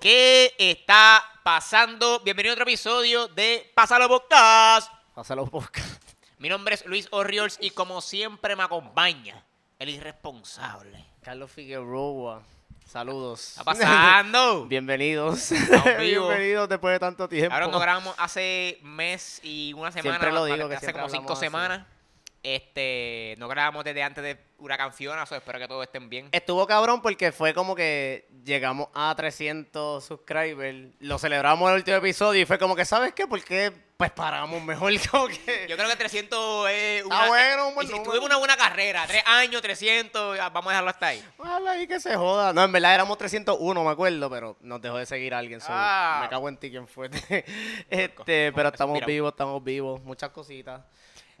¿Qué 0.00 0.54
está 0.58 1.24
pasando? 1.42 2.20
Bienvenido 2.20 2.52
a 2.52 2.54
otro 2.56 2.64
episodio 2.64 3.26
de 3.28 3.72
Pásalo 3.74 4.06
Podcast. 4.06 4.92
Pásalo 5.14 5.46
podcast. 5.46 6.02
Mi 6.36 6.50
nombre 6.50 6.74
es 6.74 6.84
Luis 6.84 7.08
Orriols 7.10 7.56
y 7.58 7.70
como 7.70 8.02
siempre 8.02 8.54
me 8.54 8.64
acompaña 8.64 9.42
el 9.78 9.88
irresponsable. 9.88 11.06
Carlos 11.22 11.50
Figueroa. 11.50 12.42
Saludos. 12.84 13.52
¿Qué 13.54 13.60
está 13.60 13.64
pasando? 13.64 14.66
Bienvenidos. 14.68 15.52
Bienvenidos 15.98 16.68
después 16.68 16.92
de 16.92 16.98
tanto 16.98 17.26
tiempo. 17.26 17.54
Ahora 17.54 17.68
nos 17.68 17.80
grabamos 17.80 18.14
hace 18.18 18.78
mes 18.82 19.40
y 19.42 19.72
una 19.72 19.90
semana. 19.90 20.18
Siempre 20.18 20.32
lo 20.32 20.44
digo, 20.44 20.68
que 20.68 20.74
hace 20.74 20.92
como 20.92 21.08
cinco 21.08 21.34
semanas. 21.34 21.86
Este, 22.42 23.34
no 23.38 23.48
grabamos 23.48 23.84
desde 23.84 24.02
antes 24.02 24.24
de 24.24 24.38
Huracán 24.58 24.94
Fiona, 24.94 25.26
so 25.26 25.36
espero 25.36 25.58
que 25.58 25.68
todos 25.68 25.82
estén 25.84 26.08
bien. 26.08 26.28
Estuvo 26.32 26.66
cabrón 26.66 27.02
porque 27.02 27.32
fue 27.32 27.52
como 27.52 27.74
que 27.74 28.26
llegamos 28.44 28.88
a 28.94 29.14
300 29.14 30.02
subscribers, 30.02 30.88
lo 31.00 31.18
celebramos 31.18 31.68
en 31.68 31.74
el 31.74 31.80
último 31.80 31.98
episodio 31.98 32.40
y 32.40 32.46
fue 32.46 32.58
como 32.58 32.74
que, 32.74 32.86
¿sabes 32.86 33.12
qué? 33.12 33.26
¿Por 33.26 33.44
qué? 33.44 33.70
Pues 33.98 34.10
paramos 34.12 34.62
mejor 34.62 34.90
como 35.10 35.28
que... 35.28 35.66
Yo 35.68 35.76
creo 35.76 35.86
que 35.90 35.96
300 35.96 36.70
es 36.70 37.02
Está 37.02 37.28
bueno, 37.28 37.68
un 37.68 37.74
buen 37.74 37.84
y 37.86 37.88
si 37.90 37.92
número. 37.92 38.10
Tuvimos 38.10 38.26
una 38.28 38.38
buena 38.38 38.56
carrera, 38.56 39.04
tres 39.06 39.22
años, 39.26 39.60
300, 39.60 40.38
ya, 40.38 40.48
vamos 40.48 40.68
a 40.68 40.70
dejarlo 40.70 40.90
hasta 40.90 41.06
ahí. 41.08 41.22
Ojalá 41.36 41.72
ahí 41.72 41.86
que 41.86 42.00
se 42.00 42.16
joda. 42.16 42.54
No, 42.54 42.64
en 42.64 42.72
verdad 42.72 42.94
éramos 42.94 43.18
301, 43.18 43.84
me 43.84 43.90
acuerdo, 43.90 44.30
pero 44.30 44.56
nos 44.62 44.80
dejó 44.80 44.96
de 44.96 45.04
seguir 45.04 45.34
alguien. 45.34 45.60
so, 45.60 45.66
Ah. 45.70 46.20
Me 46.22 46.30
cago 46.30 46.48
en 46.48 46.56
ti, 46.56 46.70
¿quién 46.70 46.88
fue? 46.88 47.10
este, 47.90 48.50
pero 48.52 48.70
estamos 48.70 48.94
Mira. 48.94 49.06
vivos, 49.06 49.32
estamos 49.32 49.62
vivos. 49.62 50.00
Muchas 50.02 50.30
cositas. 50.30 50.80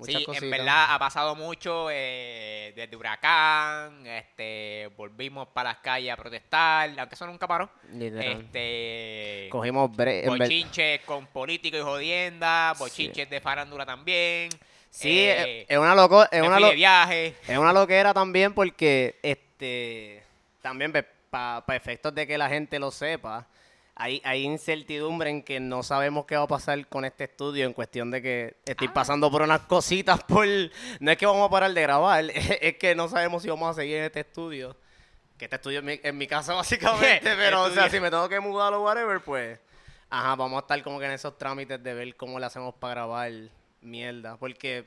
Muchas 0.00 0.16
sí, 0.16 0.24
cositas. 0.24 0.42
en 0.42 0.50
verdad 0.50 0.86
ha 0.94 0.98
pasado 0.98 1.36
mucho 1.36 1.88
eh, 1.90 2.72
desde 2.74 2.96
Huracán, 2.96 4.06
este, 4.06 4.88
volvimos 4.96 5.48
para 5.48 5.70
las 5.70 5.78
calles 5.78 6.12
a 6.12 6.16
protestar, 6.16 6.90
aunque 6.98 7.14
eso 7.14 7.26
nunca 7.26 7.46
paró. 7.46 7.70
Literal. 7.92 8.40
Este, 8.40 9.48
Cogimos 9.50 9.90
bre- 9.90 10.26
bochinches 10.26 11.00
con 11.02 11.26
políticos 11.26 11.80
y 11.80 11.82
jodiendas, 11.82 12.78
bochinches 12.78 13.28
de 13.30 13.40
farándula 13.40 13.86
también. 13.86 14.50
Sí, 14.90 15.20
eh, 15.20 15.66
es- 15.68 15.78
una 15.78 15.94
loco, 15.94 16.24
es 16.30 16.42
una 16.42 16.58
lo- 16.58 16.72
viaje. 16.72 17.36
es 17.46 17.56
una 17.58 17.72
loquera 17.72 18.12
también 18.12 18.52
porque 18.54 19.18
este 19.22 20.22
también 20.62 20.92
para 21.30 21.62
efectos 21.76 22.12
de 22.14 22.26
que 22.26 22.36
la 22.36 22.48
gente 22.48 22.78
lo 22.78 22.90
sepa, 22.90 23.46
hay, 24.00 24.22
hay 24.24 24.44
incertidumbre 24.44 25.28
en 25.28 25.42
que 25.42 25.60
no 25.60 25.82
sabemos 25.82 26.24
qué 26.24 26.34
va 26.34 26.44
a 26.44 26.48
pasar 26.48 26.86
con 26.88 27.04
este 27.04 27.24
estudio 27.24 27.66
en 27.66 27.74
cuestión 27.74 28.10
de 28.10 28.22
que 28.22 28.56
estoy 28.64 28.88
Ah. 28.88 28.94
pasando 28.94 29.30
por 29.30 29.42
unas 29.42 29.60
cositas 29.60 30.24
por 30.24 30.46
no 31.00 31.10
es 31.10 31.18
que 31.18 31.26
vamos 31.26 31.46
a 31.46 31.50
parar 31.50 31.72
de 31.74 31.82
grabar, 31.82 32.24
es 32.34 32.76
que 32.78 32.94
no 32.94 33.08
sabemos 33.08 33.42
si 33.42 33.50
vamos 33.50 33.70
a 33.70 33.74
seguir 33.74 33.98
en 33.98 34.04
este 34.04 34.20
estudio. 34.20 34.74
Que 35.36 35.44
este 35.44 35.56
estudio 35.56 35.80
es 35.80 35.84
mi, 35.84 36.00
en 36.02 36.16
mi 36.16 36.26
casa 36.26 36.54
básicamente, 36.62 37.36
pero 37.36 37.64
o 37.64 37.70
sea, 37.70 37.90
si 37.90 38.00
me 38.00 38.10
tengo 38.10 38.26
que 38.28 38.40
mudar 38.40 38.72
o 38.72 38.82
whatever, 38.82 39.20
pues 39.20 39.58
ajá, 40.08 40.34
vamos 40.34 40.56
a 40.56 40.60
estar 40.60 40.82
como 40.82 40.98
que 40.98 41.04
en 41.04 41.12
esos 41.12 41.36
trámites 41.36 41.82
de 41.82 41.92
ver 41.94 42.16
cómo 42.16 42.40
le 42.40 42.46
hacemos 42.46 42.74
para 42.74 42.94
grabar 42.94 43.30
mierda, 43.82 44.38
porque 44.38 44.86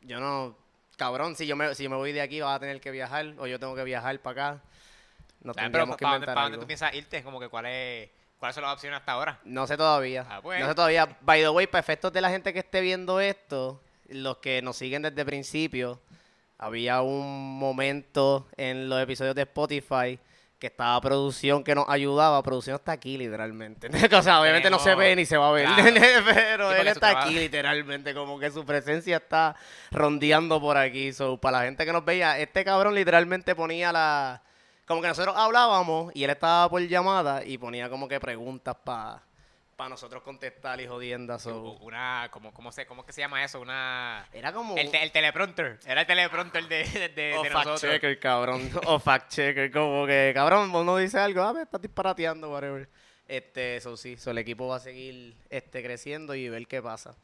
yo 0.00 0.20
no 0.20 0.56
cabrón, 0.96 1.36
si 1.36 1.46
yo 1.46 1.54
me 1.54 1.74
si 1.74 1.84
yo 1.84 1.90
me 1.90 1.96
voy 1.96 2.12
de 2.12 2.22
aquí 2.22 2.40
vas 2.40 2.56
a 2.56 2.60
tener 2.60 2.80
que 2.80 2.90
viajar 2.90 3.34
o 3.38 3.46
yo 3.46 3.58
tengo 3.60 3.74
que 3.74 3.84
viajar 3.84 4.18
para 4.20 4.52
acá. 4.52 4.62
Nos 5.42 5.54
¿Sabes? 5.54 5.70
Pero 5.70 5.96
que 5.96 6.02
¿para 6.02 6.12
dónde, 6.14 6.26
para 6.26 6.42
dónde 6.44 6.58
tú 6.58 6.66
piensas 6.66 6.94
irte? 6.94 7.22
Como 7.22 7.38
que 7.38 7.48
cuál 7.50 7.66
es, 7.66 8.08
cuáles 8.38 8.54
son 8.54 8.64
las 8.64 8.74
opciones 8.74 8.98
hasta 9.00 9.12
ahora. 9.12 9.40
No 9.44 9.66
sé 9.66 9.76
todavía. 9.76 10.26
Ah, 10.28 10.40
pues. 10.42 10.60
No 10.60 10.68
sé 10.68 10.74
todavía. 10.74 11.16
By 11.20 11.40
the 11.42 11.48
way, 11.48 11.66
para 11.66 11.80
efectos 11.80 12.12
de 12.12 12.20
la 12.20 12.30
gente 12.30 12.52
que 12.52 12.60
esté 12.60 12.80
viendo 12.80 13.20
esto, 13.20 13.82
los 14.08 14.38
que 14.38 14.62
nos 14.62 14.76
siguen 14.76 15.02
desde 15.02 15.20
el 15.20 15.26
principio, 15.26 16.00
había 16.58 17.02
un 17.02 17.58
momento 17.58 18.48
en 18.56 18.88
los 18.88 19.02
episodios 19.02 19.34
de 19.34 19.42
Spotify 19.42 20.18
que 20.58 20.68
estaba 20.68 20.98
producción 21.00 21.62
que 21.62 21.74
nos 21.74 21.86
ayudaba. 21.88 22.42
Producción 22.42 22.76
está 22.76 22.92
aquí, 22.92 23.18
literalmente. 23.18 23.88
o 24.16 24.22
sea, 24.22 24.40
obviamente 24.40 24.70
no 24.70 24.78
se 24.78 24.94
ve 24.94 25.14
ni 25.14 25.26
se 25.26 25.36
va 25.36 25.48
a 25.48 25.52
ver. 25.52 25.66
claro. 25.66 25.82
pero 26.34 26.70
Sí, 26.72 26.76
él 26.80 26.88
está 26.88 27.00
trabajo- 27.00 27.26
aquí, 27.28 27.34
literalmente. 27.38 28.14
Como 28.14 28.38
que 28.38 28.50
su 28.50 28.64
presencia 28.64 29.18
está 29.18 29.56
rondeando 29.90 30.60
por 30.60 30.76
aquí. 30.76 31.12
So, 31.12 31.36
para 31.38 31.58
la 31.58 31.64
gente 31.64 31.84
que 31.84 31.92
nos 31.92 32.04
veía, 32.04 32.38
este 32.38 32.64
cabrón 32.64 32.94
literalmente 32.94 33.54
ponía 33.54 33.92
la. 33.92 34.42
Como 34.86 35.00
que 35.00 35.08
nosotros 35.08 35.34
hablábamos 35.36 36.12
y 36.14 36.24
él 36.24 36.30
estaba 36.30 36.68
por 36.68 36.80
llamada 36.82 37.44
y 37.44 37.56
ponía 37.58 37.88
como 37.88 38.06
que 38.06 38.20
preguntas 38.20 38.76
para 38.84 39.22
nosotros 39.88 40.22
contestar 40.22 40.80
y 40.80 40.86
jodiendas. 40.86 41.42
so. 41.42 41.72
Una, 41.80 42.28
¿cómo, 42.30 42.52
cómo, 42.52 42.70
se, 42.70 42.86
¿Cómo 42.86 43.04
que 43.04 43.12
se 43.12 43.20
llama 43.22 43.42
eso? 43.44 43.60
Una... 43.60 44.26
Era 44.32 44.52
como. 44.52 44.76
El, 44.76 44.90
te- 44.90 45.02
el 45.02 45.10
teleprompter. 45.10 45.78
Era 45.86 46.02
el 46.02 46.06
teleprompter 46.06 46.68
de, 46.68 46.84
de, 46.84 47.08
de, 47.08 47.36
o 47.38 47.42
de 47.42 47.50
fact 47.50 47.66
nosotros. 47.66 47.92
checker, 47.92 48.18
cabrón. 48.20 48.70
o 48.86 48.98
fact 48.98 49.30
checker, 49.32 49.70
como 49.72 50.06
que, 50.06 50.32
cabrón, 50.34 50.74
uno 50.74 50.96
dice 50.98 51.18
algo, 51.18 51.42
ah, 51.42 51.52
me 51.52 51.62
estás 51.62 51.80
disparateando, 51.80 52.50
whatever. 52.50 52.88
Este, 53.26 53.76
eso 53.76 53.96
sí, 53.96 54.16
so, 54.18 54.30
el 54.32 54.38
equipo 54.38 54.68
va 54.68 54.76
a 54.76 54.80
seguir 54.80 55.34
este, 55.48 55.82
creciendo 55.82 56.34
y 56.34 56.48
ver 56.50 56.66
qué 56.66 56.82
pasa. 56.82 57.16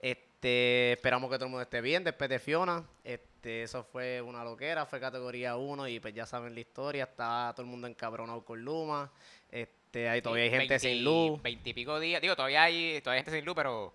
Este, 0.00 0.25
esperamos 0.42 1.30
que 1.30 1.36
todo 1.36 1.46
el 1.46 1.50
mundo 1.50 1.62
esté 1.62 1.80
bien 1.80 2.04
después 2.04 2.28
de 2.30 2.38
Fiona. 2.38 2.84
Este, 3.02 3.62
eso 3.62 3.84
fue 3.84 4.20
una 4.20 4.44
loquera, 4.44 4.86
fue 4.86 5.00
categoría 5.00 5.56
1 5.56 5.88
y 5.88 6.00
pues 6.00 6.14
ya 6.14 6.26
saben 6.26 6.54
la 6.54 6.60
historia, 6.60 7.04
está 7.04 7.52
todo 7.54 7.62
el 7.64 7.70
mundo 7.70 7.86
encabronado 7.86 8.44
con 8.44 8.60
Luma. 8.62 9.10
Este, 9.50 10.08
ahí 10.08 10.20
todavía 10.22 10.44
hay 10.44 10.50
gente 10.50 10.68
20 10.68 10.78
sin 10.78 11.04
luz. 11.04 11.42
Veintipico 11.42 11.98
días. 11.98 12.20
Digo, 12.20 12.36
todavía 12.36 12.62
hay, 12.64 13.00
todavía 13.00 13.20
hay 13.20 13.24
gente 13.24 13.38
sin 13.38 13.44
luz, 13.44 13.54
pero... 13.54 13.94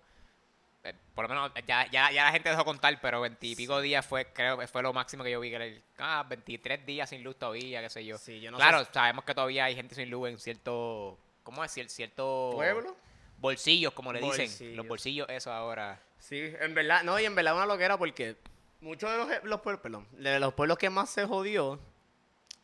eh, 0.84 0.94
por 1.14 1.24
lo 1.24 1.28
menos 1.28 1.52
ya, 1.66 1.88
ya, 1.90 2.10
ya 2.10 2.24
la 2.24 2.32
gente 2.32 2.48
dejó 2.50 2.64
contar, 2.64 2.98
pero 3.00 3.20
veintipico 3.20 3.80
días 3.80 4.04
fue, 4.04 4.26
creo 4.32 4.58
que 4.58 4.66
fue 4.66 4.82
lo 4.82 4.92
máximo 4.92 5.22
que 5.22 5.30
yo 5.30 5.40
vi. 5.40 5.50
Que 5.50 5.56
era 5.56 5.64
el, 5.66 5.82
ah, 5.98 6.24
23 6.28 6.84
días 6.84 7.08
sin 7.10 7.22
luz 7.22 7.36
todavía, 7.36 7.80
qué 7.82 7.90
sé 7.90 8.04
yo. 8.04 8.18
Sí, 8.18 8.40
yo 8.40 8.50
no 8.50 8.56
sé 8.58 8.62
claro, 8.62 8.84
si- 8.84 8.90
sabemos 8.92 9.24
que 9.24 9.34
todavía 9.34 9.64
hay 9.66 9.74
gente 9.74 9.94
sin 9.94 10.10
luz 10.10 10.28
en 10.28 10.38
cierto... 10.38 11.18
¿Cómo 11.44 11.62
decir? 11.62 11.88
Cierto... 11.88 12.50
¿Pueblo? 12.54 12.96
Bolsillos, 13.38 13.92
como 13.92 14.12
le 14.12 14.20
dicen. 14.20 14.76
Los 14.76 14.86
bolsillos, 14.86 15.28
eso 15.28 15.52
ahora. 15.52 16.00
Sí, 16.22 16.40
en 16.60 16.72
verdad, 16.72 17.02
no, 17.02 17.18
y 17.18 17.24
en 17.24 17.34
verdad 17.34 17.56
una 17.56 17.66
loquera 17.66 17.98
porque 17.98 18.36
muchos 18.80 19.10
de 19.10 19.16
los, 19.16 19.28
los 19.44 19.60
pueblos, 19.60 19.82
perdón, 19.82 20.06
de 20.12 20.38
los 20.38 20.54
pueblos 20.54 20.78
que 20.78 20.88
más 20.88 21.10
se 21.10 21.26
jodió, 21.26 21.80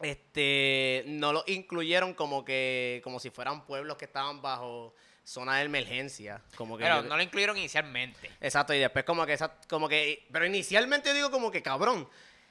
este, 0.01 1.03
no 1.07 1.33
los 1.33 1.43
incluyeron 1.49 2.15
como 2.15 2.45
que, 2.45 3.01
como 3.03 3.19
si 3.19 3.31
fueran 3.31 3.67
pueblos 3.67 3.97
que 3.97 4.05
estaban 4.05 4.41
bajo 4.41 4.95
zona 5.25 5.59
de 5.59 5.65
emergencia, 5.65 6.41
como 6.57 6.79
que 6.79 6.85
Pero 6.85 7.03
yo- 7.03 7.09
no 7.09 7.17
lo 7.17 7.23
incluyeron 7.23 7.57
inicialmente. 7.57 8.31
Exacto, 8.41 8.73
y 8.75 8.79
después 8.79 9.05
como 9.05 9.27
que 9.27 9.33
esa, 9.33 9.53
como 9.69 9.89
que, 9.89 10.27
pero 10.33 10.47
inicialmente 10.47 11.09
yo 11.09 11.15
digo 11.17 11.31
como 11.33 11.51
que 11.51 11.61
cabrón, 11.63 12.09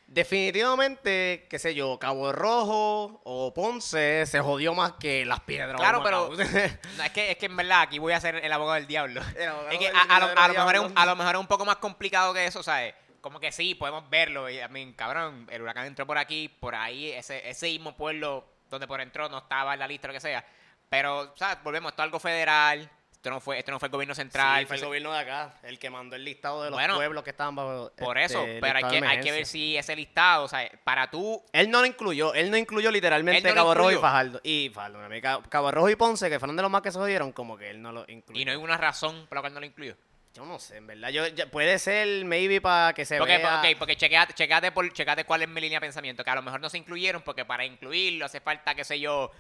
definitivamente, 0.07 1.45
qué 1.49 1.59
sé 1.59 1.75
yo, 1.75 1.99
Cabo 1.99 2.31
Rojo 2.31 3.21
o 3.23 3.53
Ponce 3.53 4.25
se 4.25 4.39
jodió 4.39 4.73
más 4.73 4.93
que 4.93 5.25
las 5.25 5.41
piedras. 5.41 5.75
Claro, 5.75 6.01
pero 6.03 6.31
no, 6.35 6.41
es, 7.03 7.11
que, 7.11 7.31
es 7.31 7.37
que 7.37 7.45
en 7.45 7.57
verdad 7.57 7.81
aquí 7.81 7.99
voy 7.99 8.13
a 8.13 8.19
ser 8.19 8.35
el 8.35 8.51
abogado 8.51 8.75
del 8.75 8.87
diablo. 8.87 9.21
El 9.35 9.49
abogado 9.49 9.69
es 9.69 9.79
que 9.79 9.87
del 9.87 9.95
a, 9.95 10.01
a 10.01 10.05
lo, 10.05 10.13
a 10.13 10.19
lo 10.19 10.27
verdadero 10.27 10.53
mejor 10.53 10.75
es 10.75 10.81
un, 10.81 10.87
diablo. 10.87 11.01
a 11.01 11.05
lo 11.05 11.15
mejor 11.15 11.35
es 11.35 11.41
un 11.41 11.47
poco 11.47 11.65
más 11.65 11.75
complicado 11.77 12.33
que 12.33 12.45
eso, 12.45 12.63
¿sabes? 12.63 12.95
Como 13.21 13.39
que 13.39 13.51
sí, 13.51 13.75
podemos 13.75 14.09
verlo. 14.09 14.49
Y, 14.49 14.59
a 14.59 14.67
mí, 14.69 14.93
cabrón, 14.95 15.47
el 15.51 15.61
huracán 15.61 15.85
entró 15.85 16.07
por 16.07 16.17
aquí, 16.17 16.47
por 16.47 16.73
ahí, 16.73 17.11
ese, 17.11 17.47
ese 17.49 17.67
mismo 17.67 17.95
pueblo 17.95 18.45
donde 18.69 18.87
por 18.87 19.01
entró 19.01 19.29
no 19.29 19.39
estaba 19.39 19.73
en 19.73 19.79
la 19.79 19.87
lista 19.87 20.07
lo 20.07 20.13
que 20.13 20.19
sea. 20.19 20.43
Pero, 20.89 21.33
¿sabes? 21.35 21.61
Volvemos, 21.63 21.91
esto 21.91 22.01
es 22.01 22.05
algo 22.05 22.19
federal. 22.19 22.89
Esto 23.17 23.31
no 23.31 23.41
fue, 23.41 23.57
esto 23.57 23.71
no 23.71 23.79
fue 23.79 23.87
el 23.87 23.91
gobierno 23.91 24.13
central. 24.13 24.59
Sí, 24.59 24.65
fue 24.67 24.77
el 24.77 24.85
gobierno 24.85 25.11
de 25.11 25.19
acá, 25.19 25.55
el 25.63 25.79
que 25.79 25.89
mandó 25.89 26.15
el 26.15 26.23
listado 26.23 26.63
de 26.63 26.69
los 26.69 26.77
Bueno, 26.77 26.95
pueblos 26.95 27.23
que 27.23 27.31
estaban 27.31 27.55
bajo. 27.55 27.91
por 27.97 28.17
este, 28.17 28.33
eso, 28.33 28.45
pero 28.61 28.77
hay 28.77 28.99
que, 28.99 29.05
hay 29.05 29.19
que 29.21 29.31
ver 29.31 29.45
si 29.45 29.75
ese 29.75 29.95
listado, 29.95 30.43
o 30.45 30.47
sea, 30.47 30.69
para 30.83 31.09
tú 31.09 31.43
Él 31.51 31.69
no 31.71 31.81
lo 31.81 31.87
incluyó, 31.87 32.33
él 32.35 32.51
no 32.51 32.57
incluyó 32.57 32.91
literalmente 32.91 33.49
no 33.49 33.55
Cabo 33.55 33.73
Rojo 33.73 33.91
y. 33.91 33.95
Fajardo. 33.95 34.39
Y 34.43 34.71
Fajardo, 34.73 35.43
Cabo 35.49 35.71
Rojo 35.71 35.89
y 35.89 35.95
Ponce, 35.95 36.29
que 36.29 36.39
fueron 36.39 36.55
de 36.55 36.61
los 36.61 36.71
más 36.71 36.83
que 36.83 36.91
se 36.91 36.99
jodieron, 36.99 37.31
como 37.31 37.57
que 37.57 37.71
él 37.71 37.81
no 37.81 37.91
lo 37.91 38.05
incluyó. 38.07 38.39
y 38.39 38.45
no 38.45 38.51
hay 38.51 38.57
una 38.57 38.77
razón 38.77 39.25
por 39.27 39.37
la 39.37 39.41
cual 39.41 39.53
no 39.55 39.59
lo 39.61 39.65
incluyó. 39.65 39.95
Yo 40.37 40.45
no 40.45 40.59
sé, 40.59 40.77
en 40.77 40.85
verdad. 40.85 41.09
Yo, 41.09 41.23
puede 41.49 41.79
ser, 41.79 42.23
maybe, 42.23 42.61
para 42.61 42.93
que 42.93 43.05
se 43.05 43.17
Porque, 43.17 43.39
vea... 43.39 43.59
ok, 43.59 43.75
porque 43.79 43.95
chequeate, 43.95 44.35
chequeate, 44.35 44.71
por, 44.71 44.93
chequate 44.93 45.23
cuál 45.23 45.41
es 45.41 45.49
mi 45.49 45.59
línea 45.59 45.77
de 45.79 45.87
pensamiento. 45.87 46.23
Que 46.23 46.29
a 46.29 46.35
lo 46.35 46.43
mejor 46.43 46.61
no 46.61 46.69
se 46.69 46.77
incluyeron 46.77 47.23
porque 47.23 47.43
para 47.43 47.65
incluirlo 47.65 48.25
hace 48.25 48.39
falta, 48.39 48.75
qué 48.75 48.83
sé 48.83 48.99
yo, 48.99 49.31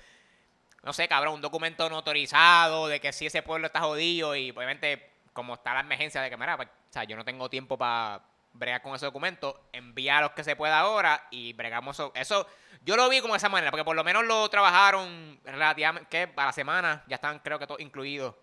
no 0.87 0.93
sé, 0.93 1.05
cabrón, 1.09 1.33
un 1.33 1.41
documento 1.41 1.89
notarizado 1.89 2.87
de 2.87 3.01
que 3.01 3.11
si 3.11 3.25
ese 3.25 3.43
pueblo 3.43 3.67
está 3.67 3.81
jodido 3.81 4.37
y 4.37 4.51
obviamente 4.51 5.11
como 5.33 5.55
está 5.55 5.73
la 5.73 5.81
emergencia 5.81 6.21
de 6.21 6.29
que, 6.29 6.37
mira, 6.37 6.55
pues, 6.55 6.69
o 6.69 6.93
sea, 6.93 7.03
yo 7.03 7.17
no 7.17 7.25
tengo 7.25 7.49
tiempo 7.49 7.77
para 7.77 8.21
bregar 8.53 8.81
con 8.81 8.95
ese 8.95 9.05
documento, 9.05 9.67
envía 9.73 10.21
los 10.21 10.31
que 10.31 10.45
se 10.45 10.55
pueda 10.55 10.79
ahora 10.79 11.27
y 11.29 11.51
bregamos 11.51 11.97
eso. 11.97 12.13
Eso, 12.15 12.47
yo 12.85 12.95
lo 12.95 13.09
vi 13.09 13.19
como 13.19 13.33
de 13.33 13.37
esa 13.39 13.49
manera, 13.49 13.69
porque 13.69 13.83
por 13.83 13.97
lo 13.97 14.03
menos 14.05 14.23
lo 14.23 14.47
trabajaron 14.47 15.37
relativamente, 15.43 16.07
que 16.09 16.31
a 16.33 16.45
la 16.45 16.53
semana 16.53 17.03
ya 17.05 17.15
están 17.15 17.39
creo 17.39 17.59
que 17.59 17.67
todos 17.67 17.81
incluidos. 17.81 18.35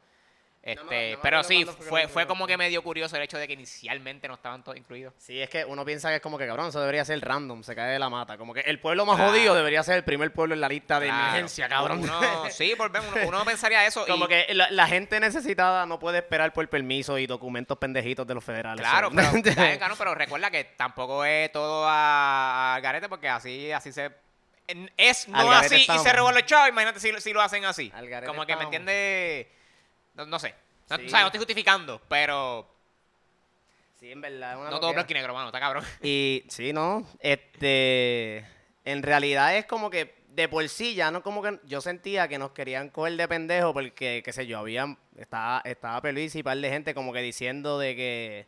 Este, 0.67 1.11
No 1.11 1.17
no 1.17 1.23
pero 1.23 1.45
sí, 1.45 1.67
fue 1.67 2.09
fue, 2.09 2.27
como 2.27 2.47
que 2.47 2.57
medio 2.57 2.83
curioso 2.83 3.17
el 3.17 3.23
hecho 3.23 3.37
de 3.37 3.47
que 3.47 3.53
inicialmente 3.53 4.27
no 4.29 4.35
estaban 4.35 4.65
todos 4.65 4.79
incluidos. 4.79 5.13
Sí, 5.19 5.39
es 5.43 5.51
que 5.51 5.63
uno 5.67 5.85
piensa 5.85 6.09
que 6.09 6.17
es 6.17 6.21
como 6.23 6.39
que, 6.39 6.47
cabrón, 6.47 6.69
eso 6.69 6.81
debería 6.81 7.05
ser 7.05 7.21
random, 7.21 7.63
se 7.63 7.75
cae 7.75 7.93
de 7.93 7.99
la 7.99 8.09
mata. 8.09 8.39
Como 8.39 8.55
que 8.55 8.61
el 8.61 8.81
pueblo 8.81 9.05
más 9.05 9.17
Claro. 9.17 9.31
jodido 9.33 9.55
debería 9.55 9.83
ser 9.83 9.97
el 9.97 10.05
primer 10.05 10.33
pueblo 10.33 10.55
en 10.55 10.63
la 10.63 10.69
lista 10.71 10.99
de 11.01 11.09
Claro. 11.09 11.23
emergencia, 11.29 11.69
cabrón. 11.69 12.01
Uno, 12.03 12.11
sí, 12.51 12.73
volvemos, 12.79 13.13
uno, 13.15 13.29
uno 13.29 13.45
pensaría 13.45 13.87
eso. 13.87 14.07
Como 14.07 14.25
y- 14.25 14.29
que 14.29 14.55
la, 14.55 14.71
la 14.71 14.87
gente 14.87 15.21
necesitada 15.21 15.85
no 15.85 15.99
puede 15.99 16.19
esperar 16.19 16.51
por 16.55 16.67
permiso 16.71 17.19
y 17.19 17.27
documentos 17.27 17.77
pendejitos 17.77 18.27
de 18.27 18.33
los 18.35 18.43
federales. 18.43 18.81
Claro, 18.87 19.11
pero, 19.15 19.31
claro, 19.79 19.95
pero 19.99 20.15
recuerda 20.15 20.51
que 20.51 20.65
tampoco 20.65 21.27
es 21.27 21.53
todo 21.53 21.85
a, 21.87 22.77
a 22.77 22.81
garete 22.81 23.11
porque 23.11 23.29
así, 23.29 23.71
así 23.71 23.93
se 23.93 24.11
es 24.97 25.29
no 25.29 25.53
así 25.53 25.85
y 25.87 25.99
se 25.99 26.13
roban 26.15 26.33
los 26.35 26.47
chavos, 26.47 26.71
imagínate 26.71 26.99
si, 27.01 27.13
lo- 27.13 27.21
si 27.21 27.35
lo 27.35 27.43
hacen 27.43 27.67
así. 27.67 27.93
Como 28.27 28.47
que 28.47 28.57
me 28.57 28.65
entiende. 28.65 29.51
No, 30.15 30.27
no 30.27 30.39
sé. 30.39 30.55
No, 30.91 30.97
Sí. 30.99 31.07
o 31.07 31.09
sea, 31.11 31.21
no 31.21 31.27
estoy 31.27 31.39
justificando, 31.39 32.01
pero 32.09 32.69
Sí, 33.99 34.11
en 34.13 34.21
verdad. 34.21 34.59
una 34.61 34.71
no 34.71 34.81
todo 34.81 34.93
blanco 34.93 35.11
y 35.11 35.15
negro, 35.15 35.33
mano, 35.35 35.47
está 35.49 35.61
cabrón. 35.61 35.85
Y 36.03 36.45
sí, 36.49 36.73
no. 36.73 37.07
Este. 37.21 38.45
En 38.85 39.03
realidad 39.03 39.57
es 39.57 39.65
como 39.67 39.89
que 39.89 40.23
de 40.29 40.49
por 40.49 40.69
sí 40.69 40.95
ya 40.95 41.11
no 41.13 41.23
como 41.23 41.43
que 41.43 41.59
yo 41.65 41.81
sentía 41.81 42.27
que 42.29 42.39
nos 42.39 42.51
querían 42.51 42.91
coger 42.91 43.17
de 43.17 43.29
pendejo 43.29 43.73
porque, 43.73 44.23
qué 44.25 44.33
sé 44.33 44.47
yo, 44.47 44.59
había. 44.59 44.97
Estaba, 45.17 45.63
estaba 45.65 46.01
Peluís 46.03 46.35
y 46.35 46.43
par 46.43 46.59
de 46.59 46.69
gente 46.69 46.95
como 46.95 47.13
que 47.13 47.21
diciendo 47.21 47.79
de 47.79 47.97
que. 47.97 48.47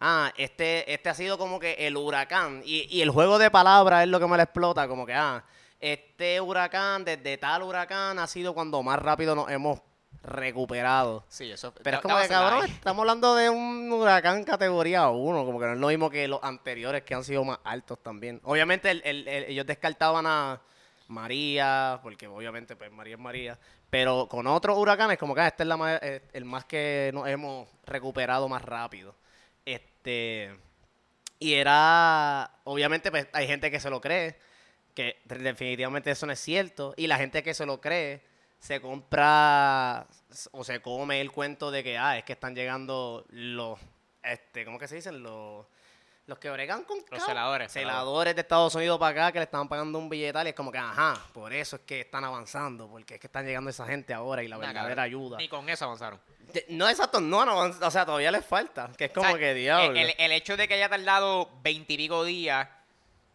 Ah, 0.00 0.32
este, 0.36 0.92
este 0.92 1.08
ha 1.08 1.14
sido 1.14 1.38
como 1.38 1.58
que 1.58 1.72
el 1.86 1.96
huracán. 1.96 2.62
Y, 2.64 2.86
y 2.94 3.02
el 3.02 3.10
juego 3.10 3.38
de 3.38 3.50
palabras 3.50 4.02
es 4.04 4.08
lo 4.08 4.20
que 4.20 4.26
me 4.26 4.36
la 4.36 4.44
explota. 4.44 4.86
Como 4.88 5.06
que, 5.06 5.14
ah, 5.14 5.42
este 5.80 6.40
huracán, 6.40 7.04
desde 7.04 7.38
tal 7.38 7.62
huracán, 7.62 8.18
ha 8.18 8.26
sido 8.26 8.52
cuando 8.54 8.82
más 8.82 8.98
rápido 9.00 9.34
nos 9.34 9.50
hemos 9.50 9.80
recuperado. 10.22 11.24
Sí, 11.28 11.50
eso. 11.50 11.72
Pero 11.82 11.98
es 11.98 12.02
como 12.02 12.18
que, 12.18 12.28
cabrón, 12.28 12.64
ahí. 12.64 12.70
estamos 12.70 13.00
hablando 13.02 13.34
de 13.34 13.50
un 13.50 13.90
huracán 13.92 14.44
categoría 14.44 15.08
1, 15.08 15.44
como 15.44 15.58
que 15.60 15.66
no 15.66 15.72
es 15.74 15.78
lo 15.78 15.88
mismo 15.88 16.10
que 16.10 16.28
los 16.28 16.42
anteriores 16.42 17.02
que 17.04 17.14
han 17.14 17.24
sido 17.24 17.44
más 17.44 17.58
altos 17.64 17.98
también. 18.02 18.40
Obviamente 18.44 18.90
el- 18.90 19.02
el- 19.04 19.28
el- 19.28 19.44
ellos 19.44 19.66
descartaban 19.66 20.26
a 20.26 20.60
María, 21.08 22.00
porque 22.02 22.26
obviamente 22.26 22.76
pues 22.76 22.90
María 22.92 23.14
es 23.14 23.20
María, 23.20 23.58
pero 23.88 24.26
con 24.28 24.46
otros 24.46 24.76
huracanes 24.76 25.16
como 25.18 25.34
que 25.34 25.40
ah, 25.40 25.48
este 25.48 25.62
es 25.62 25.66
la 25.68 25.76
ma- 25.76 25.96
eh, 25.96 26.20
el 26.34 26.44
más 26.44 26.64
que 26.66 27.10
nos 27.14 27.26
hemos 27.28 27.66
recuperado 27.86 28.48
más 28.48 28.62
rápido. 28.62 29.14
Este 29.64 30.54
y 31.38 31.54
era, 31.54 32.50
obviamente 32.64 33.10
pues 33.10 33.28
hay 33.32 33.46
gente 33.46 33.70
que 33.70 33.80
se 33.80 33.88
lo 33.90 34.00
cree, 34.00 34.36
que 34.94 35.16
definitivamente 35.24 36.10
eso 36.10 36.26
no 36.26 36.32
es 36.32 36.40
cierto, 36.40 36.92
y 36.96 37.06
la 37.06 37.16
gente 37.16 37.42
que 37.42 37.54
se 37.54 37.64
lo 37.64 37.80
cree 37.80 38.20
se 38.58 38.80
compra 38.80 40.06
o 40.52 40.64
se 40.64 40.80
come 40.80 41.20
el 41.20 41.30
cuento 41.32 41.70
de 41.70 41.82
que, 41.82 41.96
ah, 41.98 42.18
es 42.18 42.24
que 42.24 42.32
están 42.34 42.54
llegando 42.54 43.24
los, 43.30 43.78
este, 44.22 44.64
¿cómo 44.64 44.78
que 44.78 44.88
se 44.88 44.96
dicen? 44.96 45.22
Los, 45.22 45.66
los 46.26 46.38
que 46.38 46.50
bregan 46.50 46.84
con 46.84 46.98
Los 47.10 47.24
celadores, 47.24 47.72
celadores 47.72 48.34
de 48.34 48.42
Estados 48.42 48.74
Unidos 48.74 48.98
para 48.98 49.10
acá 49.26 49.32
que 49.32 49.38
le 49.38 49.44
estaban 49.44 49.66
pagando 49.68 49.98
un 49.98 50.08
billetal 50.10 50.46
y 50.46 50.50
es 50.50 50.54
como 50.56 50.70
que, 50.70 50.76
ajá, 50.78 51.14
por 51.32 51.52
eso 51.54 51.76
es 51.76 51.82
que 51.82 52.00
están 52.00 52.24
avanzando, 52.24 52.86
porque 52.88 53.14
es 53.14 53.20
que 53.20 53.28
están 53.28 53.46
llegando 53.46 53.70
esa 53.70 53.86
gente 53.86 54.12
ahora 54.12 54.42
y 54.42 54.48
la 54.48 54.56
Nah, 54.56 54.66
verdadera 54.66 54.88
cabrón. 54.96 55.04
ayuda. 55.04 55.36
Ni 55.38 55.48
con 55.48 55.68
eso 55.70 55.86
avanzaron. 55.86 56.20
No, 56.68 56.88
exacto, 56.88 57.20
no, 57.20 57.44
no, 57.46 57.58
o 57.60 57.90
sea, 57.90 58.04
todavía 58.06 58.30
les 58.30 58.44
falta, 58.44 58.90
que 58.96 59.06
es 59.06 59.12
como 59.12 59.26
O 59.26 59.30
sea, 59.30 59.38
que 59.38 59.54
diablo. 59.54 59.98
El, 59.98 60.14
el 60.18 60.32
hecho 60.32 60.56
de 60.56 60.66
que 60.68 60.74
haya 60.74 60.88
tardado 60.88 61.50
veintipico 61.62 62.24
días, 62.24 62.68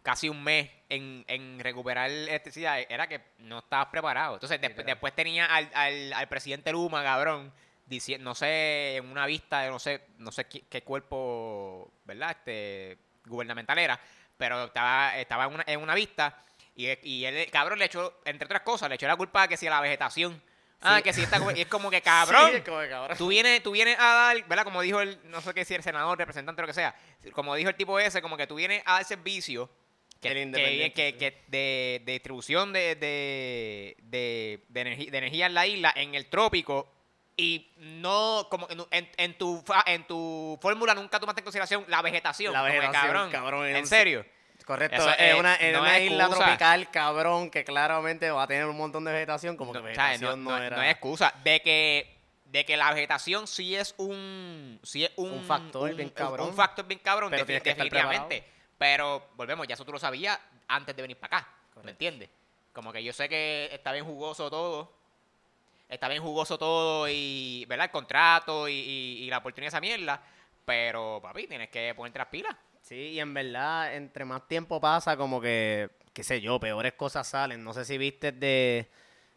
casi 0.04 0.28
un 0.28 0.44
mes, 0.44 0.70
en, 0.88 1.24
en 1.26 1.58
recuperar 1.58 2.08
electricidad, 2.08 2.78
era 2.88 3.08
que 3.08 3.20
no 3.38 3.58
estabas 3.58 3.86
preparado. 3.86 4.34
Entonces, 4.34 4.58
desp- 4.60 4.68
Literal. 4.68 4.86
después 4.86 5.14
tenía 5.16 5.46
al, 5.46 5.68
al, 5.74 6.12
al 6.12 6.28
presidente 6.28 6.70
Luma, 6.70 7.02
cabrón, 7.02 7.52
diciendo, 7.86 8.22
no 8.30 8.34
sé, 8.36 8.96
en 8.96 9.10
una 9.10 9.26
vista 9.26 9.62
de 9.62 9.70
no 9.70 9.78
sé, 9.80 10.02
no 10.18 10.30
sé 10.30 10.44
qué, 10.46 10.62
qué 10.68 10.82
cuerpo, 10.82 11.90
¿verdad? 12.04 12.30
Este, 12.30 12.98
gubernamental 13.26 13.78
era, 13.78 13.98
pero 14.36 14.64
estaba, 14.64 15.16
estaba 15.18 15.44
en, 15.46 15.54
una, 15.54 15.64
en 15.66 15.80
una 15.80 15.94
vista 15.94 16.38
y, 16.76 16.86
y 17.08 17.24
él, 17.24 17.50
cabrón, 17.50 17.78
le 17.78 17.86
echó, 17.86 18.20
entre 18.24 18.44
otras 18.46 18.62
cosas, 18.62 18.88
le 18.88 18.96
echó 18.96 19.06
la 19.06 19.16
culpa 19.16 19.42
a 19.42 19.48
que 19.48 19.56
si 19.56 19.66
a 19.66 19.70
la 19.70 19.80
vegetación. 19.80 20.40
Ah, 20.86 20.96
Sí. 20.98 21.02
que 21.04 21.12
si 21.14 21.22
está, 21.22 21.38
y 21.56 21.62
es 21.62 21.66
como 21.68 21.90
que 21.90 22.02
cabrón. 22.02 22.50
Sí, 22.50 22.56
es 22.56 22.62
como 22.64 22.80
que 22.80 22.90
cabrón. 22.90 23.16
Tú 23.16 23.28
vienes, 23.28 23.62
tú 23.62 23.70
vienes 23.70 23.96
a 23.98 24.04
dar, 24.34 24.44
¿verdad? 24.46 24.64
Como 24.64 24.82
dijo 24.82 25.00
el, 25.00 25.18
no 25.30 25.40
sé 25.40 25.54
qué 25.54 25.64
si 25.64 25.74
el 25.74 25.82
senador, 25.82 26.18
representante, 26.18 26.60
lo 26.60 26.68
que 26.68 26.74
sea. 26.74 26.94
Como 27.32 27.54
dijo 27.54 27.70
el 27.70 27.76
tipo 27.76 27.98
ese, 27.98 28.20
como 28.20 28.36
que 28.36 28.46
tú 28.46 28.56
vienes 28.56 28.82
a 28.84 28.94
dar 28.94 29.04
servicio 29.06 29.70
que, 30.24 30.28
El 30.30 30.34
que, 30.34 30.42
independiente, 30.42 30.92
que- 30.94 31.10
sí. 31.12 31.18
que 31.18 31.42
de, 31.48 32.02
de 32.04 32.12
distribución 32.12 32.72
de, 32.72 32.96
de, 32.96 33.96
de, 34.02 34.64
de 34.68 34.80
energía, 34.80 35.10
de 35.10 35.18
energía 35.18 35.46
en 35.46 35.54
la 35.54 35.66
isla, 35.66 35.92
en 35.96 36.14
el 36.14 36.26
trópico, 36.26 36.90
y 37.36 37.72
no, 37.76 38.46
como 38.50 38.66
que 38.68 38.74
en, 38.90 39.10
en 39.16 39.38
tu 39.38 39.64
en 39.86 40.06
tu 40.06 40.58
fórmula 40.62 40.94
nunca 40.94 41.18
tomaste 41.18 41.40
en 41.40 41.44
consideración 41.44 41.84
la 41.88 42.00
vegetación. 42.02 42.52
La 42.52 42.60
como 42.60 42.70
que, 42.72 42.78
vegetación, 42.78 43.02
cabrón. 43.12 43.30
cabrón, 43.30 43.66
es 43.66 43.74
en 43.76 43.80
un- 43.82 43.86
serio. 43.86 44.26
Correcto, 44.64 44.96
Eso, 44.96 45.10
es 45.18 45.34
una, 45.34 45.56
en 45.56 45.72
no 45.74 45.80
una 45.82 45.98
es 45.98 46.10
isla 46.10 46.24
excusa. 46.24 46.44
tropical, 46.44 46.90
cabrón, 46.90 47.50
que 47.50 47.64
claramente 47.64 48.30
va 48.30 48.44
a 48.44 48.46
tener 48.46 48.64
un 48.64 48.76
montón 48.78 49.04
de 49.04 49.12
vegetación, 49.12 49.58
como 49.58 49.72
que 49.72 49.78
No, 49.80 49.84
vegetación 49.84 50.42
no, 50.42 50.56
no, 50.56 50.62
era... 50.64 50.76
no 50.76 50.82
hay 50.82 50.88
excusa. 50.90 51.34
De 51.44 51.60
que, 51.60 52.16
de 52.46 52.64
que 52.64 52.76
la 52.78 52.90
vegetación 52.94 53.46
sí 53.46 53.74
es 53.74 53.94
un, 53.98 54.80
sí 54.82 55.04
es 55.04 55.10
un, 55.16 55.32
Un 55.32 55.44
factor 55.44 55.92
bien 55.94 56.08
cabrón. 56.08 56.48
Un 56.48 56.54
factor 56.54 56.86
bien 56.86 57.00
cabrón, 57.00 57.30
Pero 57.30 57.44
que 57.44 57.60
definitivamente. 57.60 58.44
Pero 58.78 59.28
volvemos, 59.36 59.66
ya 59.66 59.74
eso 59.74 59.84
tú 59.84 59.92
lo 59.92 59.98
sabías 59.98 60.38
antes 60.68 60.94
de 60.94 61.02
venir 61.02 61.16
para 61.16 61.38
acá. 61.38 61.48
¿Me 61.68 61.74
Correcto. 61.74 61.90
entiendes? 61.90 62.30
Como 62.72 62.92
que 62.92 63.02
yo 63.04 63.12
sé 63.12 63.28
que 63.28 63.68
está 63.72 63.92
bien 63.92 64.04
jugoso 64.04 64.50
todo. 64.50 64.92
Está 65.88 66.08
bien 66.08 66.22
jugoso 66.22 66.58
todo 66.58 67.08
y, 67.08 67.64
¿verdad? 67.68 67.86
El 67.86 67.90
contrato 67.92 68.68
y, 68.68 68.72
y- 68.72 69.24
y 69.24 69.30
la 69.30 69.38
oportunidad 69.38 69.66
de 69.70 69.76
esa 69.76 69.80
mierda. 69.80 70.20
Pero, 70.64 71.20
papi, 71.22 71.46
tienes 71.46 71.68
que 71.68 71.94
ponerte 71.94 72.18
las 72.18 72.28
pilas. 72.28 72.56
Sí, 72.80 72.94
y 73.12 73.20
en 73.20 73.32
verdad, 73.32 73.94
entre 73.94 74.24
más 74.24 74.46
tiempo 74.48 74.80
pasa, 74.80 75.16
como 75.16 75.40
que, 75.40 75.90
qué 76.12 76.24
sé 76.24 76.40
yo, 76.40 76.58
peores 76.58 76.94
cosas 76.94 77.28
salen. 77.28 77.62
No 77.62 77.72
sé 77.74 77.84
si 77.84 77.98
viste 77.98 78.32
de... 78.32 78.88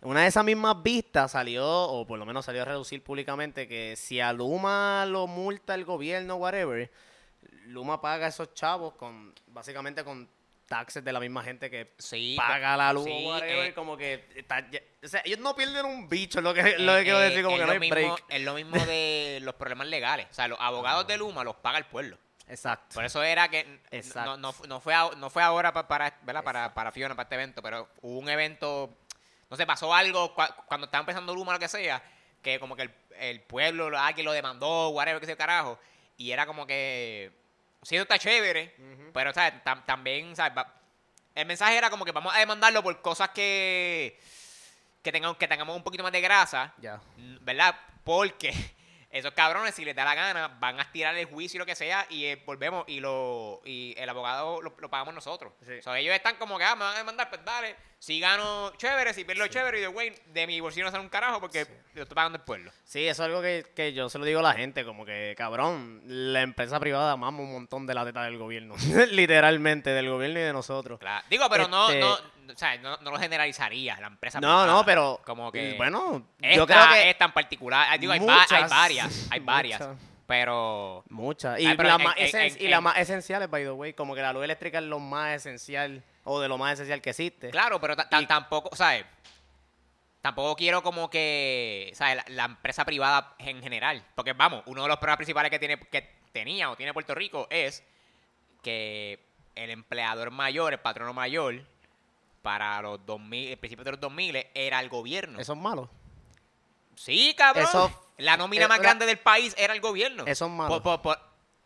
Una 0.01 0.21
de 0.21 0.27
esas 0.27 0.45
mismas 0.45 0.81
vistas 0.83 1.31
salió, 1.31 1.65
o 1.67 2.05
por 2.05 2.19
lo 2.19 2.25
menos 2.25 2.45
salió 2.45 2.61
a 2.61 2.65
reducir 2.65 3.03
públicamente, 3.03 3.67
que 3.67 3.95
si 3.95 4.19
a 4.19 4.31
Luma 4.31 5.05
lo 5.07 5.25
multa 5.27 5.73
el 5.75 5.85
gobierno, 5.85 6.35
whatever, 6.35 6.91
Luma 7.67 8.01
paga 8.01 8.25
a 8.25 8.29
esos 8.29 8.53
chavos 8.53 8.93
con, 8.95 9.33
básicamente 9.47 10.03
con 10.03 10.29
taxes 10.67 11.03
de 11.03 11.13
la 11.13 11.19
misma 11.21 11.43
gente 11.43 11.69
que 11.69 11.93
Sí. 11.97 12.35
paga 12.37 12.75
la 12.75 12.91
luz, 12.91 13.05
sí, 13.05 13.25
whatever, 13.25 13.67
eh, 13.67 13.73
como 13.73 13.95
que... 13.95 14.27
está 14.35 14.69
ya- 14.69 14.81
o 15.01 15.07
sea, 15.07 15.21
ellos 15.23 15.39
no 15.39 15.55
pierden 15.55 15.85
un 15.85 16.09
bicho, 16.09 16.41
lo 16.41 16.53
que, 16.53 16.77
lo 16.77 16.93
que 16.93 16.99
Eh, 16.99 17.03
quiero 17.03 17.21
eh, 17.21 17.29
decir, 17.29 17.43
como 17.43 17.55
es 17.55 17.61
que 17.61 17.65
no 17.67 17.71
hay 17.71 17.79
mismo- 17.79 17.95
break. 17.95 18.25
Es 18.27 18.41
lo 18.41 18.53
mismo 18.53 18.75
de 18.85 19.39
los 19.43 19.55
problemas 19.55 19.87
legales. 19.87 20.27
O 20.29 20.33
sea, 20.33 20.47
los 20.49 20.59
abogados 20.59 21.07
de 21.07 21.17
Luma 21.17 21.43
los 21.45 21.55
paga 21.57 21.77
el 21.77 21.85
pueblo. 21.85 22.17
Exacto. 22.49 22.95
Por 22.95 23.05
eso 23.05 23.23
era 23.23 23.47
que 23.49 23.79
no, 24.15 24.37
no, 24.37 24.53
no 24.67 24.79
fue, 24.81 24.93
a- 24.93 25.11
no 25.17 25.29
fue 25.29 25.43
ahora 25.43 25.71
pa- 25.73 25.87
para, 25.87 26.17
¿verdad? 26.23 26.43
para, 26.43 26.73
para 26.73 26.91
Fiona, 26.91 27.15
para 27.15 27.23
este 27.25 27.35
evento, 27.35 27.61
pero 27.61 27.89
hubo 28.01 28.19
un 28.19 28.29
evento, 28.29 28.97
no 29.49 29.55
sé, 29.57 29.65
pasó 29.65 29.93
algo 29.93 30.35
cua- 30.35 30.53
cuando 30.65 30.85
estaba 30.85 31.01
empezando 31.01 31.33
Luma, 31.33 31.53
lo 31.53 31.59
que 31.59 31.67
sea, 31.69 32.03
que 32.41 32.59
como 32.59 32.75
que 32.75 32.83
el, 32.83 32.93
el 33.19 33.41
pueblo, 33.41 33.89
lo- 33.89 33.99
alguien 33.99 34.25
lo 34.25 34.31
demandó, 34.33 34.89
whatever, 34.89 35.19
que 35.21 35.25
sea 35.27 35.35
carajo, 35.37 35.79
y 36.17 36.31
era 36.31 36.45
como 36.45 36.65
que, 36.67 37.31
sí, 37.81 37.95
eso 37.95 38.03
está 38.03 38.17
chévere, 38.19 38.75
pero, 39.13 39.33
¿sabes? 39.33 39.53
Tam- 39.63 39.85
también, 39.85 40.35
¿sabes? 40.35 40.65
El 41.35 41.45
mensaje 41.45 41.77
era 41.77 41.89
como 41.89 42.03
que 42.05 42.11
vamos 42.11 42.33
a 42.35 42.39
demandarlo 42.39 42.81
por 42.83 43.01
cosas 43.01 43.29
que, 43.29 44.19
que, 45.03 45.11
tengan, 45.11 45.35
que 45.35 45.47
tengamos 45.47 45.75
un 45.75 45.83
poquito 45.83 46.03
más 46.03 46.11
de 46.11 46.21
grasa. 46.21 46.73
Mm, 47.17 47.37
¿verdad? 47.41 47.75
Porque 48.03 48.51
esos 49.11 49.33
cabrones, 49.33 49.75
si 49.75 49.85
les 49.85 49.95
da 49.95 50.03
la 50.03 50.15
gana, 50.15 50.47
van 50.59 50.79
a 50.79 50.83
estirar 50.83 51.15
el 51.15 51.25
juicio 51.25 51.57
y 51.57 51.59
lo 51.59 51.65
que 51.65 51.75
sea, 51.75 52.05
y 52.09 52.25
eh, 52.25 52.41
volvemos 52.45 52.85
y 52.87 52.99
lo 52.99 53.61
y 53.65 53.93
el 53.97 54.09
abogado 54.09 54.61
lo, 54.61 54.75
lo 54.79 54.89
pagamos 54.89 55.13
nosotros. 55.13 55.53
Sí. 55.65 55.73
O 55.73 55.81
sea, 55.81 55.97
ellos 55.99 56.15
están 56.15 56.35
como 56.37 56.57
que, 56.57 56.63
ah, 56.63 56.75
me 56.75 56.83
van 56.85 56.95
a 56.95 56.97
demandar, 56.99 57.29
pues 57.29 57.43
dale. 57.45 57.75
Si 57.99 58.19
gano, 58.19 58.71
chévere, 58.77 59.11
si 59.13 59.25
pierdo, 59.25 59.47
chévere, 59.47 59.79
y 59.79 59.81
de 59.81 59.87
güey, 59.87 60.13
de 60.27 60.45
mi 60.45 60.59
bolsillo 60.61 60.85
no 60.85 60.91
sale 60.91 61.01
un 61.03 61.09
carajo 61.09 61.41
porque 61.41 61.65
lo 61.95 62.03
estoy 62.03 62.13
pagando 62.15 62.37
el 62.37 62.43
pueblo. 62.43 62.71
Sí, 62.83 63.07
eso 63.07 63.23
es 63.23 63.27
algo 63.27 63.41
que, 63.41 63.65
que 63.75 63.91
yo 63.91 64.07
se 64.07 64.19
lo 64.19 64.25
digo 64.25 64.39
a 64.39 64.43
la 64.43 64.53
gente, 64.53 64.85
como 64.85 65.03
que, 65.03 65.33
cabrón, 65.35 66.01
la 66.05 66.41
empresa 66.41 66.79
privada 66.79 67.17
mama 67.17 67.39
un 67.39 67.51
montón 67.51 67.87
de 67.87 67.95
la 67.95 68.05
teta 68.05 68.21
del 68.23 68.37
gobierno, 68.37 68.75
literalmente, 69.11 69.89
del 69.89 70.09
gobierno 70.09 70.39
y 70.39 70.43
de 70.43 70.53
nosotros. 70.53 70.99
Claro. 70.99 71.25
Digo, 71.29 71.47
pero 71.49 71.67
no, 71.67 71.89
Este- 71.89 71.99
no, 71.99 72.13
o 72.53 72.55
sea, 72.55 72.77
no, 72.77 72.97
no 72.97 73.11
lo 73.11 73.17
generalizaría, 73.17 73.99
la 73.99 74.07
empresa 74.07 74.39
No, 74.39 74.47
privada. 74.47 74.67
no, 74.67 74.85
pero, 74.85 75.19
Como 75.25 75.51
que... 75.51 75.73
bueno, 75.75 76.23
esta, 76.39 76.55
yo 76.55 76.67
creo 76.67 76.89
que 76.93 77.09
esta 77.09 77.25
en 77.25 77.31
particular, 77.33 77.87
ah, 77.89 77.97
digo, 77.97 78.13
hay, 78.13 78.19
varias, 78.19 79.27
hay 79.31 79.39
varias, 79.41 79.79
muchas. 79.81 79.97
pero... 80.27 81.03
muchas, 81.09 81.59
y, 81.59 81.65
Ay, 81.65 81.75
pero 81.75 81.89
las 81.89 81.97
en- 81.99 82.03
más 82.05 82.17
en- 82.17 82.27
esen- 82.27 82.55
en- 82.57 82.61
y 82.63 82.67
las 82.69 82.77
en- 82.77 82.83
más 82.83 82.97
esenciales, 82.99 83.49
by 83.49 83.63
the 83.63 83.71
way, 83.71 83.93
como 83.93 84.13
que 84.13 84.21
la 84.21 84.31
luz 84.33 84.43
eléctrica 84.43 84.77
es 84.77 84.85
lo 84.85 84.99
más 84.99 85.35
esencial, 85.35 86.03
o 86.29 86.39
de 86.41 86.47
lo 86.47 86.57
más 86.57 86.73
esencial 86.73 87.01
que 87.01 87.11
existe. 87.11 87.49
Claro, 87.49 87.79
pero 87.79 87.95
Y- 88.19 88.25
tampoco, 88.27 88.75
¿sabes? 88.75 89.05
Tampoco 90.21 90.55
quiero 90.55 90.83
como 90.83 91.09
que, 91.09 91.91
¿sabes? 91.95 92.17
La, 92.17 92.25
la 92.27 92.45
empresa 92.45 92.83
privada 92.83 93.35
en 93.39 93.61
general. 93.61 94.03
Porque, 94.15 94.33
vamos, 94.33 94.63
uno 94.65 94.81
de 94.83 94.87
los 94.89 94.97
problemas 94.97 95.17
principales 95.17 95.49
que, 95.51 95.59
tiene, 95.59 95.79
que 95.79 96.01
tenía 96.33 96.69
o 96.69 96.75
tiene 96.75 96.93
Puerto 96.93 97.15
Rico 97.15 97.47
es 97.49 97.83
que 98.61 99.23
el 99.55 99.69
empleador 99.69 100.31
mayor, 100.31 100.73
el 100.73 100.79
patrono 100.79 101.13
mayor, 101.13 101.63
para 102.41 102.81
los 102.81 103.05
2000, 103.05 103.51
el 103.51 103.57
principio 103.57 103.85
de 103.85 103.91
los 103.91 103.99
2000 104.01 104.47
era 104.53 104.79
el 104.81 104.89
gobierno. 104.89 105.39
Eso 105.39 105.53
es 105.53 105.59
malo. 105.59 105.89
sí, 106.95 107.33
cabrón. 107.37 107.63
eso- 107.65 108.03
la 108.17 108.35
nómina 108.35 108.65
eh, 108.65 108.67
más 108.67 108.79
la- 108.79 108.83
grande 108.83 109.05
del 109.05 109.19
país 109.19 109.53
era 109.57 109.73
el 109.73 109.79
gobierno. 109.79 110.23
Eso 110.25 110.45
es 110.45 110.51
malo. 110.51 110.69
Por- 110.81 110.81
por- 110.81 111.01
por- 111.03 111.19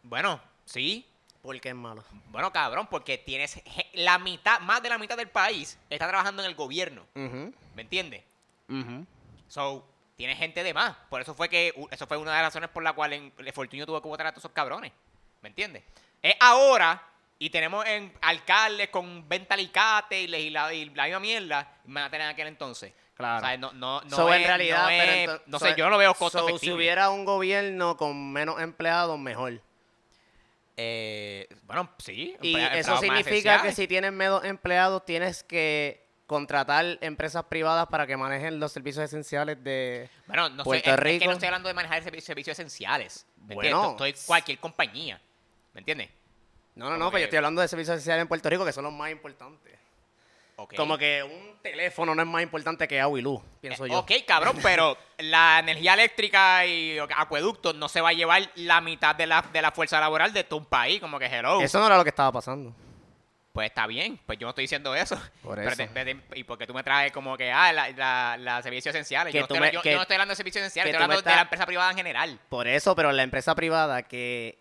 bueno, 0.03 0.41
sí. 0.65 1.07
¿Por 1.41 1.59
qué 1.59 1.69
es 1.69 1.75
malo? 1.75 2.03
Bueno, 2.29 2.51
cabrón, 2.53 2.87
porque 2.89 3.17
tienes 3.17 3.61
la 3.93 4.19
mitad, 4.19 4.59
más 4.61 4.81
de 4.83 4.89
la 4.89 4.97
mitad 4.97 5.17
del 5.17 5.29
país 5.29 5.77
está 5.89 6.07
trabajando 6.07 6.43
en 6.43 6.49
el 6.49 6.55
gobierno. 6.55 7.05
¿Me 7.15 7.81
entiendes? 7.81 8.23
ujú. 8.69 9.05
So, 9.47 9.85
tiene 10.15 10.35
gente 10.35 10.63
de 10.63 10.73
más. 10.73 10.95
Por 11.09 11.19
eso 11.19 11.33
fue 11.33 11.49
que 11.49 11.73
eso 11.89 12.07
fue 12.07 12.15
una 12.17 12.31
de 12.31 12.37
las 12.37 12.45
razones 12.53 12.69
por 12.69 12.83
la 12.83 12.93
cual 12.93 13.11
en, 13.13 13.33
el 13.37 13.53
Fortunio 13.53 13.85
tuvo 13.85 14.01
que 14.01 14.07
votar 14.07 14.27
a 14.27 14.31
todos 14.31 14.43
esos 14.45 14.51
cabrones. 14.51 14.91
¿Me 15.41 15.49
entiendes? 15.49 15.83
Es 16.21 16.35
ahora 16.39 17.01
y 17.39 17.49
tenemos 17.49 17.83
en 17.87 18.13
alcaldes 18.21 18.89
con 18.89 19.27
venta 19.27 19.55
alicate 19.55 20.21
y, 20.21 20.27
legisla- 20.27 20.71
y 20.73 20.85
la 20.91 21.03
misma 21.05 21.19
mierda, 21.19 21.73
y 21.85 21.91
van 21.91 22.03
a 22.03 22.09
tener 22.11 22.27
en 22.27 22.33
aquel 22.33 22.47
entonces. 22.47 22.93
Claro. 23.15 23.37
O 23.43 23.47
sea, 23.47 23.57
no, 23.57 23.73
no, 23.73 24.01
no 24.01 24.15
So, 24.15 24.31
es, 24.33 24.41
en 24.41 24.47
realidad, 24.47 24.81
no, 24.83 24.87
pero 24.87 25.11
es- 25.33 25.41
no 25.47 25.59
so- 25.59 25.65
sé, 25.65 25.75
yo 25.75 25.83
no 25.85 25.89
lo 25.89 25.97
veo 25.97 26.13
costo 26.13 26.39
so, 26.39 26.47
efectivo. 26.49 26.71
Si 26.75 26.77
hubiera 26.77 27.09
un 27.09 27.25
gobierno 27.25 27.97
con 27.97 28.31
menos 28.31 28.61
empleados, 28.61 29.17
mejor. 29.19 29.59
Eh, 30.77 31.47
bueno, 31.63 31.91
sí. 31.99 32.35
Y 32.41 32.55
eso 32.57 32.97
significa 32.97 33.61
que 33.61 33.71
si 33.73 33.87
tienes 33.87 34.11
menos 34.11 34.43
empleados, 34.45 35.05
tienes 35.05 35.43
que 35.43 36.07
contratar 36.25 36.97
empresas 37.01 37.43
privadas 37.45 37.87
para 37.87 38.07
que 38.07 38.15
manejen 38.15 38.59
los 38.59 38.71
servicios 38.71 39.03
esenciales 39.03 39.61
de... 39.63 40.09
Bueno, 40.27 40.49
no 40.49 40.63
Puerto 40.63 40.89
es- 40.89 40.99
es, 41.05 41.19
que 41.19 41.25
no 41.25 41.33
estoy 41.33 41.47
hablando 41.47 41.67
de 41.67 41.73
manejar 41.73 42.01
servicios, 42.03 42.25
servicios 42.25 42.57
esenciales. 42.57 43.25
¿me 43.45 43.53
Bueno. 43.55 43.91
Estoy 43.91 44.15
cualquier 44.25 44.57
compañía. 44.59 45.21
¿Me 45.73 45.79
entiendes? 45.79 46.09
No, 46.75 46.85
no, 46.85 46.91
Como 46.91 46.97
no, 46.99 47.05
pero 47.11 47.17
que- 47.17 47.21
yo 47.21 47.25
estoy 47.25 47.37
hablando 47.37 47.61
de 47.61 47.67
servicios 47.67 47.95
esenciales 47.97 48.21
en 48.21 48.27
Puerto 48.29 48.49
Rico, 48.49 48.63
que 48.63 48.71
son 48.71 48.85
los 48.85 48.93
más 48.93 49.11
importantes. 49.11 49.77
Como 50.75 50.97
que 50.97 51.23
un 51.23 51.57
teléfono 51.61 52.13
no 52.15 52.21
es 52.21 52.27
más 52.27 52.41
importante 52.43 52.87
que 52.87 52.99
agua 52.99 53.19
y 53.19 53.21
luz, 53.21 53.41
pienso 53.61 53.85
Eh, 53.85 53.89
yo. 53.89 53.99
Ok, 53.99 54.11
cabrón, 54.27 54.57
pero 54.63 54.97
la 55.19 55.59
energía 55.59 55.93
eléctrica 55.93 56.65
y 56.65 56.97
acueductos 56.99 57.75
no 57.75 57.87
se 57.87 58.01
va 58.01 58.09
a 58.09 58.13
llevar 58.13 58.49
la 58.55 58.81
mitad 58.81 59.15
de 59.15 59.27
la, 59.27 59.41
de 59.53 59.61
la 59.61 59.71
fuerza 59.71 59.99
laboral 59.99 60.33
de 60.33 60.43
todo 60.43 60.59
un 60.59 60.65
país, 60.65 60.99
como 60.99 61.19
que 61.19 61.25
hello. 61.27 61.61
Eso 61.61 61.79
no 61.79 61.85
era 61.87 61.97
lo 61.97 62.03
que 62.03 62.09
estaba 62.09 62.31
pasando. 62.31 62.73
Pues 63.53 63.67
está 63.67 63.85
bien, 63.85 64.17
pues 64.25 64.39
yo 64.39 64.45
no 64.45 64.51
estoy 64.51 64.63
diciendo 64.63 64.95
eso. 64.95 65.19
Por 65.43 65.57
Pero 65.57 65.69
eso. 65.71 65.83
te- 65.93 66.05
te- 66.15 66.39
y 66.39 66.45
porque 66.45 66.65
tú 66.65 66.73
me 66.73 66.83
traes 66.83 67.11
como 67.11 67.35
que, 67.35 67.51
ah, 67.51 67.73
la, 67.73 67.89
la, 67.91 68.37
la 68.39 68.61
servicios 68.63 68.95
esenciales. 68.95 69.33
Yo 69.33 69.41
no, 69.41 69.43
estoy, 69.45 69.59
me- 69.59 69.71
yo- 69.73 69.81
que- 69.81 69.89
yo 69.91 69.97
no 69.97 70.03
estoy 70.03 70.15
hablando 70.15 70.31
de 70.31 70.35
servicios 70.37 70.61
esenciales, 70.61 70.93
estoy 70.93 71.03
hablando 71.03 71.21
de 71.29 71.35
la 71.35 71.41
empresa 71.41 71.65
privada 71.65 71.91
en 71.91 71.97
general. 71.97 72.39
Por 72.47 72.67
eso, 72.67 72.95
pero 72.95 73.11
la 73.11 73.23
empresa 73.23 73.53
privada 73.53 74.03
que 74.03 74.57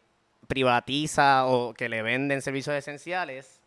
privatiza 0.48 1.46
o 1.46 1.72
que 1.72 1.88
le 1.88 2.02
venden 2.02 2.42
servicios 2.42 2.74
esenciales 2.74 3.59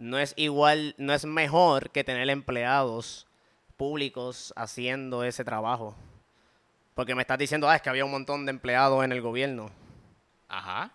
no 0.00 0.18
es 0.18 0.32
igual, 0.36 0.94
no 0.98 1.12
es 1.12 1.24
mejor 1.26 1.90
que 1.90 2.02
tener 2.02 2.28
empleados 2.30 3.26
públicos 3.76 4.52
haciendo 4.56 5.22
ese 5.24 5.44
trabajo. 5.44 5.94
Porque 6.94 7.14
me 7.14 7.22
estás 7.22 7.38
diciendo, 7.38 7.68
ah, 7.68 7.76
es 7.76 7.82
que 7.82 7.90
había 7.90 8.04
un 8.04 8.10
montón 8.10 8.46
de 8.46 8.50
empleados 8.50 9.04
en 9.04 9.12
el 9.12 9.20
gobierno. 9.20 9.70
Ajá. 10.48 10.90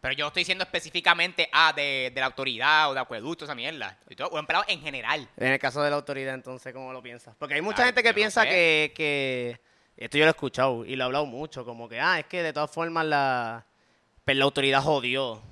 Pero 0.00 0.14
yo 0.14 0.24
no 0.24 0.28
estoy 0.28 0.42
diciendo 0.42 0.64
específicamente, 0.64 1.48
ah, 1.52 1.72
de, 1.74 2.10
de 2.14 2.20
la 2.20 2.26
autoridad 2.26 2.90
o 2.90 2.94
de 2.94 3.00
acueducto, 3.00 3.44
esa 3.44 3.54
mierda. 3.54 3.98
O 4.30 4.38
empleados 4.38 4.68
en 4.68 4.80
general. 4.80 5.28
En 5.36 5.52
el 5.52 5.58
caso 5.58 5.82
de 5.82 5.90
la 5.90 5.96
autoridad, 5.96 6.34
entonces, 6.34 6.72
¿cómo 6.72 6.92
lo 6.92 7.02
piensas? 7.02 7.34
Porque 7.38 7.56
hay 7.56 7.60
mucha 7.60 7.84
gente 7.84 8.02
que 8.02 8.08
no 8.10 8.14
piensa 8.14 8.42
sé. 8.42 8.48
que, 8.48 8.92
que... 8.94 9.60
Esto 9.96 10.16
yo 10.16 10.24
lo 10.24 10.30
he 10.30 10.30
escuchado 10.30 10.84
y 10.86 10.96
lo 10.96 11.04
he 11.04 11.06
hablado 11.06 11.26
mucho, 11.26 11.64
como 11.64 11.88
que, 11.88 12.00
ah, 12.00 12.20
es 12.20 12.26
que 12.26 12.42
de 12.42 12.52
todas 12.54 12.70
formas 12.70 13.04
la, 13.04 13.66
pues 14.24 14.36
la 14.36 14.44
autoridad 14.44 14.80
jodió 14.82 15.42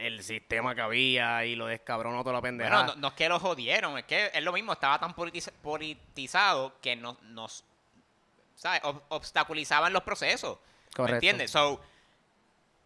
el 0.00 0.22
sistema 0.22 0.74
que 0.74 0.80
había 0.80 1.44
y 1.44 1.54
lo 1.56 1.66
descabronó 1.66 2.22
toda 2.22 2.34
la 2.34 2.42
pendeja. 2.42 2.70
Bueno, 2.70 2.94
no, 2.94 3.00
no 3.00 3.08
es 3.08 3.14
que 3.14 3.28
lo 3.28 3.38
jodieron, 3.40 3.98
es 3.98 4.04
que 4.04 4.30
es 4.32 4.42
lo 4.42 4.52
mismo, 4.52 4.72
estaba 4.72 4.98
tan 4.98 5.14
politiza- 5.14 5.52
politizado 5.62 6.78
que 6.80 6.96
nos, 6.96 7.20
nos 7.22 7.64
¿sabes? 8.54 8.82
Ob- 8.82 9.02
obstaculizaban 9.08 9.92
los 9.92 10.02
procesos. 10.02 10.58
Correcto. 10.94 11.02
¿Me 11.12 11.12
entiendes? 11.16 11.50
So, 11.50 11.80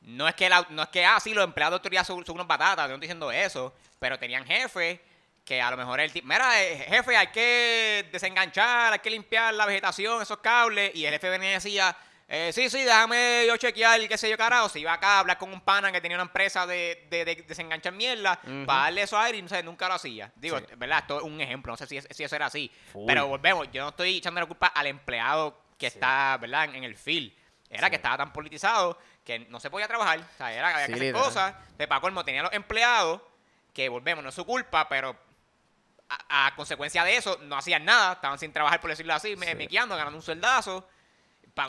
no 0.02 0.26
es 0.26 0.34
que, 0.34 0.48
la- 0.48 0.66
no 0.70 0.82
es 0.82 0.88
que 0.88 1.04
ah, 1.04 1.20
sí, 1.20 1.34
los 1.34 1.44
empleados 1.44 1.72
de 1.72 1.76
autoridad 1.76 2.04
son, 2.04 2.24
son 2.24 2.34
unos 2.36 2.46
batatas, 2.46 2.88
no 2.88 2.94
estoy 2.94 3.00
diciendo 3.06 3.30
eso, 3.30 3.74
pero 3.98 4.18
tenían 4.18 4.44
jefes 4.46 4.98
que 5.44 5.60
a 5.60 5.70
lo 5.70 5.76
mejor 5.76 6.00
el 6.00 6.12
tipo, 6.12 6.26
mira, 6.28 6.62
eh, 6.62 6.78
jefe, 6.88 7.16
hay 7.16 7.26
que 7.28 8.08
desenganchar, 8.12 8.92
hay 8.92 8.98
que 9.00 9.10
limpiar 9.10 9.52
la 9.54 9.66
vegetación, 9.66 10.22
esos 10.22 10.38
cables, 10.38 10.92
y 10.94 11.04
el 11.04 11.12
jefe 11.12 11.28
venía 11.28 11.50
y 11.50 11.54
decía, 11.54 11.96
eh, 12.32 12.52
sí, 12.52 12.70
sí, 12.70 12.84
déjame 12.84 13.44
yo 13.46 13.56
chequear, 13.56 14.06
qué 14.06 14.16
sé 14.16 14.30
yo, 14.30 14.36
carajo, 14.38 14.68
se 14.68 14.78
iba 14.78 14.92
acá 14.92 15.16
a 15.16 15.18
hablar 15.18 15.36
con 15.36 15.52
un 15.52 15.60
pana 15.60 15.90
que 15.90 16.00
tenía 16.00 16.16
una 16.16 16.22
empresa 16.22 16.64
de, 16.64 17.06
de, 17.10 17.24
de 17.24 17.34
desenganchar 17.46 17.92
mierda, 17.92 18.38
Ujú. 18.44 18.66
para 18.66 18.82
darle 18.84 19.02
eso 19.02 19.18
aire 19.18 19.38
y 19.38 19.42
no 19.42 19.48
sé, 19.48 19.62
nunca 19.64 19.88
lo 19.88 19.94
hacía. 19.94 20.30
Digo, 20.36 20.58
Sí. 20.60 20.66
¿verdad? 20.76 21.00
Esto 21.00 21.18
es 21.18 21.24
un 21.24 21.40
ejemplo, 21.40 21.72
no 21.72 21.76
sé 21.76 21.86
si, 21.86 21.96
es- 21.96 22.06
si 22.10 22.22
eso 22.22 22.36
era 22.36 22.46
así. 22.46 22.70
Pero 23.06 23.26
volvemos, 23.26 23.68
yo 23.72 23.82
no 23.82 23.88
estoy 23.88 24.18
echando 24.18 24.40
la 24.40 24.46
culpa 24.46 24.68
al 24.68 24.86
empleado 24.86 25.60
que 25.76 25.90
Sí. 25.90 25.96
está, 25.96 26.36
¿verdad? 26.40 26.66
En, 26.66 26.76
en 26.76 26.84
el 26.84 26.96
field. 26.96 27.32
Era 27.68 27.88
Sí. 27.88 27.90
que 27.90 27.96
estaba 27.96 28.16
tan 28.16 28.32
politizado 28.32 28.96
que 29.24 29.40
no 29.40 29.58
se 29.60 29.68
podía 29.70 29.88
trabajar. 29.88 30.20
O 30.20 30.36
sea, 30.36 30.52
era, 30.52 30.68
había 30.74 30.86
que 30.86 30.92
hacer 30.94 31.12
cosas. 31.12 31.54
De 31.78 31.88
para 31.88 32.00
colmo 32.00 32.24
tenía 32.24 32.42
los 32.42 32.52
empleados 32.52 33.20
que, 33.74 33.88
volvemos, 33.88 34.22
no 34.22 34.28
es 34.30 34.34
su 34.36 34.44
culpa, 34.46 34.88
pero 34.88 35.16
a, 36.08 36.46
a 36.46 36.54
consecuencia 36.54 37.04
de 37.04 37.16
eso 37.16 37.38
no 37.42 37.56
hacían 37.56 37.84
nada. 37.84 38.14
Estaban 38.14 38.38
sin 38.38 38.52
trabajar, 38.52 38.80
por 38.80 38.90
decirlo 38.90 39.14
así, 39.14 39.36
me, 39.36 39.54
mequeando, 39.54 39.96
ganando 39.96 40.16
un 40.16 40.22
sueldazo. 40.22 40.88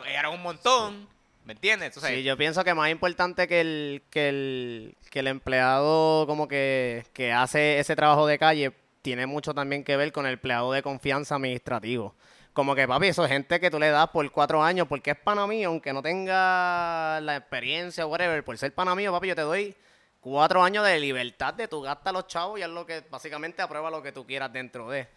Eran 0.06 0.32
un 0.32 0.42
montón. 0.42 1.08
¿Me 1.44 1.54
entiendes? 1.54 1.94
Sí, 1.94 2.22
yo 2.22 2.36
pienso 2.36 2.62
que 2.62 2.72
más 2.72 2.90
importante 2.90 3.48
que 3.48 3.60
el, 3.60 4.02
que 4.10 4.28
el, 4.28 4.96
que 5.10 5.18
el 5.20 5.26
empleado 5.26 6.24
como 6.26 6.46
que, 6.46 7.04
que 7.12 7.32
hace 7.32 7.80
ese 7.80 7.96
trabajo 7.96 8.26
de 8.26 8.38
calle 8.38 8.72
tiene 9.02 9.26
mucho 9.26 9.52
también 9.52 9.82
que 9.82 9.96
ver 9.96 10.12
con 10.12 10.24
el 10.26 10.34
empleado 10.34 10.72
de 10.72 10.82
confianza 10.82 11.34
administrativo. 11.34 12.14
Como 12.52 12.74
que, 12.74 12.86
papi, 12.86 13.08
eso 13.08 13.24
es 13.24 13.30
gente 13.30 13.58
que 13.58 13.70
tú 13.70 13.78
le 13.78 13.90
das 13.90 14.08
por 14.10 14.30
cuatro 14.30 14.62
años 14.62 14.86
porque 14.86 15.12
es 15.12 15.16
pana 15.16 15.46
mío, 15.46 15.70
aunque 15.70 15.92
no 15.92 16.02
tenga 16.02 17.18
la 17.20 17.36
experiencia 17.36 18.06
o 18.06 18.08
whatever, 18.08 18.44
por 18.44 18.56
ser 18.56 18.72
pana 18.72 18.94
mío, 18.94 19.10
papi, 19.10 19.28
yo 19.28 19.34
te 19.34 19.42
doy 19.42 19.74
cuatro 20.20 20.62
años 20.62 20.86
de 20.86 21.00
libertad 21.00 21.54
de 21.54 21.66
tu 21.66 21.80
gasta 21.80 22.12
los 22.12 22.28
chavos 22.28 22.60
y 22.60 22.62
es 22.62 22.68
lo 22.68 22.86
que 22.86 23.02
básicamente 23.10 23.62
aprueba 23.62 23.90
lo 23.90 24.02
que 24.02 24.12
tú 24.12 24.24
quieras 24.24 24.52
dentro 24.52 24.88
de. 24.90 25.08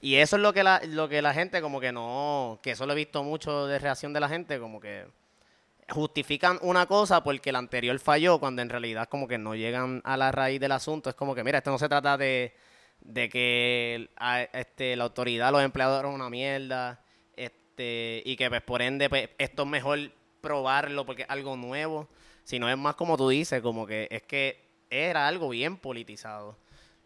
Y 0.00 0.16
eso 0.16 0.36
es 0.36 0.42
lo 0.42 0.52
que 0.52 0.62
la, 0.62 0.80
lo 0.86 1.08
que 1.08 1.20
la 1.20 1.34
gente 1.34 1.60
como 1.60 1.80
que 1.80 1.92
no, 1.92 2.58
que 2.62 2.70
eso 2.72 2.86
lo 2.86 2.92
he 2.94 2.96
visto 2.96 3.22
mucho 3.22 3.66
de 3.66 3.78
reacción 3.78 4.12
de 4.12 4.20
la 4.20 4.28
gente, 4.28 4.58
como 4.58 4.80
que 4.80 5.06
justifican 5.90 6.58
una 6.62 6.86
cosa 6.86 7.22
porque 7.22 7.52
la 7.52 7.58
anterior 7.58 7.98
falló, 7.98 8.38
cuando 8.38 8.62
en 8.62 8.70
realidad 8.70 9.08
como 9.08 9.28
que 9.28 9.38
no 9.38 9.54
llegan 9.54 10.00
a 10.04 10.16
la 10.16 10.32
raíz 10.32 10.60
del 10.60 10.72
asunto. 10.72 11.10
Es 11.10 11.16
como 11.16 11.34
que, 11.34 11.44
mira, 11.44 11.58
esto 11.58 11.70
no 11.70 11.78
se 11.78 11.88
trata 11.88 12.16
de, 12.16 12.54
de 13.00 13.28
que 13.28 14.08
este, 14.52 14.96
la 14.96 15.04
autoridad, 15.04 15.52
los 15.52 15.62
empleados 15.62 16.00
eran 16.00 16.12
una 16.12 16.30
mierda, 16.30 17.02
este, 17.36 18.22
y 18.24 18.36
que 18.36 18.48
pues 18.48 18.62
por 18.62 18.82
ende 18.82 19.10
pues, 19.10 19.28
esto 19.38 19.62
es 19.64 19.68
mejor 19.68 19.98
probarlo 20.40 21.04
porque 21.04 21.22
es 21.22 21.30
algo 21.30 21.56
nuevo, 21.56 22.08
sino 22.44 22.70
es 22.70 22.78
más 22.78 22.94
como 22.94 23.16
tú 23.16 23.28
dices, 23.28 23.60
como 23.60 23.86
que 23.86 24.08
es 24.10 24.22
que 24.22 24.70
era 24.88 25.28
algo 25.28 25.50
bien 25.50 25.76
politizado. 25.76 26.56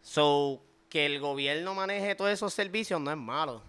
So, 0.01 0.61
que 0.95 1.05
el 1.05 1.19
gobierno 1.19 1.73
maneje 1.75 2.15
todos 2.15 2.31
esos 2.31 2.53
servicios 2.53 3.01
no 3.01 3.11
es 3.11 3.17
malo. 3.17 3.61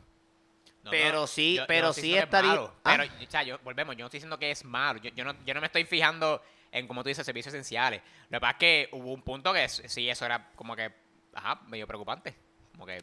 No, 0.84 0.92
Pero 0.92 1.20
no, 1.22 1.26
sí- 1.26 1.56
yo- 1.56 1.62
yo 1.62 1.66
pero 1.66 1.88
no 1.88 1.92
sí 1.92 2.02
que 2.12 2.18
es 2.18 2.22
estaría- 2.22 2.50
malo, 2.50 2.72
Ah. 2.84 2.96
Pero, 2.96 3.12
o 3.26 3.30
sea, 3.30 3.42
yo, 3.42 3.58
volvemos, 3.64 3.96
yo 3.96 4.02
no 4.04 4.06
estoy 4.06 4.18
diciendo 4.18 4.38
que 4.38 4.52
es 4.52 4.64
malo. 4.64 5.00
Yo, 5.00 5.10
yo 5.10 5.24
no, 5.24 5.34
yo 5.44 5.52
no 5.52 5.60
me 5.60 5.66
estoy 5.66 5.84
fijando 5.84 6.40
en, 6.70 6.86
como 6.86 7.02
tú 7.02 7.08
dices, 7.08 7.26
servicios 7.26 7.52
esenciales. 7.52 8.00
Lo 8.30 8.36
que 8.36 8.40
pasa 8.40 8.52
es 8.52 8.58
que 8.58 8.88
hubo 8.92 9.12
un 9.12 9.22
punto 9.22 9.52
que 9.52 9.68
sí, 9.68 10.08
eso 10.08 10.24
era 10.24 10.52
como 10.54 10.76
que, 10.76 10.92
ajá, 11.34 11.60
medio 11.66 11.84
preocupante. 11.88 12.32
Como 12.70 12.86
que, 12.86 13.02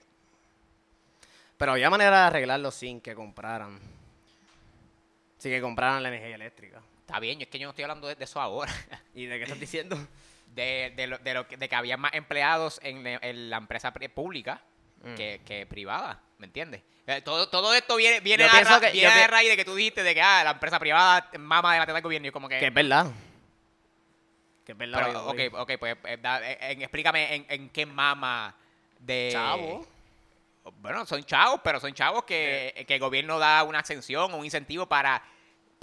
Pero 1.57 1.73
había 1.73 1.89
manera 1.89 2.21
de 2.21 2.27
arreglarlo 2.27 2.71
sin 2.71 3.01
que 3.01 3.13
compraran. 3.15 3.77
Sin 5.37 5.51
que 5.51 5.59
compraran 5.59 6.01
la 6.01 6.07
energía 6.07 6.35
eléctrica. 6.35 6.81
está 7.01 7.19
bien, 7.19 7.41
es 7.41 7.49
que 7.49 7.59
yo 7.59 7.65
no 7.67 7.71
estoy 7.71 7.83
hablando 7.83 8.07
de, 8.07 8.15
de 8.15 8.23
eso 8.23 8.39
ahora. 8.39 8.71
¿Y 9.13 9.25
de 9.25 9.37
qué 9.37 9.43
estás 9.43 9.59
diciendo? 9.59 9.97
De, 10.53 10.93
de, 10.95 11.07
lo, 11.07 11.17
de, 11.17 11.33
lo 11.33 11.47
que, 11.47 11.57
de 11.57 11.67
que 11.69 11.75
había 11.75 11.97
más 11.97 12.13
empleados 12.13 12.79
en, 12.83 13.03
la- 13.03 13.19
en 13.21 13.49
la 13.49 13.57
empresa 13.57 13.91
pública 13.93 14.61
Mm. 15.03 15.15
que, 15.15 15.41
que 15.45 15.65
privada, 15.65 16.21
¿me 16.37 16.45
entiendes? 16.45 16.81
Eh, 17.07 17.21
Todo, 17.21 17.49
todo 17.49 17.73
esto 17.73 17.97
viene, 17.97 18.21
viene, 18.21 18.45
a, 18.45 18.61
ra- 18.61 18.79
que- 18.79 18.91
viene 18.91 19.11
pi- 19.13 19.27
raíz 19.27 19.49
de 19.49 19.57
que 19.57 19.65
tú 19.65 19.75
dijiste 19.75 20.01
de 20.01 20.13
que 20.13 20.21
ah, 20.21 20.43
la 20.45 20.51
empresa 20.51 20.79
privada 20.79 21.29
mama 21.39 21.73
de 21.73 21.79
la 21.79 21.85
teta 21.85 21.95
del 21.95 22.03
gobierno. 22.03 22.27
Y 22.29 22.31
como 22.31 22.47
que, 22.47 22.57
Que 22.59 22.67
es 22.67 22.73
verdad. 22.73 23.07
Que 24.65 24.71
es 24.71 24.77
verdad. 24.77 25.01
Pero, 25.03 25.25
ok, 25.61 25.71
pues 25.77 25.97
eh, 26.05 26.17
da- 26.21 26.39
eh, 26.49 26.57
eh, 26.61 26.77
explícame 26.79 27.35
en, 27.35 27.45
en 27.49 27.69
qué 27.69 27.85
mama 27.85 28.55
de... 28.99 29.29
Chavo. 29.33 29.85
Bueno, 30.79 31.05
son 31.05 31.21
chavos, 31.25 31.59
pero 31.61 31.81
son 31.81 31.93
chavos 31.93 32.23
que, 32.23 32.85
que 32.87 32.93
el 32.93 32.99
gobierno 33.01 33.37
da 33.39 33.63
una 33.63 33.79
o 34.33 34.37
un 34.37 34.45
incentivo 34.45 34.85
para... 34.85 35.21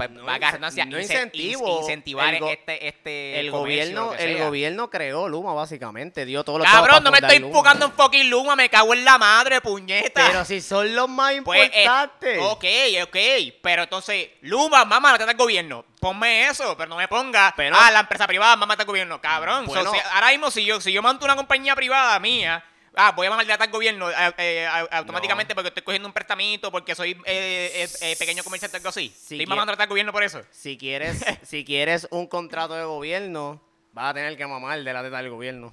Pues, 0.09 0.87
No 0.87 0.99
incentivo. 1.01 1.69
in- 1.77 1.83
incentivar 1.83 2.35
El 2.35 2.45
este, 2.45 2.89
este 2.89 3.41
El 3.41 3.51
gobierno, 3.51 4.11
que 4.13 4.25
el 4.25 4.39
gobierno 4.39 4.89
creó 4.91 5.29
Luma, 5.29 5.53
básicamente. 5.53 6.25
Dio 6.25 6.45
todo 6.45 6.59
lo 6.59 6.65
Cabrón, 6.65 7.05
no 7.05 7.11
me 7.11 7.19
estoy 7.19 7.37
enfocando 7.37 7.87
en 7.87 7.93
fucking 7.93 8.31
Luma, 8.31 8.57
me 8.57 8.69
cago 8.69 8.95
en 8.95 9.05
la 9.05 9.19
madre, 9.19 9.61
puñeta. 9.61 10.27
Pero 10.27 10.45
si 10.45 10.61
son 10.61 10.95
los 10.95 11.09
más 11.09 11.35
Pues, 11.45 11.61
eh, 11.73 11.83
importantes. 11.83 12.39
ok, 12.43 12.65
ok, 13.05 13.17
pero 13.63 13.83
entonces, 13.85 14.29
Luma, 14.43 14.85
mamá, 14.85 15.13
la 15.13 15.19
teta 15.19 15.29
del 15.29 15.37
gobierno. 15.37 15.85
Ponme 16.01 16.49
eso, 16.49 16.77
pero 16.79 16.89
no 16.89 16.97
me 16.97 17.09
ponga, 17.09 17.53
Pero- 17.57 17.77
ah, 17.79 17.91
la 17.91 18.01
empresa 18.01 18.27
privada, 18.27 18.57
mamá, 18.57 18.75
el 18.79 18.85
gobierno. 18.87 19.21
Cabrón, 19.21 19.67
so, 19.67 19.73
Bueno. 19.73 19.93
si- 19.93 19.99
ahora 20.13 20.29
mismo, 20.31 20.51
si 20.51 20.65
yo, 20.65 20.81
si 20.81 20.93
yo 20.93 21.03
monto 21.03 21.25
una 21.27 21.37
compañía 21.37 21.77
privada 21.77 22.19
mía, 22.19 22.65
ah, 22.97 23.13
voy 23.13 23.27
a 23.27 23.31
mamar 23.31 23.51
al 23.51 23.71
gobierno 23.71 24.11
eh, 24.11 24.15
eh, 24.39 24.67
a- 24.67 24.81
automáticamente 24.99 25.55
porque 25.55 25.69
estoy 25.69 25.83
cogiendo 25.83 26.09
un 26.09 26.13
prestamito, 26.15 26.71
porque 26.71 26.95
soy 26.95 27.13
eh, 27.25 27.73
eh, 27.75 27.89
eh, 28.03 28.17
pequeño 28.19 28.43
comerciante 28.45 28.77
o 28.77 28.79
algo 28.79 28.89
así. 28.89 29.09
Si 29.09 29.35
estoy 29.35 29.39
quie- 29.47 29.49
mamando 29.49 29.73
al 29.77 29.89
gobierno 29.89 30.13
por 30.13 30.23
eso. 30.23 30.43
Si 30.51 30.77
quieres, 30.79 31.25
si 31.43 31.65
quieres 31.65 32.07
un 32.11 32.27
contrato 32.27 32.75
de 32.75 32.85
gobierno, 32.85 33.61
vas 33.93 34.11
a 34.11 34.15
tener 34.15 34.37
que 34.37 34.47
mamar 34.47 34.83
de 34.83 34.93
la 34.93 35.03
teta 35.03 35.17
del 35.19 35.31
gobierno. 35.31 35.73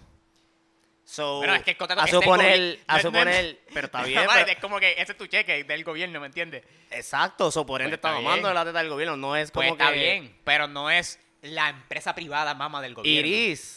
So, 1.09 1.37
Bueno, 1.37 1.55
es 1.55 1.63
que 1.63 1.71
el 1.71 1.77
contrato 1.77 2.01
a 2.01 2.07
suponer, 2.07 2.79
a 2.85 2.97
no- 2.97 3.03
no- 3.03 3.09
suponer, 3.09 3.59
pero 3.73 3.85
está 3.85 4.03
bien. 4.03 4.21
Pero- 4.29 4.45
Es 4.51 4.57
como 4.59 4.77
que 4.79 4.91
ese 4.97 5.13
es 5.13 5.17
tu 5.17 5.25
cheque 5.27 5.63
del 5.63 5.83
gobierno, 5.85 6.19
¿me 6.19 6.27
entiendes? 6.27 6.63
exacto, 6.91 7.49
so, 7.51 7.65
por 7.65 7.81
ende 7.81 7.97
Pues 7.97 7.99
está 7.99 8.09
está 8.09 8.21
mamando 8.21 8.47
de 8.49 8.53
la 8.53 8.65
teta 8.65 8.79
del 8.79 8.89
gobierno, 8.89 9.15
no 9.15 9.35
es 9.35 9.51
Pues 9.51 9.69
como 9.69 9.77
está 9.81 9.93
que 9.93 9.99
bien, 9.99 10.37
pero 10.43 10.67
no 10.67 10.89
es 10.89 11.17
la 11.41 11.69
empresa 11.69 12.13
privada 12.13 12.53
mama 12.55 12.81
del 12.81 12.93
gobierno. 12.93 13.25
Iris, 13.27 13.76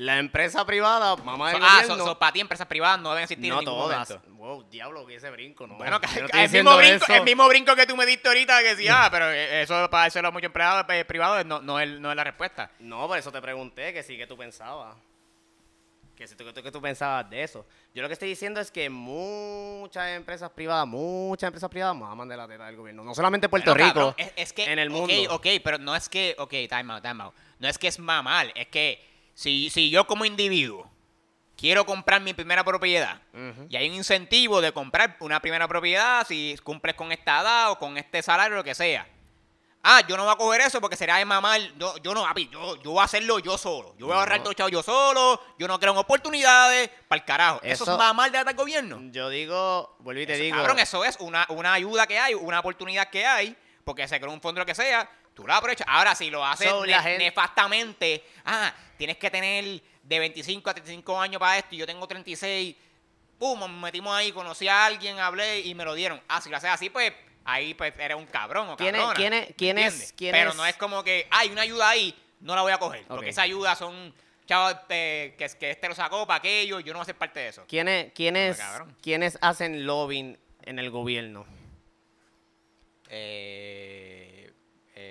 La 0.00 0.18
empresa 0.20 0.64
privada, 0.64 1.16
mamá 1.16 1.50
del 1.50 1.60
So- 1.60 1.66
ah, 1.66 1.74
gobierno, 1.82 1.96
so- 1.96 2.04
so 2.10 2.18
para 2.20 2.30
ti 2.30 2.38
empresas 2.38 2.68
privadas 2.68 3.00
no 3.00 3.08
deben 3.10 3.24
existir 3.24 3.48
no 3.52 3.58
en 3.58 3.64
ningún 3.64 3.80
todas. 3.82 4.08
momento. 4.08 4.30
Wow, 4.36 4.62
diablo, 4.70 5.04
que 5.04 5.16
ese 5.16 5.28
brinco, 5.28 5.66
no. 5.66 5.74
Bueno, 5.74 5.98
no 5.98 6.38
el, 6.38 6.50
mismo 6.50 6.76
brinco, 6.76 7.04
eso. 7.04 7.14
el 7.14 7.22
mismo 7.24 7.48
brinco 7.48 7.74
que 7.74 7.84
tú 7.84 7.96
me 7.96 8.06
diste 8.06 8.28
ahorita 8.28 8.60
que 8.62 8.68
decía, 8.76 9.06
ah, 9.06 9.10
pero 9.10 9.28
eso 9.28 9.90
para 9.90 10.06
eso 10.06 10.20
a 10.20 10.30
muchos 10.30 10.44
empleados 10.46 10.86
eh, 10.90 11.04
privados 11.04 11.44
no, 11.44 11.60
no, 11.62 11.80
es, 11.80 11.88
no 11.98 12.10
es 12.10 12.16
la 12.16 12.22
respuesta. 12.22 12.70
No, 12.78 13.08
por 13.08 13.18
eso 13.18 13.32
te 13.32 13.42
pregunté 13.42 13.92
que 13.92 14.04
sí 14.04 14.16
que 14.16 14.28
tú 14.28 14.36
pensabas. 14.36 14.94
Que 16.14 16.28
tú, 16.28 16.44
que 16.44 16.52
tú, 16.52 16.62
que 16.62 16.70
tú 16.70 16.80
pensabas 16.80 17.28
de 17.28 17.42
eso. 17.42 17.66
Yo 17.92 18.00
lo 18.02 18.08
que 18.08 18.12
estoy 18.14 18.28
diciendo 18.28 18.60
es 18.60 18.70
que 18.70 18.88
muchas 18.88 20.10
empresas 20.10 20.50
privadas, 20.50 20.86
muchas 20.86 21.48
empresas 21.48 21.70
privadas 21.70 21.96
maman 21.96 22.28
de 22.28 22.36
la 22.36 22.46
teta 22.46 22.66
del 22.66 22.76
gobierno. 22.76 23.02
No 23.02 23.16
solamente 23.16 23.48
Puerto 23.48 23.72
Bueno, 23.72 23.84
Rico, 23.84 24.14
cabrón, 24.14 24.14
es, 24.16 24.32
es 24.36 24.52
que, 24.52 24.64
en 24.64 24.78
el 24.78 24.90
mundo. 24.90 25.12
Ok, 25.30 25.32
ok, 25.32 25.46
pero 25.64 25.78
no 25.78 25.96
es 25.96 26.08
que, 26.08 26.36
ok, 26.38 26.50
time 26.68 26.92
out, 26.92 27.02
time 27.02 27.24
out. 27.24 27.34
No 27.58 27.66
es 27.66 27.78
que 27.78 27.88
es 27.88 27.98
mamar, 27.98 28.52
es 28.54 28.68
que 28.68 29.07
si, 29.38 29.70
si 29.70 29.88
yo 29.88 30.04
como 30.04 30.24
individuo 30.24 30.90
quiero 31.56 31.86
comprar 31.86 32.20
mi 32.20 32.34
primera 32.34 32.64
propiedad 32.64 33.22
y 33.70 33.76
hay 33.76 33.88
un 33.88 33.94
incentivo 33.94 34.60
de 34.60 34.72
comprar 34.72 35.16
una 35.20 35.38
primera 35.38 35.68
propiedad 35.68 36.26
si 36.26 36.58
cumples 36.64 36.96
con 36.96 37.12
esta 37.12 37.40
edad 37.42 37.70
o 37.70 37.78
con 37.78 37.96
este 37.96 38.20
salario, 38.20 38.56
lo 38.56 38.64
que 38.64 38.74
sea. 38.74 39.06
Ah, 39.84 40.02
yo 40.08 40.16
no 40.16 40.24
voy 40.24 40.32
a 40.32 40.36
coger 40.36 40.62
eso 40.62 40.80
porque 40.80 40.96
será 40.96 41.18
de 41.18 41.24
mamar. 41.24 41.60
Yo, 41.78 41.96
yo 41.98 42.14
no, 42.14 42.24
papi, 42.24 42.48
yo, 42.48 42.82
yo 42.82 42.90
voy 42.90 43.00
a 43.00 43.04
hacerlo 43.04 43.38
yo 43.38 43.56
solo. 43.56 43.94
Yo 43.96 44.06
voy 44.06 44.16
a 44.16 44.18
ahorrar 44.18 44.42
todo 44.42 44.52
chavo 44.54 44.70
yo 44.70 44.82
solo. 44.82 45.40
Yo 45.56 45.68
no 45.68 45.78
creo 45.78 45.92
en 45.92 45.98
oportunidades. 45.98 46.90
Para 47.06 47.20
el 47.20 47.24
carajo. 47.24 47.60
Eso, 47.62 47.84
Eso- 47.84 47.92
es 47.92 47.98
mamar 47.98 48.32
de 48.32 48.42
del 48.42 48.56
gobierno. 48.56 48.98
Yo 49.12 49.28
digo, 49.28 49.94
vuelvo 50.00 50.20
y 50.20 50.26
te 50.26 50.34
Eso, 50.34 50.42
digo. 50.42 50.56
Cabrón, 50.56 50.80
eso 50.80 51.04
es 51.04 51.16
una, 51.20 51.46
una 51.50 51.74
ayuda 51.74 52.08
que 52.08 52.18
hay, 52.18 52.34
una 52.34 52.58
oportunidad 52.58 53.08
que 53.08 53.24
hay, 53.24 53.56
porque 53.84 54.08
se 54.08 54.18
creó 54.18 54.32
un 54.32 54.40
fondo 54.40 54.58
lo 54.58 54.66
que 54.66 54.74
sea, 54.74 55.08
tú 55.38 55.46
la 55.46 55.58
aprovechas. 55.58 55.86
Ahora, 55.88 56.16
si 56.16 56.30
lo 56.30 56.44
haces 56.44 56.68
So, 56.68 56.84
ne- 56.84 56.90
la 56.90 57.00
gente- 57.02 57.24
nefastamente, 57.24 58.24
ah, 58.44 58.74
tienes 58.96 59.16
que 59.18 59.30
tener 59.30 59.80
de 60.02 60.18
25 60.18 60.68
a 60.68 60.74
35 60.74 61.20
años 61.20 61.38
para 61.38 61.58
esto 61.58 61.76
y 61.76 61.78
yo 61.78 61.86
tengo 61.86 62.08
36, 62.08 62.74
pum, 63.38 63.60
nos 63.60 63.70
metimos 63.70 64.12
ahí, 64.16 64.32
conocí 64.32 64.66
a 64.66 64.84
alguien, 64.86 65.20
hablé 65.20 65.60
y 65.60 65.74
me 65.76 65.84
lo 65.84 65.94
dieron. 65.94 66.20
Ah, 66.26 66.40
si 66.40 66.50
lo 66.50 66.56
haces 66.56 66.70
así, 66.70 66.90
pues 66.90 67.12
ahí 67.44 67.72
pues 67.74 67.94
eres 67.98 68.16
un 68.16 68.26
cabrón 68.26 68.68
o 68.70 68.76
¿Quién 68.76 68.96
es- 68.96 69.00
cabrona. 69.00 69.14
quién 69.14 69.32
es- 69.32 69.48
¿me 69.48 69.54
quién 69.54 69.78
es- 69.78 70.12
quién 70.16 70.32
Pero 70.32 70.50
es? 70.50 70.56
no 70.56 70.66
es 70.66 70.74
como 70.76 71.04
que 71.04 71.28
hay 71.30 71.50
una 71.50 71.62
ayuda 71.62 71.88
ahí, 71.88 72.12
no 72.40 72.56
la 72.56 72.62
voy 72.62 72.72
a 72.72 72.78
coger, 72.78 73.04
porque 73.06 73.28
esa 73.30 73.42
ayuda 73.42 73.76
son 73.76 74.12
chavos 74.44 74.74
eh, 74.88 75.36
que, 75.38 75.46
que 75.56 75.70
este 75.70 75.88
lo 75.88 75.94
sacó 75.94 76.26
para 76.26 76.38
aquello, 76.38 76.80
yo 76.80 76.92
no 76.92 76.98
voy 76.98 77.02
a 77.02 77.06
ser 77.06 77.16
parte 77.16 77.38
de 77.38 77.48
eso. 77.48 77.64
¿Quiénes, 77.68 78.12
quiénes. 78.12 78.58
¿Quiénes 79.00 79.38
hacen 79.40 79.86
lobbying 79.86 80.36
en 80.64 80.78
el 80.80 80.90
gobierno? 80.90 81.46
eh, 83.10 84.17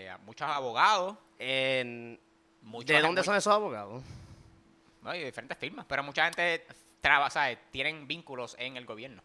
eh, 0.06 0.18
muchos 0.26 0.48
abogados, 0.50 1.18
En- 1.40 2.20
muchos- 2.62 2.88
¿De 2.88 3.02
dónde 3.02 3.24
son 3.24 3.36
esos 3.36 3.54
abogados? 3.54 4.04
no, 5.02 5.16
y 5.16 5.20
de 5.20 5.26
diferentes 5.26 5.58
firmas, 5.58 5.86
pero 5.88 6.04
mucha 6.04 6.26
gente 6.26 6.66
traba, 7.02 7.30
¿sabes? 7.30 7.58
tienen 7.72 8.08
vínculos 8.08 8.56
en 8.60 8.76
el 8.78 8.86
gobierno. 8.86 9.22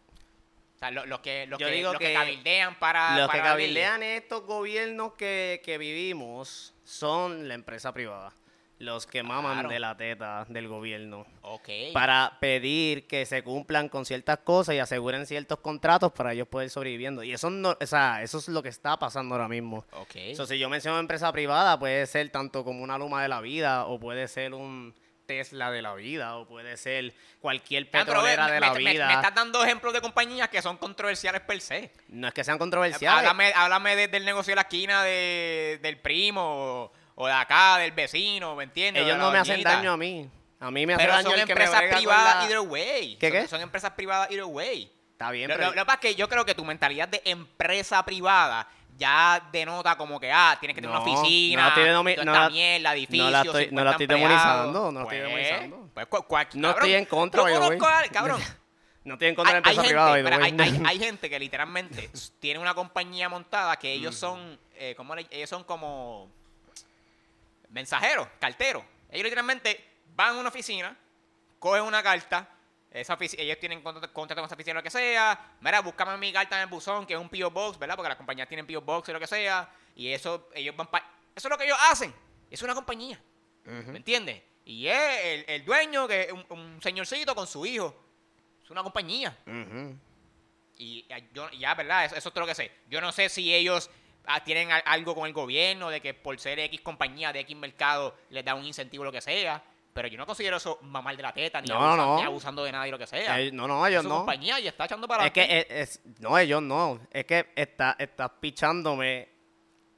O 0.77 0.79
sea, 0.79 0.91
lo- 0.91 1.07
los 1.07 1.21
que, 1.21 1.47
los 1.47 1.59
Yo 1.59 1.67
que, 1.69 1.73
digo 1.73 1.93
los 1.93 1.99
que 2.01 2.09
que 2.09 2.15
cabildean 2.15 2.79
para. 2.79 3.17
Los 3.17 3.29
que 3.31 3.39
para 3.39 3.51
cabildean 3.51 4.03
estos 4.03 4.45
gobiernos 4.45 5.15
que, 5.15 5.61
que 5.65 5.79
vivimos 5.79 6.75
son 6.85 7.47
la 7.49 7.55
empresa 7.55 7.93
privada. 7.93 8.33
Los 8.83 9.07
que 9.07 9.23
maman 9.23 9.53
Claro. 9.55 9.69
de 9.69 9.79
la 9.79 9.97
teta 9.97 10.45
del 10.49 10.67
gobierno. 10.67 11.25
Ok. 11.43 11.69
Para 11.93 12.37
pedir 12.41 13.07
que 13.07 13.25
se 13.27 13.45
cumplan 13.45 13.89
con 13.89 14.05
ciertas 14.05 14.39
cosas 14.39 14.75
y 14.75 14.81
aseguren 14.81 15.25
ciertos 15.25 15.61
contratos 15.61 16.11
para 16.13 16.33
ellos 16.33 16.49
poder 16.49 16.69
sobreviviendo. 16.69 17.23
Y 17.23 17.33
eso, 17.33 17.49
no, 17.49 17.77
o 17.81 17.87
sea, 17.87 18.23
eso 18.23 18.39
es 18.39 18.49
lo 18.49 18.61
que 18.61 18.71
está 18.71 18.99
pasando 18.99 19.37
ahora 19.37 19.47
mismo. 19.47 19.85
Ok. 19.93 20.35
So, 20.35 20.47
si 20.47 20.59
yo 20.59 20.69
menciono 20.69 20.99
empresa 20.99 21.31
privada, 21.31 21.79
puede 21.79 22.05
ser 22.07 22.29
tanto 22.31 22.65
como 22.65 22.83
una 22.83 22.99
Luma 22.99 23.23
de 23.23 23.29
la 23.29 23.41
vida, 23.41 23.87
o 23.87 24.01
puede 24.01 24.27
ser 24.27 24.53
un 24.53 24.95
Tesla 25.27 25.71
de 25.71 25.81
la 25.81 25.95
vida, 25.95 26.37
o 26.37 26.47
puede 26.49 26.77
ser 26.77 27.15
cualquier 27.41 27.85
Ah, 27.85 27.91
petrolera 27.93 28.47
me- 28.47 28.53
de 28.53 28.61
me- 28.61 28.67
la 28.67 28.75
me- 28.75 28.79
vida. 28.93 29.07
Me, 29.07 29.15
estás 29.15 29.35
dando 29.35 29.63
ejemplos 29.65 29.93
de 29.95 30.01
compañías 30.01 30.49
que 30.49 30.61
son 30.61 30.77
controversiales 30.77 31.41
per 31.43 31.61
se. 31.61 31.93
No 32.09 32.27
es 32.27 32.35
que 32.35 32.43
sean 32.43 32.59
controversiales. 32.59 33.17
Háblame, 33.21 33.53
háblame 33.55 33.95
de- 33.95 34.09
del 34.09 34.25
negocio 34.25 34.51
de 34.51 34.57
la 34.57 34.63
esquina 34.63 35.05
de- 35.05 35.79
del 35.81 35.99
primo 36.01 36.91
o, 37.15 37.27
de 37.27 37.33
acá, 37.33 37.79
del 37.79 37.93
vecino, 37.93 38.55
¿me 38.57 38.65
entiendes? 38.65 39.05
Ellos 39.05 39.19
no 39.19 39.31
me 39.31 39.39
hacen 39.39 39.63
daño 39.63 39.93
a 39.93 39.97
mí. 39.97 40.29
A 40.61 40.71
mí 40.71 40.87
me 40.87 40.95
hace 40.95 41.03
Pero 41.03 41.15
daño 41.15 41.31
son 41.31 41.41
el 41.41 41.47
que 41.47 41.53
empresas 41.53 41.83
privadas 41.91 42.37
la- 42.37 42.45
either 42.45 42.61
way. 42.61 43.17
¿Qué, 43.17 43.29
son, 43.31 43.41
qué? 43.41 43.49
son 43.49 43.61
empresas 43.61 43.91
privadas 43.93 44.31
either 44.31 44.45
way. 44.45 44.91
Está 45.13 45.31
bien, 45.31 45.49
Lo, 45.49 45.57
pero... 45.57 45.69
lo- 45.71 45.75
lo 45.75 45.83
que 45.83 45.87
pasa 45.87 45.95
es 45.95 46.01
que 46.01 46.15
yo 46.15 46.29
creo 46.29 46.45
que 46.45 46.55
tu 46.55 46.65
mentalidad 46.65 47.09
de 47.09 47.21
empresa 47.25 48.05
privada 48.05 48.69
ya 48.97 49.43
denota 49.51 49.97
como 49.97 50.21
que, 50.21 50.31
ah, 50.31 50.57
tienes 50.61 50.75
que 50.75 50.81
tener 50.83 50.95
No, 50.95 51.03
una 51.03 51.11
oficina, 51.13 51.71
no 51.71 51.77
denomi- 51.83 52.15
toda 52.15 52.25
no 52.25 52.33
esta 52.33 52.45
la- 52.45 52.51
mierda, 52.51 52.95
edificio, 52.95 53.25
no 53.25 53.31
la 53.31 53.41
estoy- 53.43 53.69
no 53.73 53.85
la 53.85 53.91
50 53.91 53.91
estoy 53.93 54.07
demonizando, 54.07 54.93
no 54.93 54.99
la 55.01 55.03
estoy 55.05 55.19
Pues, 55.19 55.29
demonizando. 55.29 55.91
Pues, 55.95 56.07
cual- 56.07 56.27
cual- 56.27 56.49
No 56.55 56.69
cabrón, 56.69 56.85
estoy 56.89 56.95
en 56.95 57.05
contra, 57.07 57.41
yo 57.51 57.79
cabrón. 58.13 58.41
No 59.05 59.15
estoy 59.15 59.29
en 59.29 59.35
contra 59.35 59.55
de 59.57 59.61
la 59.63 59.69
Hay, 59.69 59.77
hay 59.79 59.85
empresa 59.87 60.07
gente, 60.15 60.23
privada. 60.23 60.43
way. 60.45 60.55
hay, 60.61 60.71
hay- 60.77 60.83
hay 60.87 60.99
gente 61.01 61.29
que 61.31 61.39
literalmente 61.41 62.11
tiene 62.39 62.61
una 62.61 62.73
compañía 62.75 63.29
montada 63.29 63.77
que 63.77 63.93
ellos 63.93 64.15
son, 64.15 64.57
eh, 64.77 64.95
¿cómo 64.97 65.17
le- 65.17 65.27
ellos 65.31 65.51
son 65.51 65.65
como 65.65 66.31
mensajeros, 67.73 68.29
carteros. 68.41 68.85
Ellos 69.11 69.25
literalmente 69.25 69.85
van 70.15 70.37
a 70.37 70.39
una 70.41 70.49
oficina, 70.49 70.97
cogen 71.59 71.83
una 71.83 72.03
carta, 72.03 72.49
esa 72.91 73.17
ellos 73.21 73.59
tienen 73.59 73.83
contrato, 73.83 74.13
contrato 74.13 74.41
con 74.43 74.47
esa 74.47 74.55
oficina 74.55 74.75
lo 74.75 74.83
que 74.83 74.91
sea, 74.91 75.57
mira, 75.61 75.81
búscame 75.81 76.17
mi 76.19 76.33
carta 76.33 76.57
en 76.57 76.63
el 76.63 76.69
buzón, 76.69 77.07
que 77.07 77.15
es 77.15 77.19
un 77.19 77.29
P.O. 77.29 77.51
Box, 77.51 77.79
¿verdad? 77.79 77.97
Porque 77.97 78.11
las 78.11 78.19
compañías 78.19 78.47
tienen 78.49 78.67
P.O. 78.67 78.83
Box 78.83 79.09
y 79.09 79.13
lo 79.13 79.19
que 79.21 79.27
sea, 79.27 79.69
y 79.97 80.09
eso, 80.09 80.49
ellos 80.55 80.77
van 80.77 80.87
pa- 80.89 81.05
Eso 81.35 81.49
es 81.49 81.51
lo 81.51 81.57
que 81.59 81.65
ellos 81.65 81.79
hacen, 81.91 82.15
es 82.51 82.61
una 82.63 82.75
compañía. 82.75 83.19
¿Me 83.65 83.97
entiendes? 83.97 84.43
Y 84.65 84.87
es 84.89 85.25
el, 85.25 85.45
el 85.49 85.65
dueño, 85.65 86.07
que 86.07 86.23
es 86.23 86.33
un, 86.33 86.45
un 86.51 86.83
señorcito 86.83 87.35
con 87.35 87.47
su 87.47 87.65
hijo. 87.65 87.97
Es 88.63 88.71
una 88.71 88.83
compañía. 88.83 89.37
Y 90.79 91.07
ya, 91.09 91.19
yo, 91.33 91.49
ya, 91.51 91.75
¿verdad? 91.75 92.05
Eso, 92.07 92.17
eso 92.17 92.29
es 92.29 92.35
todo 92.35 92.41
lo 92.43 92.47
que 92.47 92.55
sé. 92.55 92.73
Yo 92.89 93.01
no 93.01 93.13
sé 93.13 93.29
si 93.29 93.55
ellos 93.55 93.89
tienen 94.45 94.71
a- 94.73 94.77
algo 94.79 95.15
con 95.15 95.27
el 95.27 95.33
gobierno, 95.33 95.91
de 95.91 96.01
que 96.01 96.15
por 96.15 96.39
ser 96.39 96.59
X 96.61 96.81
compañía 96.81 97.33
de 97.33 97.41
X 97.41 97.57
mercado 97.57 98.15
les 98.31 98.45
da 98.45 98.55
un 98.55 98.65
incentivo 98.65 99.05
lo 99.05 99.13
que 99.13 99.21
sea. 99.21 99.63
Pero 99.95 100.09
yo 100.09 100.17
no 100.17 100.25
considero 100.25 100.57
eso 100.57 100.79
mamar 100.83 101.15
de 101.17 101.23
la 101.23 101.35
teta, 101.35 101.61
ni, 101.61 101.69
No, 101.69 101.75
abusa- 101.75 101.97
no. 101.97 102.17
ni 102.17 102.23
abusando 102.23 102.65
de 102.65 102.73
nada 102.73 102.89
y 102.89 102.91
lo 102.91 102.99
que 102.99 103.07
sea. 103.07 103.39
Eh, 103.41 103.51
no, 103.53 103.69
no, 103.69 103.87
ellos 103.87 103.99
es 103.99 104.03
su 104.05 104.09
no. 104.09 104.17
compañía 104.19 104.59
y 104.59 104.67
está 104.67 104.87
echando 104.87 105.07
para 105.07 105.27
Es 105.27 105.33
que 105.33 105.43
es, 105.43 105.67
es- 105.97 106.01
no, 106.21 106.39
ellos 106.39 106.63
no. 106.63 106.99
Es 107.11 107.27
que 107.27 107.51
está, 107.57 107.95
estás 107.99 108.31
pichándome 108.41 109.29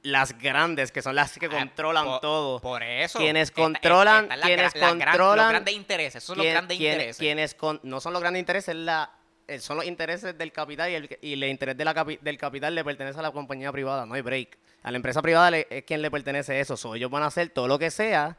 las 0.03 0.37
grandes, 0.37 0.91
que 0.91 1.01
son 1.01 1.15
las 1.15 1.37
que 1.39 1.45
Ah, 1.45 1.49
controlan 1.49 2.05
por- 2.05 2.19
todo. 2.21 2.59
Por 2.59 2.83
eso. 2.83 3.19
Quienes 3.19 3.49
Está- 3.49 3.61
controlan- 3.61 4.23
está- 4.25 4.35
está 4.35 4.35
la 4.35 4.45
quienes 4.45 4.75
la 4.75 4.79
gran- 4.81 4.99
controlan- 4.99 5.37
los 5.37 5.49
grandes 5.49 5.73
intereses. 5.75 6.15
Esos 6.15 6.27
son 6.27 6.37
los 6.39 6.47
grandes 6.47 6.77
quien- 6.77 6.91
intereses. 6.91 7.17
quienes 7.17 7.55
con- 7.55 7.79
no 7.83 7.99
son 8.01 8.11
los 8.13 8.21
grandes 8.21 8.39
intereses, 8.41 8.75
la, 8.75 9.09
eh, 9.13 9.24
son 9.59 9.77
los 9.77 9.85
intereses 9.85 10.37
del 10.37 10.51
capital 10.51 10.89
y 10.91 10.95
el, 10.95 11.17
y 11.21 11.33
el 11.33 11.43
interés 11.45 11.77
de 11.77 11.85
la 11.85 11.93
capi- 11.93 12.19
del 12.19 12.37
capital 12.37 12.73
le 12.75 12.83
pertenece 12.83 13.19
a 13.19 13.21
la 13.21 13.31
compañía 13.31 13.71
privada, 13.71 14.05
no 14.05 14.13
hay 14.15 14.21
break. 14.21 14.57
A 14.83 14.91
la 14.91 14.97
empresa 14.97 15.21
privada 15.21 15.51
le- 15.51 15.67
es 15.69 15.83
quien 15.83 16.01
le 16.01 16.11
pertenece 16.11 16.59
eso. 16.59 16.77
So, 16.77 16.95
ellos 16.95 17.09
van 17.11 17.23
a 17.23 17.27
hacer 17.27 17.49
todo 17.49 17.67
lo 17.67 17.77
que 17.79 17.91
sea 17.91 18.37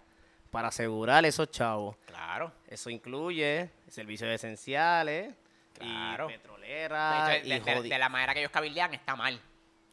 para 0.51 0.69
asegurar 0.69 1.25
esos 1.25 1.51
chavos. 1.51 1.97
Claro. 2.07 2.53
Eso 2.69 2.91
incluye 2.91 3.71
servicios 3.89 4.31
esenciales, 4.31 5.35
Claro. 5.79 6.29
y 6.31 6.33
petrolera, 6.33 7.29
De, 7.29 7.37
hecho, 7.37 7.47
y 7.47 7.49
de- 7.51 7.61
de- 7.61 7.65
jodi- 7.65 7.89
de 7.89 7.99
la 7.99 8.09
manera 8.09 8.33
que 8.35 8.41
ellos 8.41 8.53
cabildean 8.53 8.95
está 8.95 9.17
mal. 9.17 9.41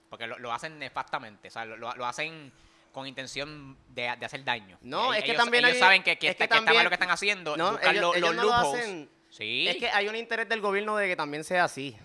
Porque 0.10 0.28
lo, 0.28 0.38
lo 0.40 0.54
hacen 0.54 0.78
nefastamente. 0.80 1.48
O 1.48 1.52
sea, 1.52 1.66
lo, 1.66 1.76
lo- 1.78 2.06
hacen 2.06 2.52
con 2.92 3.08
intención 3.08 3.76
de, 3.90 4.04
de 4.20 4.26
hacer 4.26 4.44
daño. 4.44 4.78
No, 4.82 5.14
es 5.14 5.24
que 5.24 5.32
ellos, 5.32 5.44
también 5.44 5.64
ellos 5.66 5.74
hay- 5.76 5.80
saben 5.80 6.04
que, 6.04 6.18
que, 6.18 6.28
es 6.30 6.36
que 6.36 6.44
está, 6.44 6.46
que 6.48 6.54
está 6.54 6.56
también- 6.58 6.76
mal 6.78 6.84
lo 6.84 6.90
que 6.92 6.96
están 6.96 7.10
haciendo. 7.10 7.58
No, 7.58 7.72
buscar 7.72 7.90
ellos- 7.96 8.02
los, 8.04 8.16
ellos 8.18 8.36
los 8.36 8.36
no 8.36 8.44
lo 8.44 8.54
hacen. 8.54 9.10
Sí. 9.36 9.68
Es 9.68 9.78
que 9.78 9.90
hay 9.90 10.08
un 10.08 10.16
interés 10.16 10.48
del 10.48 10.62
gobierno 10.62 10.96
de 10.96 11.08
que 11.08 11.16
también 11.16 11.44
sea 11.44 11.64
así. 11.64 11.96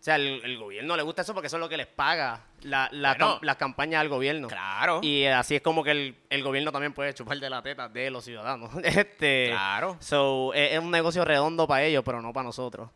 O 0.00 0.02
sea, 0.04 0.16
el, 0.16 0.40
el 0.44 0.58
gobierno 0.58 0.96
le 0.96 1.02
gusta 1.02 1.22
eso 1.22 1.32
porque 1.34 1.46
eso 1.48 1.56
es 1.56 1.60
lo 1.60 1.68
que 1.68 1.76
les 1.76 1.86
paga 1.86 2.44
la, 2.62 2.88
la 2.92 3.10
Bueno. 3.14 3.36
cam- 3.36 3.42
las 3.42 3.56
campañas 3.56 4.00
al 4.00 4.08
gobierno. 4.08 4.48
Claro. 4.48 5.00
Y 5.02 5.24
así 5.26 5.56
es 5.56 5.62
como 5.62 5.82
que 5.84 5.90
el, 5.92 6.16
el 6.30 6.42
gobierno 6.42 6.72
también 6.72 6.92
puede 6.94 7.12
chupar 7.14 7.38
de 7.38 7.48
la 7.50 7.62
teta 7.62 7.88
de 7.88 8.10
los 8.10 8.24
ciudadanos. 8.24 8.70
Este, 8.84 9.48
Claro. 9.50 9.96
So, 10.00 10.52
es, 10.54 10.72
es 10.72 10.78
un 10.78 10.90
negocio 10.90 11.24
redondo 11.24 11.66
para 11.66 11.84
ellos, 11.84 12.02
pero 12.04 12.20
no 12.22 12.32
para 12.32 12.44
nosotros. 12.44 12.90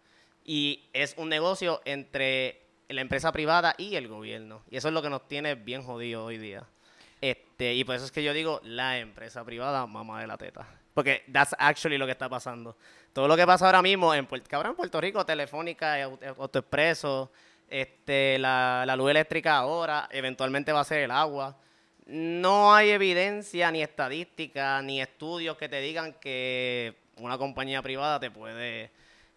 Y 0.45 0.88
es 0.95 1.14
un 1.19 1.29
negocio 1.29 1.81
entre 1.85 2.62
la 2.88 3.01
empresa 3.03 3.31
privada 3.33 3.75
y 3.77 3.97
el 3.97 4.09
gobierno. 4.09 4.62
Y 4.71 4.77
eso 4.79 4.88
es 4.88 4.95
lo 4.95 5.03
que 5.03 5.11
nos 5.11 5.27
tiene 5.29 5.55
bien 5.55 5.83
jodidos 5.83 6.27
hoy 6.27 6.38
día. 6.38 6.64
Este, 7.21 7.75
y 7.75 7.85
por 7.85 7.95
eso 7.97 8.05
es 8.07 8.12
que 8.12 8.23
yo 8.23 8.33
digo 8.33 8.61
la 8.64 8.99
empresa 8.99 9.45
privada, 9.45 9.87
mamá 9.87 10.21
de 10.21 10.27
la 10.27 10.37
teta. 10.38 10.67
Porque 10.98 11.22
that's 11.32 11.54
actually 11.61 11.96
lo 11.96 12.06
que 12.06 12.11
está 12.11 12.28
pasando. 12.28 12.76
Todo 13.12 13.28
lo 13.28 13.37
que 13.37 13.46
pasa 13.46 13.66
ahora 13.66 13.82
mismo 13.82 14.12
en 14.12 14.26
Puerto, 14.26 14.48
cabrón, 14.50 14.70
en 14.72 14.76
Puerto 14.76 15.00
Rico, 15.00 15.24
Telefónica, 15.24 15.94
Au- 16.04 16.18
Autoexpreso, 16.40 17.30
este, 17.70 18.37
la, 18.40 18.82
la 18.84 18.96
luz 18.96 19.08
eléctrica 19.12 19.58
ahora, 19.58 20.08
eventualmente 20.11 20.72
va 20.72 20.80
a 20.80 20.84
ser 20.84 21.02
el 21.04 21.12
agua. 21.12 21.56
No 22.06 22.74
hay 22.74 22.90
evidencia, 22.90 23.70
ni 23.70 23.80
estadística, 23.80 24.82
ni 24.82 25.00
estudios 25.00 25.56
que 25.56 25.68
te 25.68 25.80
digan 25.80 26.14
que 26.14 26.96
una 27.18 27.38
compañía 27.38 27.80
privada 27.80 28.18
te 28.18 28.32
puede 28.32 28.90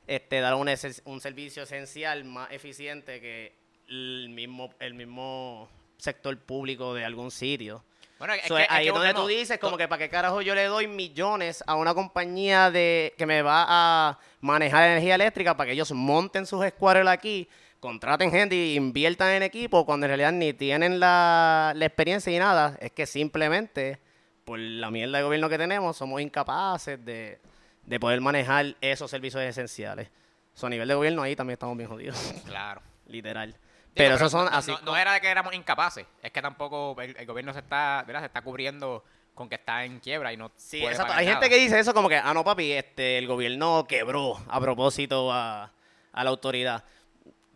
este, 0.08 0.40
dar 0.40 0.56
un, 0.56 0.68
un 1.06 1.22
servicio 1.22 1.62
esencial 1.62 2.24
más 2.24 2.52
eficiente 2.52 3.22
que 3.22 3.54
el 3.88 4.30
mismo, 4.30 4.74
el 4.80 4.96
mismo 4.96 5.70
sector 5.98 6.36
público 6.40 6.96
de 6.96 7.06
algún 7.06 7.30
sitio. 7.30 7.84
Bueno, 8.22 8.36
es 8.36 8.44
So, 8.48 8.56
que- 8.56 8.62
es 8.62 8.68
ahí 8.70 8.84
que 8.84 8.90
es 8.90 8.94
donde 8.94 9.14
tú 9.16 9.26
dices, 9.26 9.58
como 9.58 9.78
que 9.78 9.88
para 9.88 9.98
qué 9.98 10.08
carajo 10.08 10.44
yo 10.44 10.54
le 10.54 10.66
doy 10.66 10.86
millones 10.88 11.64
a 11.66 11.74
una 11.74 11.96
compañía 11.96 12.70
de 12.70 13.16
que 13.18 13.26
me 13.26 13.42
va 13.42 13.66
a 13.68 14.20
manejar 14.42 14.84
energía 14.92 15.16
eléctrica 15.16 15.58
para 15.58 15.66
que 15.70 15.74
ellos 15.74 15.92
monten 15.92 16.46
sus 16.46 16.64
squares 16.68 17.08
aquí, 17.08 17.50
contraten 17.80 18.30
gente 18.30 18.54
y 18.56 18.76
inviertan 18.76 19.30
en 19.32 19.42
equipo 19.42 19.88
cuando 19.88 20.06
en 20.06 20.10
realidad 20.12 20.34
ni 20.34 20.54
tienen 20.54 21.00
la, 21.00 21.74
la 21.76 21.86
experiencia 21.88 22.32
y 22.32 22.38
nada. 22.38 22.78
Es 22.80 22.92
que 22.92 23.08
simplemente, 23.08 23.98
por 24.46 24.60
la 24.60 24.92
mierda 24.92 25.18
de 25.18 25.24
gobierno 25.24 25.50
que 25.50 25.58
tenemos, 25.58 25.98
somos 25.98 26.22
incapaces 26.22 27.04
de, 27.04 27.40
de 27.88 28.00
poder 28.00 28.22
manejar 28.22 28.76
esos 28.82 29.10
servicios 29.10 29.42
esenciales. 29.42 30.10
So, 30.54 30.68
a 30.68 30.70
nivel 30.70 30.88
de 30.88 30.94
gobierno 30.94 31.24
ahí 31.24 31.36
también 31.36 31.54
estamos 31.56 31.76
bien 31.76 31.90
jodidos, 31.90 32.18
Claro. 32.46 32.82
literal. 33.08 33.56
Pero 33.94 34.16
esos 34.16 34.32
son 34.32 34.48
así. 34.52 34.72
No, 34.72 34.80
no 34.82 34.98
era 34.98 35.14
de 35.14 35.22
que 35.22 35.28
éramos 35.28 35.54
incapaces, 35.54 36.06
es 36.22 36.32
que 36.32 36.42
tampoco 36.42 37.00
el, 37.02 37.16
el 37.18 37.26
gobierno 37.26 37.52
se 37.54 37.60
está, 37.60 38.04
¿verdad? 38.08 38.22
se 38.22 38.28
está 38.28 38.42
cubriendo 38.42 39.04
con 39.34 39.50
que 39.50 39.56
está 39.56 39.84
en 39.86 40.00
quiebra 40.00 40.32
y 40.34 40.38
no 40.38 40.52
Sí, 40.56 40.80
puede 40.80 40.92
exacto. 40.94 41.10
pagar 41.14 41.20
Hay 41.20 41.28
gente 41.28 41.50
que 41.50 41.58
dice 41.58 41.80
eso 41.80 41.94
como 41.94 42.08
que, 42.10 42.16
ah, 42.18 42.34
no, 42.34 42.44
papi, 42.44 42.72
este, 42.74 43.18
el 43.18 43.28
gobierno 43.28 43.86
quebró 43.88 44.40
a 44.48 44.60
propósito 44.60 45.32
a, 45.32 45.72
a 46.14 46.24
la 46.24 46.30
autoridad. 46.30 46.84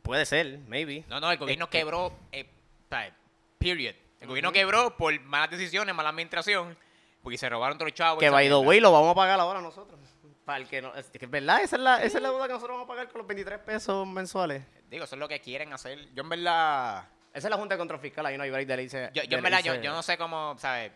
Puede 0.02 0.26
ser, 0.26 0.60
maybe. 0.68 1.04
No, 1.08 1.20
no, 1.20 1.32
el 1.32 1.38
gobierno 1.38 1.66
Este- 1.66 1.78
quebró, 1.80 2.14
eh, 2.32 2.46
o 2.86 2.90
sea, 2.90 3.16
period. 3.58 3.96
El 4.22 4.28
gobierno 4.28 4.52
quebró 4.52 4.96
por 4.98 5.20
malas 5.22 5.50
decisiones, 5.52 5.94
mala 5.96 6.10
administración, 6.10 6.78
porque 7.24 7.38
se 7.38 7.50
robaron 7.50 7.78
todos 7.78 7.90
los 7.92 7.96
chavos. 7.98 8.20
Que 8.20 8.30
by 8.30 8.48
the 8.48 8.56
way 8.56 8.80
lo 8.80 8.92
vamos 8.92 9.12
a 9.12 9.16
pagar 9.16 9.40
ahora 9.40 9.62
nosotros. 9.62 10.00
Para 10.46 10.60
el 10.60 10.68
que 10.68 10.82
no, 10.82 10.94
es 10.94 11.10
que 11.10 11.26
verdad, 11.26 11.62
esa 11.64 11.76
es, 11.76 11.82
la, 11.82 12.04
esa 12.04 12.18
es 12.18 12.22
la 12.24 12.30
deuda 12.30 12.46
que 12.48 12.54
nosotros 12.54 12.76
vamos 12.76 12.86
a 12.86 12.88
pagar 12.88 13.10
con 13.10 13.18
los 13.20 13.28
23 13.28 13.60
pesos 13.60 14.08
mensuales. 14.08 14.64
Digo, 14.90 15.04
eso 15.06 15.16
es 15.16 15.20
lo 15.20 15.28
que 15.28 15.42
quieren 15.42 15.74
hacer. 15.74 16.14
Yo 16.14 16.22
en 16.24 16.30
verdad... 16.30 17.08
Esa 17.34 17.48
es 17.48 17.52
la 17.52 17.58
Junta 17.58 17.74
de 17.76 17.80
Control 17.80 18.00
Fiscal, 18.00 18.26
ahí 18.28 18.38
no 18.38 18.44
hay 18.44 18.52
break 18.52 18.68
de 18.68 18.76
irse- 18.88 19.12
Yo, 19.12 19.24
yo 19.24 19.38
en 19.38 19.44
verdad, 19.44 19.62
yo, 19.62 19.76
yo 19.76 19.92
no 19.92 20.02
sé 20.04 20.18
cómo, 20.18 20.56
¿sabes? 20.58 20.92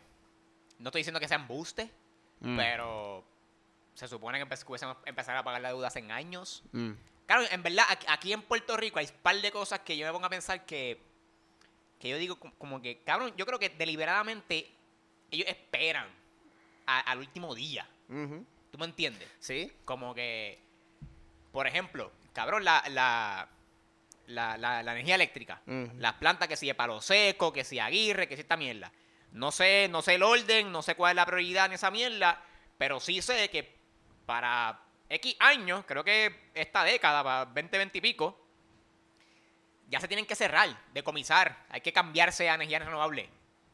No 0.78 0.88
estoy 0.90 1.00
diciendo 1.02 1.20
que 1.20 1.28
sean 1.28 1.48
buste, 1.48 1.92
Mm. 2.42 2.56
pero 2.56 3.26
se 3.94 4.08
supone 4.08 4.38
que 4.40 4.46
hubiésemos 4.66 4.96
empezar 5.06 5.36
a 5.36 5.44
pagar 5.44 5.60
la 5.60 5.70
deuda 5.70 5.88
hace 5.88 6.00
años. 6.10 6.64
Mm. 6.72 6.92
Claro, 7.26 7.44
en 7.52 7.62
verdad, 7.62 7.84
aquí- 7.90 8.06
aquí 8.08 8.32
en 8.32 8.42
Puerto 8.44 8.78
Rico 8.78 9.00
hay 9.00 9.08
un 9.08 9.22
par 9.22 9.36
de 9.36 9.52
cosas 9.52 9.80
que 9.80 9.98
yo 9.98 10.06
me 10.06 10.14
pongo 10.14 10.28
a 10.28 10.30
pensar 10.30 10.66
que, 10.66 11.02
que 12.00 12.08
yo 12.08 12.18
digo 12.18 12.38
como, 12.40 12.82
que, 12.82 13.00
cabrón, 13.04 13.34
yo 13.36 13.46
creo 13.46 13.60
que 13.60 13.68
deliberadamente 13.70 14.72
ellos 15.32 15.48
esperan 15.50 16.08
a- 16.86 17.02
al 17.02 17.18
último 17.20 17.54
día. 17.54 17.86
Ujú. 18.08 18.46
¿Tú 18.72 18.78
me 18.78 18.86
entiendes? 18.86 19.28
Sí. 19.40 19.72
Como 19.86 20.14
que, 20.14 20.60
por 21.52 21.68
ejemplo, 21.68 22.12
cabrón, 22.34 22.64
la, 22.64 22.84
la, 22.90 23.48
la, 24.28 24.58
la- 24.58 24.84
la 24.84 24.92
energía 24.94 25.16
eléctrica. 25.16 25.62
Las 25.98 26.14
plantas 26.16 26.48
que 26.48 26.56
si 26.56 26.68
de 26.68 26.76
palo 26.76 27.02
seco, 27.02 27.52
que 27.52 27.64
si 27.64 27.80
Aguirre, 27.80 28.28
que 28.28 28.36
si 28.36 28.42
esta 28.42 28.58
mierda. 28.58 28.92
No 29.32 29.52
sé, 29.52 29.88
no 29.90 30.02
sé 30.02 30.16
el 30.16 30.24
orden, 30.24 30.72
no 30.72 30.82
sé 30.82 30.96
cuál 30.96 31.12
es 31.12 31.16
la 31.18 31.26
prioridad 31.26 31.66
en 31.68 31.74
esa 31.74 31.92
mierda, 31.92 32.44
pero 32.78 33.00
sí 33.00 33.22
sé 33.22 33.50
que 33.50 33.76
para 34.26 34.80
X 35.10 35.36
años, 35.40 35.84
creo 35.88 36.04
que 36.04 36.50
esta 36.54 36.84
década, 36.84 37.24
para 37.24 37.46
20, 37.46 37.78
20 37.78 37.98
y 37.98 38.02
pico, 38.02 38.40
ya 39.88 40.00
se 40.00 40.08
tienen 40.08 40.26
que 40.26 40.36
cerrar, 40.36 40.70
decomisar. 40.94 41.66
Hay 41.70 41.82
que 41.82 41.92
cambiarse 41.94 42.50
a 42.50 42.56
energía 42.56 42.80
renovable. 42.80 43.24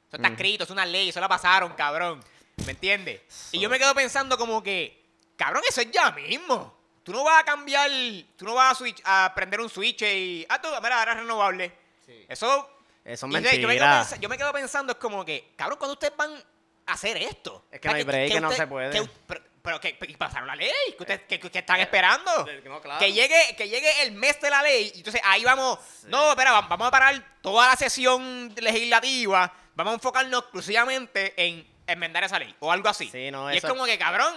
Eso 0.08 0.17
está 0.17 0.29
escrito, 0.29 0.63
es 0.63 0.69
una 0.69 0.86
ley, 0.86 1.10
eso 1.10 1.19
la 1.19 1.27
pasaron, 1.27 1.73
cabrón. 1.73 2.21
¿Me 2.65 2.71
entiendes? 2.71 3.21
Y 3.51 3.59
yo 3.59 3.69
me 3.69 3.77
quedo 3.77 3.93
pensando 3.93 4.37
como 4.37 4.61
que, 4.63 5.03
cabrón, 5.35 5.61
eso 5.69 5.81
es 5.81 5.91
ya 5.91 6.11
mismo. 6.11 6.73
Tú 7.03 7.11
no 7.11 7.23
vas 7.23 7.41
a 7.41 7.45
cambiar, 7.45 7.89
tú 8.35 8.45
no 8.45 8.55
vas 8.55 8.71
a, 8.71 8.75
switch, 8.75 9.01
a 9.05 9.31
prender 9.35 9.59
un 9.61 9.69
switch 9.69 10.01
y, 10.01 10.45
ah, 10.49 10.59
tú, 10.61 10.69
mira, 10.81 10.99
ahora 10.99 11.11
es 11.11 11.17
renovable. 11.19 11.71
Eso, 12.27 12.69
Eso 13.03 13.03
es 13.03 13.21
yo, 13.21 13.27
me 13.27 13.41
quedo 13.41 13.67
mentira. 13.67 13.99
pensa- 13.99 14.15
yo 14.19 14.29
me 14.29 14.37
quedo 14.37 14.51
pensando, 14.53 14.93
es 14.93 14.97
como 14.99 15.23
que, 15.23 15.51
cabrón, 15.55 15.77
cuando 15.77 15.93
ustedes 15.93 16.15
van 16.17 16.31
a 16.87 16.93
hacer 16.93 17.17
esto? 17.17 17.65
Es 17.71 17.79
que 17.79 17.87
no 17.89 17.93
hay 17.95 18.03
break, 18.03 18.31
que 18.31 18.41
no 18.41 18.51
se 18.51 18.65
puede. 18.65 18.89
que- 18.91 19.07
pero, 19.27 19.41
pero 19.61 19.79
que 19.81 19.97
y 20.07 20.15
pasaron 20.15 20.47
la 20.47 20.55
ley, 20.55 20.71
que 20.95 21.03
ustedes 21.03 21.21
que, 21.27 21.39
que 21.39 21.59
están 21.59 21.79
esperando. 21.79 22.45
No, 22.63 22.81
claro. 22.81 22.99
Que 22.99 23.11
llegue, 23.13 23.55
que 23.57 23.67
llegue 23.69 24.01
el 24.03 24.11
mes 24.13 24.39
de 24.41 24.49
la 24.49 24.63
ley 24.63 24.91
y 24.95 24.97
entonces 24.99 25.21
ahí 25.25 25.43
vamos, 25.43 25.77
no, 26.05 26.31
espera, 26.31 26.51
va- 26.53 26.61
vamos 26.61 26.87
a 26.87 26.91
parar 26.91 27.37
toda 27.41 27.67
la 27.69 27.75
sesión 27.75 28.53
legislativa, 28.55 29.53
vamos 29.75 29.91
a 29.91 29.95
enfocarnos 29.95 30.41
exclusivamente 30.41 31.33
en 31.37 31.74
enmendar 31.87 32.23
esa 32.23 32.39
ley 32.39 32.53
o 32.59 32.71
algo 32.71 32.87
así. 32.89 33.07
Sí, 33.09 33.31
no, 33.31 33.51
y 33.53 33.57
eso- 33.57 33.67
es 33.67 33.73
como 33.73 33.85
que, 33.85 33.97
cabrón, 33.97 34.33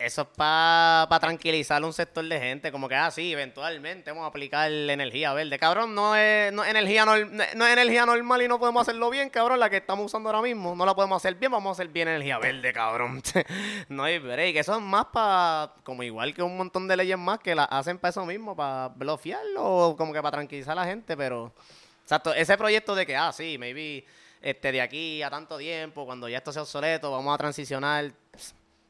Eso 0.00 0.22
es 0.22 0.28
para 0.36 1.08
tranquilizar 1.20 1.82
a 1.82 1.84
un 1.84 1.92
sector 1.92 2.24
de 2.24 2.38
gente, 2.38 2.70
como 2.70 2.88
que, 2.88 2.94
ah, 2.94 3.10
sí, 3.10 3.32
eventualmente 3.32 4.12
vamos 4.12 4.26
a 4.26 4.28
aplicar 4.28 4.70
la 4.70 4.92
energía 4.92 5.32
verde. 5.32 5.58
Cabrón, 5.58 5.92
no 5.92 6.14
es, 6.14 6.52
no 6.52 6.64
energía 6.64 7.04
nor- 7.04 7.28
no 7.56 7.66
es 7.66 7.72
energía 7.72 8.06
normal 8.06 8.42
y 8.42 8.46
no 8.46 8.60
podemos 8.60 8.82
hacerlo 8.82 9.10
bien, 9.10 9.28
cabrón, 9.28 9.58
la 9.58 9.68
que 9.68 9.78
estamos 9.78 10.06
usando 10.06 10.28
ahora 10.28 10.40
mismo. 10.40 10.76
No 10.76 10.86
la 10.86 10.94
podemos 10.94 11.16
hacer 11.16 11.34
bien, 11.34 11.50
vamos 11.50 11.70
a 11.70 11.72
hacer 11.82 11.88
bien 11.92 12.06
energía 12.06 12.38
verde, 12.38 12.72
cabrón. 12.72 13.20
no 13.88 14.04
hay 14.04 14.20
break. 14.20 14.54
Eso 14.54 14.76
es 14.76 14.80
más 14.80 15.06
para, 15.06 15.72
como 15.82 16.04
igual 16.04 16.32
que 16.32 16.44
un 16.44 16.56
montón 16.56 16.86
de 16.86 16.96
leyes 16.96 17.18
más 17.18 17.40
que 17.40 17.56
la 17.56 17.64
hacen 17.64 17.98
para 17.98 18.10
eso 18.10 18.24
mismo, 18.24 18.54
para 18.54 18.90
bloquearlo, 18.94 19.64
o 19.64 19.96
como 19.96 20.12
que 20.12 20.22
para 20.22 20.30
tranquilizar 20.36 20.78
a 20.78 20.82
la 20.82 20.86
gente, 20.86 21.16
pero... 21.16 21.52
Exacto, 22.04 22.32
ese 22.32 22.56
proyecto 22.56 22.94
de 22.94 23.04
que, 23.04 23.16
ah, 23.16 23.32
sí, 23.32 23.56
maybe 23.58 24.06
este, 24.40 24.72
de 24.72 24.80
aquí 24.80 25.22
a 25.22 25.30
tanto 25.30 25.58
tiempo, 25.58 26.04
cuando 26.06 26.28
ya 26.28 26.38
esto 26.38 26.52
sea 26.52 26.62
obsoleto, 26.62 27.10
vamos 27.10 27.34
a 27.34 27.38
transicionar. 27.38 28.12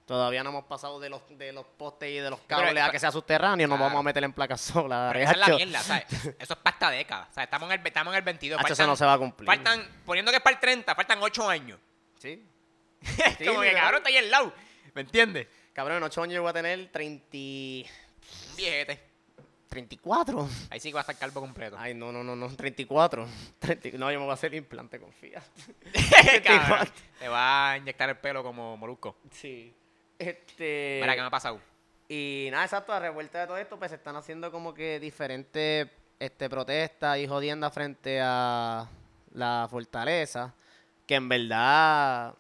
Todavía 0.07 0.43
no 0.43 0.49
hemos 0.49 0.65
pasado 0.65 0.99
de 1.01 1.11
los, 1.11 1.21
de 1.37 1.53
los 1.53 1.67
postes 1.67 2.09
y 2.11 2.15
de 2.15 2.31
los 2.31 2.41
Pero, 2.41 2.63
cables 2.63 2.83
a 2.83 2.91
que 2.91 2.99
sea 2.99 3.13
subterráneo, 3.13 3.69
nos 3.69 3.79
vamos 3.79 4.01
a 4.01 4.03
meter 4.03 4.25
en 4.25 4.33
placas 4.33 4.63
solas. 4.63 5.15
esa 5.15 5.33
es 5.33 5.37
la 5.39 5.49
mierda, 5.49 5.81
¿sabes? 5.83 6.05
Eso 6.39 6.55
es 6.55 6.59
para 6.61 6.75
esta 6.75 6.91
década. 6.91 7.29
O 7.31 7.35
sea, 7.35 7.45
estamos 7.45 7.71
en 7.71 7.79
el, 7.79 7.87
estamos 7.87 8.13
en 8.15 8.17
el 8.19 8.25
22. 8.25 8.59
Hacho, 8.59 8.73
eso 8.73 8.83
faltan- 8.83 8.87
no 8.87 8.97
se 8.97 9.05
va 9.05 9.13
a 9.13 9.19
cumplir. 9.19 9.47
Faltan, 9.47 9.87
poniendo 10.07 10.31
que 10.33 10.39
es 10.39 10.43
para 10.43 10.55
el 10.55 10.61
30, 10.61 10.95
faltan 10.95 11.19
8 11.23 11.49
años. 11.51 11.79
Sí. 12.19 12.43
Es 13.03 13.37
Sí, 13.39 13.45
como 13.45 13.61
que, 13.61 13.73
cabrón, 13.75 13.97
está 13.99 14.09
ahí 14.09 14.17
al 14.17 14.31
lado. 14.31 14.53
¿Me 14.95 15.03
entiendes? 15.03 15.47
Cabrón, 15.75 15.99
en 15.99 16.03
8 16.05 16.23
años 16.23 16.35
yo 16.37 16.41
voy 16.43 16.51
a 16.51 16.55
tener 16.55 16.91
30... 16.91 17.27
y- 17.33 17.87
Un 18.51 18.57
viejete. 18.57 19.08
34. 19.69 20.49
Ahí 20.71 20.81
sí 20.81 20.89
que 20.89 20.95
va 20.95 21.01
a 21.01 21.03
estar 21.03 21.17
calvo 21.17 21.41
completo. 21.41 21.77
Ay, 21.79 21.95
no, 21.95 22.11
no, 22.11 22.25
no, 22.25 22.35
no, 22.35 22.49
34. 22.49 23.27
30 23.59 23.91
No, 23.99 24.11
yo 24.11 24.19
me 24.19 24.25
voy 24.25 24.31
a 24.31 24.35
hacer 24.35 24.55
implante, 24.55 24.99
confía. 24.99 25.43
Cabrón, 26.45 26.89
te 27.19 27.29
va 27.29 27.71
a 27.73 27.77
inyectar 27.79 28.09
el 28.09 28.17
pelo 28.17 28.43
como 28.43 28.77
molusco. 28.77 29.17
Sí. 29.31 29.73
Este... 30.19 30.99
Mira, 31.01 31.15
¿qué 31.15 31.21
me 31.21 31.27
ha 31.27 31.31
pasado? 31.31 31.61
Y 32.09 32.49
nada, 32.51 32.65
exacto, 32.65 32.93
a 32.93 32.99
revuelta 32.99 33.41
de 33.41 33.47
todo 33.47 33.59
esto, 33.59 33.79
pues 33.79 33.91
se 33.91 33.97
están 33.97 34.17
haciendo 34.17 34.51
como 34.51 34.73
que 34.73 34.99
diferentes 34.99 35.89
este, 36.19 36.49
protestas 36.49 37.19
y 37.19 37.29
jodiendas 37.29 37.73
frente 37.73 38.19
a 38.23 38.89
la 39.35 39.67
fortaleza, 39.71 40.55
que 41.07 41.15
en 41.15 41.29
verdad... 41.29 42.35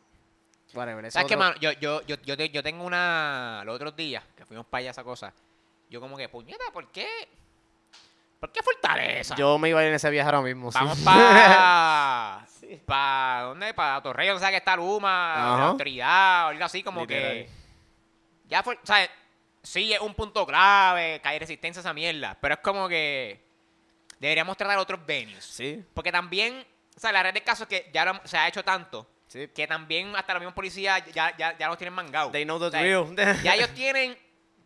Eso 0.68 0.74
¿Sabes 0.74 1.10
qué, 1.12 1.20
otro- 1.24 1.38
mano? 1.38 1.56
Yo, 1.60 1.72
yo, 1.72 2.02
yo, 2.06 2.16
yo, 2.24 2.34
yo 2.34 2.62
tengo 2.62 2.84
una... 2.84 3.62
Los 3.64 3.76
otros 3.76 3.96
días, 3.96 4.22
que 4.36 4.44
fuimos 4.44 4.66
para 4.66 4.80
allá 4.80 4.90
esa 4.90 5.04
cosa, 5.04 5.32
yo 5.90 6.00
como 6.00 6.16
que, 6.16 6.28
puñeta, 6.28 6.64
¿por 6.72 6.90
qué? 6.90 7.06
¿Por 8.40 8.52
qué 8.52 8.62
Fortaleza? 8.62 9.34
Yo 9.34 9.58
me 9.58 9.68
iba 9.70 9.80
a 9.80 9.82
ir 9.82 9.88
en 9.88 9.94
ese 9.96 10.10
viaje 10.10 10.26
ahora 10.28 10.42
mismo. 10.42 10.70
sí. 10.70 10.78
Vamos 10.78 10.98
para... 11.00 12.46
Sí. 12.60 12.80
¿Para 12.84 13.42
dónde? 13.44 13.72
Para 13.72 14.02
Torrey, 14.02 14.26
donde 14.28 14.40
sea 14.40 14.50
que 14.50 14.56
está 14.56 14.76
Luma, 14.76 15.56
la 15.58 15.66
autoridad, 15.68 16.46
o 16.46 16.48
algo 16.48 16.64
así 16.64 16.82
como 16.82 17.02
Literal. 17.02 17.22
que... 17.32 17.48
Ya 18.48 18.62
fue, 18.62 18.78
¿sabes? 18.82 19.08
Sí 19.62 19.92
es 19.92 20.00
un 20.00 20.12
punto 20.14 20.44
clave, 20.46 21.20
que 21.22 21.28
hay 21.28 21.38
resistencia 21.38 21.80
a 21.80 21.82
esa 21.82 21.94
mierda, 21.94 22.36
pero 22.40 22.54
es 22.54 22.60
como 22.60 22.88
que 22.88 23.40
deberíamos 24.18 24.56
tratar 24.56 24.76
otros 24.78 25.04
venues. 25.06 25.44
Sí, 25.44 25.84
Porque 25.94 26.10
también, 26.12 26.66
o 26.96 27.00
sea, 27.00 27.12
la 27.12 27.22
red 27.22 27.32
de 27.34 27.42
casos 27.42 27.68
es 27.70 27.80
que 27.82 27.90
ya 27.92 28.04
lo- 28.04 28.20
se 28.26 28.36
ha 28.36 28.48
hecho 28.48 28.64
tanto 28.64 29.08
sí. 29.28 29.48
que 29.54 29.66
también 29.66 30.14
hasta 30.16 30.34
los 30.34 30.40
mismos 30.40 30.54
policías 30.54 31.02
ya, 31.12 31.34
ya, 31.36 31.56
ya 31.56 31.68
los 31.68 31.78
tienen 31.78 31.94
mangados. 31.94 32.32
They 32.32 32.44
know 32.44 32.58
the 32.58 32.66
O 32.66 32.70
sea, 32.70 32.80
drill. 32.82 33.42
Ya 33.42 33.54
ellos 33.54 33.70
tienen, 33.74 34.18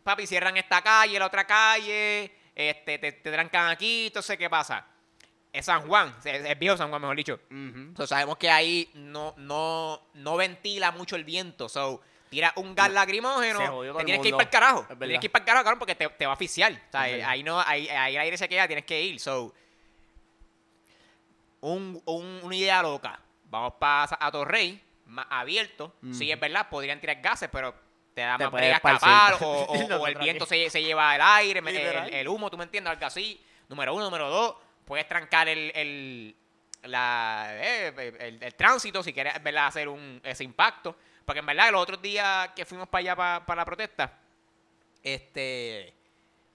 papi, 0.03 0.27
cierran 0.27 0.57
esta 0.57 0.81
calle, 0.81 1.17
la 1.19 1.25
otra 1.27 1.45
calle, 1.45 2.31
este, 2.55 2.97
te, 2.99 3.11
te 3.13 3.31
trancan 3.31 3.69
aquí, 3.69 4.07
entonces, 4.07 4.37
¿qué 4.37 4.49
pasa? 4.49 4.85
Es 5.51 5.65
San 5.65 5.87
Juan, 5.87 6.15
es, 6.23 6.45
es 6.45 6.59
viejo 6.59 6.75
San 6.77 6.89
Juan, 6.89 7.01
mejor 7.01 7.15
dicho. 7.15 7.39
Entonces, 7.49 8.09
sabemos 8.09 8.37
que 8.37 8.49
ahí 8.49 8.89
no, 8.95 9.33
no, 9.37 10.01
no 10.15 10.35
ventila 10.35 10.91
mucho 10.91 11.15
el 11.15 11.23
viento, 11.23 11.69
so, 11.69 12.01
tira 12.29 12.51
un 12.55 12.73
gas 12.73 12.91
lacrimógeno, 12.91 13.59
te 13.99 14.05
tienes 14.05 14.21
que 14.23 14.27
ir 14.29 14.33
para 14.37 14.43
el 14.43 14.49
carajo. 14.49 14.85
Tienes 15.05 15.19
que 15.19 15.25
ir 15.27 15.31
para 15.31 15.43
el 15.43 15.45
carajo, 15.45 15.63
cabrón, 15.63 15.79
porque 15.79 15.95
te, 15.95 16.09
te 16.09 16.25
va 16.25 16.31
a 16.31 16.33
asfixiar. 16.33 16.71
O 16.73 16.91
sea, 16.91 17.29
ahí 17.29 17.43
no, 17.43 17.59
ahí, 17.61 17.87
ahí 17.87 18.15
el 18.15 18.21
aire 18.21 18.37
se 18.37 18.49
queda, 18.49 18.65
tienes 18.67 18.85
que 18.85 18.99
ir. 19.01 19.19
So, 19.19 19.53
un, 21.61 22.01
un- 22.05 22.39
una 22.43 22.55
idea 22.55 22.81
loca. 22.81 23.19
Vamos 23.45 23.73
para 23.79 24.09
a 24.19 24.31
Torrey, 24.31 24.81
más 25.05 25.27
abierto. 25.29 25.95
Sí, 26.11 26.31
es 26.31 26.39
verdad, 26.39 26.67
podrían 26.69 26.99
tirar 26.99 27.21
gases, 27.21 27.49
pero 27.51 27.73
te 28.13 28.21
da 28.21 28.37
Te 28.37 28.43
más 28.45 28.53
brega 28.53 28.75
escapar 28.75 29.33
o, 29.41 29.47
o- 29.63 29.95
o 30.01 30.07
el 30.07 30.15
viento 30.15 30.45
se, 30.45 30.69
se 30.69 30.81
lleva 30.83 31.15
el 31.15 31.21
aire, 31.21 31.59
el, 31.59 32.13
el 32.13 32.27
humo, 32.27 32.49
tú 32.49 32.57
me 32.57 32.63
entiendes, 32.65 32.91
algo 32.91 33.05
así. 33.05 33.41
Número 33.69 33.93
uno, 33.95 34.05
número 34.05 34.29
dos, 34.29 34.55
puedes 34.85 35.07
trancar 35.07 35.47
el, 35.47 35.71
el, 35.75 36.35
la, 36.83 37.47
eh, 37.51 38.37
el, 38.41 38.55
tránsito 38.55 39.01
si 39.01 39.13
quieres 39.13 39.41
¿verdad? 39.41 39.67
hacer 39.67 39.87
un, 39.87 40.19
ese 40.23 40.43
impacto. 40.43 40.95
Porque 41.25 41.39
en 41.39 41.45
verdad, 41.45 41.71
los 41.71 41.81
otros 41.81 42.01
días 42.01 42.49
que 42.55 42.65
fuimos 42.65 42.87
para 42.89 42.99
allá 42.99 43.15
para, 43.15 43.45
para 43.45 43.61
la 43.61 43.65
protesta, 43.65 44.19
este. 45.01 45.93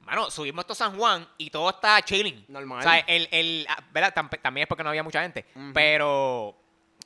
Mano, 0.01 0.31
subimos 0.31 0.63
esto 0.63 0.73
a 0.73 0.77
San 0.77 0.97
Juan 0.97 1.27
y 1.37 1.51
todo 1.51 1.69
está 1.71 2.01
chilling. 2.03 2.45
Normal. 2.49 2.79
O 2.79 2.83
sea, 2.83 2.99
el, 3.01 3.29
el, 3.31 3.67
ah, 3.69 3.79
¿verdad? 3.91 4.15
Tam- 4.15 4.41
También 4.41 4.63
es 4.63 4.69
porque 4.69 4.83
no 4.83 4.89
había 4.91 5.03
mucha 5.03 5.21
gente. 5.23 5.45
Pero 5.75 6.57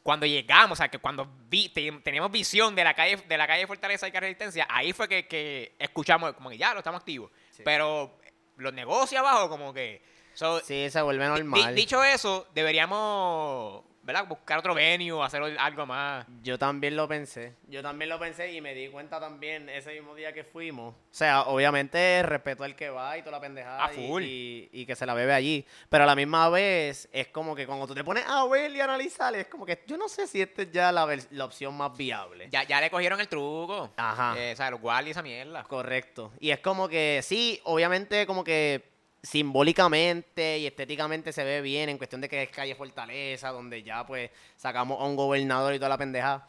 cuando 0.03 0.27
llegamos, 0.27 0.73
o 0.73 0.77
sea, 0.77 0.89
que 0.89 0.99
cuando 0.99 1.29
vi, 1.49 1.69
te- 1.69 1.93
teníamos 2.03 2.31
visión 2.33 2.75
de 2.75 2.83
la 2.85 2.95
calle 2.95 3.17
de 3.17 3.37
la 3.39 3.47
calle 3.47 3.67
Fortaleza 3.67 4.09
y 4.09 4.11
Resistencia, 4.11 4.67
ahí 4.69 4.93
fue 4.93 5.09
que, 5.09 5.27
que 5.29 5.77
escuchamos 5.79 6.33
como 6.33 6.51
que 6.51 6.59
ya 6.59 6.73
lo 6.73 6.79
estamos 6.81 7.01
activos. 7.01 7.31
Sí. 7.51 7.63
Pero 7.65 8.19
los 8.57 8.73
negocios 8.73 9.21
abajo 9.21 9.49
como 9.49 9.73
que 9.73 10.03
so, 10.35 10.61
Sí, 10.61 10.89
se 10.91 11.03
vuelve 11.03 11.25
di- 11.25 11.31
normal. 11.31 11.75
dicho 11.75 12.03
eso, 12.03 12.49
deberíamos, 12.55 13.85
¿verdad? 14.03 14.27
Buscar 14.27 14.59
otro 14.59 14.75
venue, 14.75 15.25
hacer 15.25 15.43
algo 15.59 15.87
más. 15.87 16.27
Yo 16.43 16.59
también 16.59 16.97
lo 16.97 17.07
pensé. 17.09 17.55
Yo 17.69 17.83
también 17.83 18.09
lo 18.09 18.19
pensé 18.19 18.53
y 18.53 18.61
me 18.61 18.75
di 18.75 18.89
cuenta 18.89 19.21
también 19.21 19.69
ese 19.69 19.93
mismo 19.93 20.15
día 20.15 20.33
que 20.33 20.45
fuimos. 20.45 20.95
O 20.95 20.99
sea, 21.11 21.43
obviamente 21.43 22.23
respeto 22.23 22.65
al 22.65 22.75
que 22.75 22.91
va 22.91 23.17
y 23.17 23.21
toda 23.21 23.33
la 23.33 23.41
pendejada. 23.41 23.85
A 23.87 23.93
y- 23.93 23.97
full. 24.09 24.23
Y, 24.25 24.69
y 24.73 24.87
que 24.87 24.97
se 24.97 25.07
la 25.07 25.15
bebe 25.15 25.33
allí. 25.33 25.65
Pero 25.89 26.05
a 26.05 26.07
la 26.07 26.15
misma 26.15 26.49
vez 26.49 27.09
es 27.13 27.29
como 27.29 27.55
que 27.55 27.67
cuando 27.67 27.87
tú 27.87 27.95
te 27.95 28.05
pones 28.05 28.25
a 28.27 28.45
ver 28.47 28.71
y 28.73 28.81
analizar, 28.81 29.35
es 29.35 29.47
como 29.47 29.65
que 29.65 29.83
yo 29.87 29.97
no 29.97 30.09
sé 30.09 30.27
si 30.27 30.41
esta 30.43 30.63
es 30.63 30.71
ya 30.73 30.91
la, 30.93 31.07
la 31.31 31.45
opción 31.45 31.77
más 31.77 31.97
viable. 31.97 32.49
Ya, 32.51 32.65
ya 32.65 32.81
le 32.81 32.91
cogieron 32.91 33.21
el 33.21 33.29
truco. 33.29 33.91
Ajá. 33.97 34.35
Eh, 34.39 34.53
o 34.53 34.57
sea, 34.57 34.71
los 34.71 34.81
guardias 34.81 35.09
y 35.09 35.11
esa 35.13 35.23
mierda. 35.23 35.63
Correcto. 35.65 36.33
Y 36.41 36.51
es 36.51 36.59
como 36.61 36.89
que, 36.89 37.21
sí, 37.23 37.61
obviamente 37.65 38.27
como 38.27 38.43
que 38.45 38.92
simbólicamente 39.23 40.59
y 40.59 40.67
estéticamente 40.67 41.33
se 41.33 41.45
ve 41.45 41.61
bien 41.61 41.89
en 41.89 41.99
cuestión 41.99 42.21
de 42.21 42.29
que 42.29 42.43
es 42.43 42.51
calle 42.51 42.75
Fortaleza, 42.75 43.51
donde 43.51 43.83
ya 43.83 44.05
pues 44.07 44.31
sacamos 44.57 45.01
a 45.01 45.05
un 45.05 45.17
gobernador 45.17 45.75
y 45.75 45.79
toda 45.79 45.89
la 45.89 45.99
pendeja. 45.99 46.47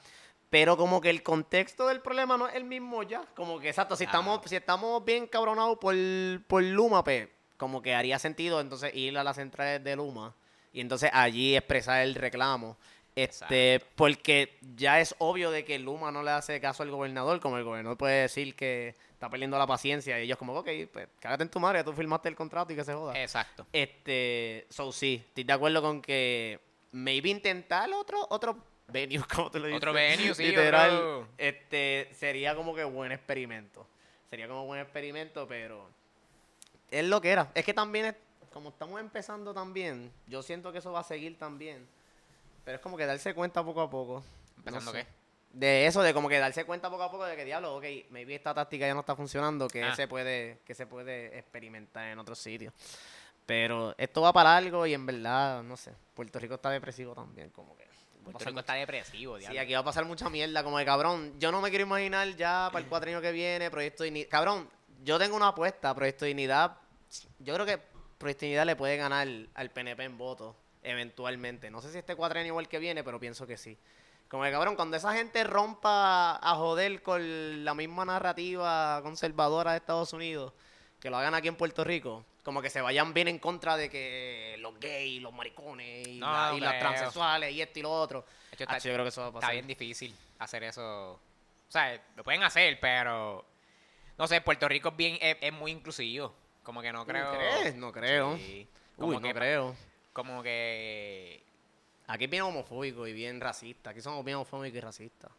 Pero 0.49 0.77
como 0.77 1.01
que 1.01 1.09
el 1.09 1.23
contexto 1.23 1.87
del 1.87 2.01
problema 2.01 2.37
no 2.37 2.47
es 2.47 2.55
el 2.55 2.63
mismo 2.63 3.01
ya. 3.03 3.23
Como 3.35 3.59
que, 3.59 3.69
exacto, 3.69 3.95
si, 3.95 4.05
Claro. 4.05 4.19
estamos, 4.19 4.41
si 4.45 4.55
estamos 4.55 5.03
bien 5.03 5.25
cabronados 5.27 5.77
por, 5.79 5.95
por 6.47 6.63
Luma, 6.63 7.03
pues 7.03 7.27
como 7.57 7.81
que 7.81 7.95
haría 7.95 8.19
sentido 8.19 8.59
entonces 8.59 8.93
ir 8.93 9.17
a 9.17 9.23
las 9.23 9.37
centrales 9.37 9.83
de 9.83 9.95
Luma 9.95 10.35
y 10.71 10.81
entonces 10.81 11.09
allí 11.13 11.55
expresar 11.55 12.01
el 12.03 12.15
reclamo. 12.15 12.77
Este, 13.15 13.79
porque 13.95 14.57
ya 14.75 14.99
es 14.99 15.13
obvio 15.19 15.51
de 15.51 15.63
que 15.63 15.77
Luma 15.77 16.11
no 16.11 16.23
le 16.23 16.31
hace 16.31 16.59
caso 16.59 16.81
al 16.81 16.89
gobernador, 16.89 17.39
como 17.39 17.57
el 17.57 17.63
gobernador 17.63 17.97
puede 17.97 18.21
decir 18.23 18.55
que 18.55 18.95
está 19.23 19.29
perdiendo 19.31 19.57
la 19.57 19.65
paciencia 19.65 20.19
y 20.19 20.23
ellos 20.23 20.37
como, 20.37 20.53
ok, 20.53 20.67
pues 20.91 21.07
cágate 21.21 21.43
en 21.43 21.49
tu 21.49 21.57
madre, 21.59 21.81
tú 21.85 21.93
firmaste 21.93 22.27
el 22.27 22.35
contrato 22.35 22.73
y 22.73 22.75
que 22.75 22.83
se 22.83 22.93
joda. 22.93 23.17
Exacto. 23.21 23.65
Este, 23.71 24.67
so 24.69 24.91
sí, 24.91 25.23
estoy 25.25 25.45
de 25.45 25.53
acuerdo 25.53 25.81
con 25.81 26.01
que 26.01 26.59
maybe 26.91 27.29
intentar 27.29 27.89
otro, 27.93 28.27
otro 28.29 28.57
venue, 28.89 29.23
como 29.33 29.49
tú 29.49 29.59
lo 29.59 29.67
dices. 29.67 29.77
Otro 29.77 29.93
venue, 29.93 30.33
sí, 30.35 30.43
Literal, 30.43 30.91
otro- 30.93 31.27
este, 31.37 32.09
sería 32.13 32.53
como 32.53 32.75
que 32.75 32.83
buen 32.83 33.13
experimento. 33.13 33.87
Sería 34.29 34.47
como 34.49 34.65
buen 34.65 34.81
experimento, 34.81 35.47
pero 35.47 35.87
es 36.91 37.05
lo 37.05 37.21
que 37.21 37.29
era. 37.31 37.49
Es 37.55 37.63
que 37.63 37.73
también, 37.73 38.05
es- 38.07 38.15
como 38.51 38.69
estamos 38.69 38.99
empezando 38.99 39.53
también, 39.53 40.11
yo 40.27 40.43
siento 40.43 40.73
que 40.73 40.79
eso 40.79 40.91
va 40.91 40.99
a 40.99 41.03
seguir 41.03 41.37
también. 41.39 41.87
Pero 42.65 42.75
es 42.75 42.81
como 42.81 42.97
que 42.97 43.05
darse 43.05 43.33
cuenta 43.33 43.63
poco 43.63 43.79
a 43.81 43.89
poco. 43.89 44.21
¿Empezando 44.57 44.91
No 44.91 44.97
sé. 44.97 45.05
qué? 45.05 45.22
De 45.53 45.85
eso, 45.85 46.01
de 46.01 46.13
como 46.15 46.27
que 46.29 46.39
darse 46.39 46.65
cuenta 46.65 46.89
poco 46.89 47.03
a 47.03 47.11
poco 47.11 47.25
de 47.25 47.35
que 47.35 47.45
diablo, 47.45 47.75
ok, 47.75 47.85
maybe 48.09 48.33
esta 48.35 48.53
táctica 48.55 48.87
ya 48.87 48.93
no 48.95 49.01
está 49.01 49.15
funcionando, 49.15 49.67
que 49.67 49.83
Ah. 49.83 49.95
se 49.95 50.07
puede, 50.07 50.59
que 50.65 50.73
se 50.73 50.87
puede 50.87 51.37
experimentar 51.37 52.07
en 52.07 52.17
otros 52.19 52.39
sitios. 52.39 52.73
Pero 53.45 53.93
esto 53.97 54.21
va 54.21 54.33
para 54.33 54.55
algo 54.57 54.85
y 54.87 54.93
en 54.93 55.05
verdad, 55.05 55.61
no 55.63 55.77
sé, 55.77 55.91
Puerto 56.15 56.39
Rico 56.39 56.55
está 56.55 56.69
depresivo 56.71 57.13
también, 57.13 57.49
como 57.51 57.75
que. 57.77 57.83
Puerto 58.23 58.45
Rico 58.45 58.61
está 58.61 58.73
depresivo, 58.73 59.35
Sí, 59.35 59.41
diablo. 59.41 59.61
aquí 59.61 59.73
va 59.73 59.79
a 59.79 59.83
pasar 59.83 60.05
mucha 60.05 60.29
mierda, 60.29 60.63
como 60.63 60.77
de 60.79 60.85
cabrón. 60.85 61.33
Yo 61.39 61.51
no 61.51 61.59
me 61.61 61.69
quiero 61.69 61.83
imaginar 61.85 62.27
ya 62.35 62.69
para 62.71 62.81
el 62.83 62.89
cuatrienio 62.89 63.21
que 63.21 63.31
viene, 63.33 63.69
Proyecto 63.69 64.03
Dignidad. 64.05 64.29
Cabrón, 64.29 64.69
yo 65.03 65.19
tengo 65.19 65.35
una 65.35 65.49
apuesta, 65.49 65.93
Proyecto 65.93 66.25
Dignidad. 66.25 66.77
Yo 67.39 67.53
creo 67.53 67.65
que 67.65 67.79
Proyecto 68.17 68.45
Dignidad 68.45 68.65
le 68.65 68.75
puede 68.77 68.95
ganar 68.97 69.27
al 69.53 69.69
PNP 69.71 70.03
en 70.05 70.17
votos, 70.17 70.55
eventualmente. 70.81 71.69
No 71.69 71.81
sé 71.81 71.91
si 71.91 71.97
este 71.97 72.15
cuatrienio 72.15 72.55
o 72.55 72.59
el 72.61 72.69
que 72.69 72.79
viene, 72.79 73.03
pero 73.03 73.19
pienso 73.19 73.45
que 73.45 73.57
sí. 73.57 73.77
Como 74.33 74.45
de 74.45 74.51
cabrón, 74.51 74.75
cuando 74.75 74.97
esa 74.97 75.13
gente 75.13 75.43
rompa 75.43 76.37
a 76.41 76.55
joder 76.55 77.03
con 77.03 77.63
la 77.63 77.75
misma 77.75 78.03
narrativa 78.03 78.99
conservadora 79.03 79.73
de 79.73 79.77
Estados 79.77 80.11
Unidos, 80.11 80.53
que 80.99 81.11
lo 81.11 81.17
hagan 81.17 81.35
aquí 81.35 81.49
en 81.49 81.55
Puerto 81.55 81.83
Rico, 81.83 82.25
como 82.41 82.59
que 82.59 82.71
se 82.71 82.81
vayan 82.81 83.13
bien 83.13 83.27
en 83.27 83.37
contra 83.37 83.77
de 83.77 83.91
que 83.91 84.55
los 84.57 84.79
gays, 84.79 85.21
los 85.21 85.31
maricones 85.33 86.07
y, 86.07 86.17
No, 86.17 86.31
la- 86.49 86.53
y 86.55 86.59
las 86.61 86.79
transexuales 86.79 87.51
y 87.53 87.61
esto 87.61 87.77
y 87.77 87.81
lo 87.83 87.91
otro. 87.91 88.21
De 88.49 88.55
hecho, 88.55 88.63
está, 88.63 88.73
Hacho, 88.77 88.87
yo 88.87 88.95
creo 88.95 89.05
que 89.05 89.09
eso 89.09 89.21
va 89.21 89.27
a 89.27 89.31
pasar. 89.33 89.49
está 89.51 89.53
bien 89.53 89.67
difícil 89.67 90.15
hacer 90.39 90.63
eso. 90.63 91.11
O 91.11 91.19
sea, 91.67 92.01
lo 92.15 92.23
pueden 92.23 92.41
hacer, 92.41 92.79
pero. 92.81 93.45
No 94.17 94.25
sé, 94.25 94.41
Puerto 94.41 94.67
Rico 94.67 94.89
es, 94.89 94.95
bien, 94.97 95.15
es, 95.21 95.37
es 95.41 95.53
muy 95.53 95.69
inclusivo. 95.69 96.33
Como 96.63 96.81
que 96.81 96.91
no 96.91 97.05
creo. 97.05 97.25
¿No 97.33 97.37
crees? 97.37 97.75
No 97.75 97.91
creo. 97.91 98.35
Sí. 98.37 98.67
Uy, 98.97 98.97
Como 98.97 99.19
no 99.19 99.27
que, 99.27 99.33
creo. 99.35 99.75
Como 100.11 100.41
que. 100.41 101.43
Aquí 102.13 102.25
es 102.25 102.29
bien 102.29 102.43
homofóbico 102.43 103.07
y 103.07 103.13
bien 103.13 103.41
racista. 103.41 103.89
Aquí 103.89 103.99
somos 103.99 104.23
bien 104.23 104.35
homofóbicos 104.35 104.77
y 104.77 104.81
racistas. 104.81 105.31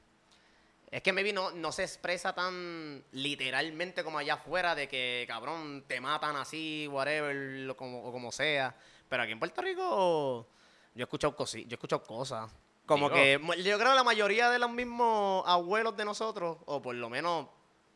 Es 0.91 1.03
que 1.03 1.13
maybe 1.13 1.33
no, 1.33 1.53
no 1.53 1.71
se 1.71 1.85
expresa 1.85 2.35
tan 2.35 3.01
literalmente 3.13 4.03
como 4.03 4.19
allá 4.19 4.35
afuera 4.35 4.75
de 4.75 4.89
que, 4.89 5.25
cabrón, 5.29 5.85
te 5.87 6.01
matan 6.01 6.35
así, 6.35 6.89
whatever, 6.91 7.33
lo 7.37 7.77
como, 7.77 8.03
o 8.05 8.11
como 8.11 8.33
sea. 8.33 8.75
Pero 9.09 9.23
aquí 9.23 9.31
en 9.31 9.39
Puerto 9.39 9.63
Rico 9.63 10.49
yo 10.97 11.01
he 11.01 11.05
escuchado, 11.05 11.37
cosi- 11.37 11.63
yo 11.63 11.71
he 11.71 11.75
escuchado 11.75 12.03
cosas. 12.03 12.51
Como 12.87 13.09
Digo. 13.09 13.15
que 13.55 13.63
yo 13.63 13.79
creo 13.79 13.91
que 13.91 13.95
la 13.95 14.03
mayoría 14.05 14.51
de 14.51 14.59
los 14.59 14.71
mismos 14.73 15.45
abuelos 15.47 15.97
de 15.97 16.05
nosotros, 16.05 16.59
o 16.67 16.83
por 16.83 16.97
lo 16.97 17.09
menos, 17.09 17.47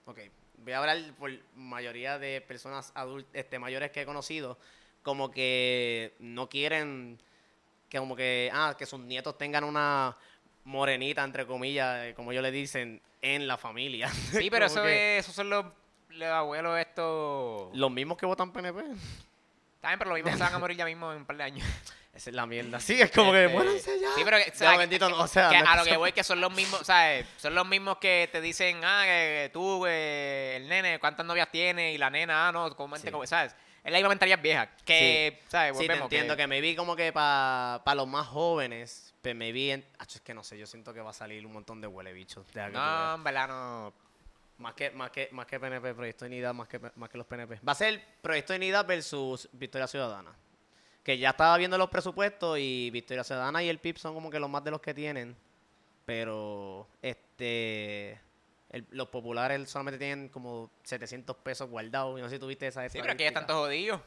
ok, 0.06 0.20
voy 0.58 0.72
a 0.72 0.78
hablar 0.78 0.98
por 1.18 1.32
mayoría 1.56 2.16
de 2.20 2.40
personas 2.42 2.92
adultas, 2.94 3.28
este, 3.34 3.58
mayores 3.58 3.90
que 3.90 4.02
he 4.02 4.06
conocido, 4.06 4.56
como 5.02 5.30
que 5.32 6.14
no 6.20 6.48
quieren 6.48 7.20
que 7.88 7.98
como 7.98 8.14
que, 8.16 8.50
ah, 8.52 8.74
que 8.78 8.86
sus 8.86 9.00
nietos 9.00 9.36
tengan 9.38 9.64
una 9.64 10.16
morenita, 10.64 11.24
entre 11.24 11.46
comillas, 11.46 12.04
eh, 12.06 12.14
como 12.14 12.32
ellos 12.32 12.42
le 12.42 12.50
dicen, 12.50 13.00
en 13.22 13.46
la 13.48 13.56
familia. 13.56 14.08
Sí, 14.32 14.50
pero 14.50 14.66
eso 14.66 14.82
que 14.82 15.18
es, 15.18 15.24
esos 15.24 15.34
son 15.34 15.48
los, 15.50 15.64
los 16.10 16.28
abuelos 16.28 16.78
estos. 16.78 17.74
Los 17.76 17.90
mismos 17.90 18.16
que 18.18 18.26
votan 18.26 18.52
PNP. 18.52 18.80
También, 19.80 19.98
pero 19.98 20.10
los 20.10 20.16
mismos 20.16 20.34
se 20.34 20.40
van 20.44 20.54
a 20.54 20.58
morir 20.58 20.76
ya 20.76 20.84
mismo 20.84 21.10
en 21.12 21.18
un 21.18 21.24
par 21.24 21.36
de 21.36 21.44
años. 21.44 21.66
Esa 22.14 22.30
es 22.30 22.34
la 22.36 22.46
mierda. 22.46 22.80
Sí, 22.80 23.00
es 23.00 23.12
como 23.12 23.30
que, 23.30 23.44
Este, 23.44 23.54
muéranse 23.56 24.00
ya. 24.00 24.08
Sí, 24.16 24.22
pero 24.24 24.38
o 24.38 24.40
Ya, 24.40 24.52
sea, 24.52 24.72
que- 24.72 24.78
bendito, 24.78 25.08
no, 25.08 25.20
o 25.20 25.28
sea, 25.28 25.50
que 25.50 25.58
no 25.58 25.64
es 25.64 25.70
a 25.70 25.76
lo 25.76 25.84
que 25.84 25.96
voy 25.96 26.10
que 26.12 26.24
son 26.24 26.40
los 26.40 26.52
mismos, 26.52 26.80
¿sabes? 26.84 27.26
Son 27.36 27.54
los 27.54 27.64
mismos 27.66 27.98
que 27.98 28.28
te 28.32 28.40
dicen, 28.40 28.80
ah, 28.82 29.02
que 29.04 29.50
tú, 29.52 29.84
eh, 29.86 30.54
el 30.56 30.68
nene, 30.68 30.98
¿cuántas 30.98 31.24
novias 31.24 31.48
tiene? 31.52 31.92
Y 31.92 31.98
la 31.98 32.10
nena, 32.10 32.48
ah, 32.48 32.52
no, 32.52 32.74
comente, 32.74 33.08
Sí. 33.10 33.16
¿sabes? 33.26 33.54
Es 33.88 33.92
la 33.92 33.98
misma 34.00 34.10
mentalidad 34.10 34.42
vieja. 34.42 34.68
Que, 34.84 35.40
¿sabes? 35.48 35.78
Sí, 35.78 35.86
te 35.86 35.94
entiendo 35.94 36.36
que 36.36 36.46
me 36.46 36.60
vi 36.60 36.76
como 36.76 36.94
que 36.94 37.10
para 37.10 37.94
los 37.94 38.06
más 38.06 38.26
jóvenes, 38.26 39.14
pues 39.22 39.34
me 39.34 39.50
vi 39.50 39.70
en... 39.70 39.82
Es 39.98 40.20
que 40.20 40.34
no 40.34 40.44
sé, 40.44 40.58
yo 40.58 40.66
siento 40.66 40.92
que 40.92 41.00
va 41.00 41.08
a 41.08 41.14
salir 41.14 41.46
un 41.46 41.54
montón 41.54 41.80
de 41.80 41.86
huele 41.86 42.12
bichos. 42.12 42.46
No, 42.54 43.14
en 43.14 43.24
verdad 43.24 43.48
no. 43.48 43.94
Más 44.58 44.74
que, 44.74 44.90
más 44.90 45.10
que, 45.10 45.30
más 45.32 45.46
que 45.46 45.58
PNP, 45.58 45.94
Proyecto 45.94 46.26
de 46.26 46.32
Unidad, 46.32 46.52
más 46.52 46.68
que, 46.68 46.78
más 46.96 47.08
que 47.08 47.16
los 47.16 47.26
PNP. 47.26 47.60
Va 47.66 47.72
a 47.72 47.74
ser 47.74 48.04
Proyecto 48.20 48.52
de 48.52 48.58
Unidad 48.58 48.86
versus 48.86 49.48
Victoria 49.52 49.86
Ciudadana. 49.86 50.34
Que 51.02 51.16
ya 51.16 51.30
estaba 51.30 51.56
viendo 51.56 51.78
los 51.78 51.88
presupuestos 51.88 52.58
y 52.58 52.90
Victoria 52.90 53.24
Ciudadana 53.24 53.62
y 53.62 53.70
el 53.70 53.78
PIB 53.78 53.96
son 53.96 54.12
como 54.12 54.28
que 54.30 54.38
los 54.38 54.50
más 54.50 54.62
de 54.64 54.70
los 54.70 54.82
que 54.82 54.92
tienen. 54.92 55.34
Pero 56.04 56.86
este 57.00 58.20
el- 58.70 58.86
los 58.90 59.08
populares 59.08 59.68
solamente 59.70 59.98
tienen 59.98 60.28
como 60.28 60.70
700 60.84 61.36
pesos 61.36 61.68
guardados. 61.70 62.18
Y 62.18 62.22
no 62.22 62.28
sé 62.28 62.36
si 62.36 62.40
tuviste 62.40 62.66
esa 62.66 62.88
Sí, 62.88 62.98
pero 63.00 63.12
aquí 63.12 63.24
están 63.24 63.46
todos 63.46 63.66
jodidos. 63.66 64.00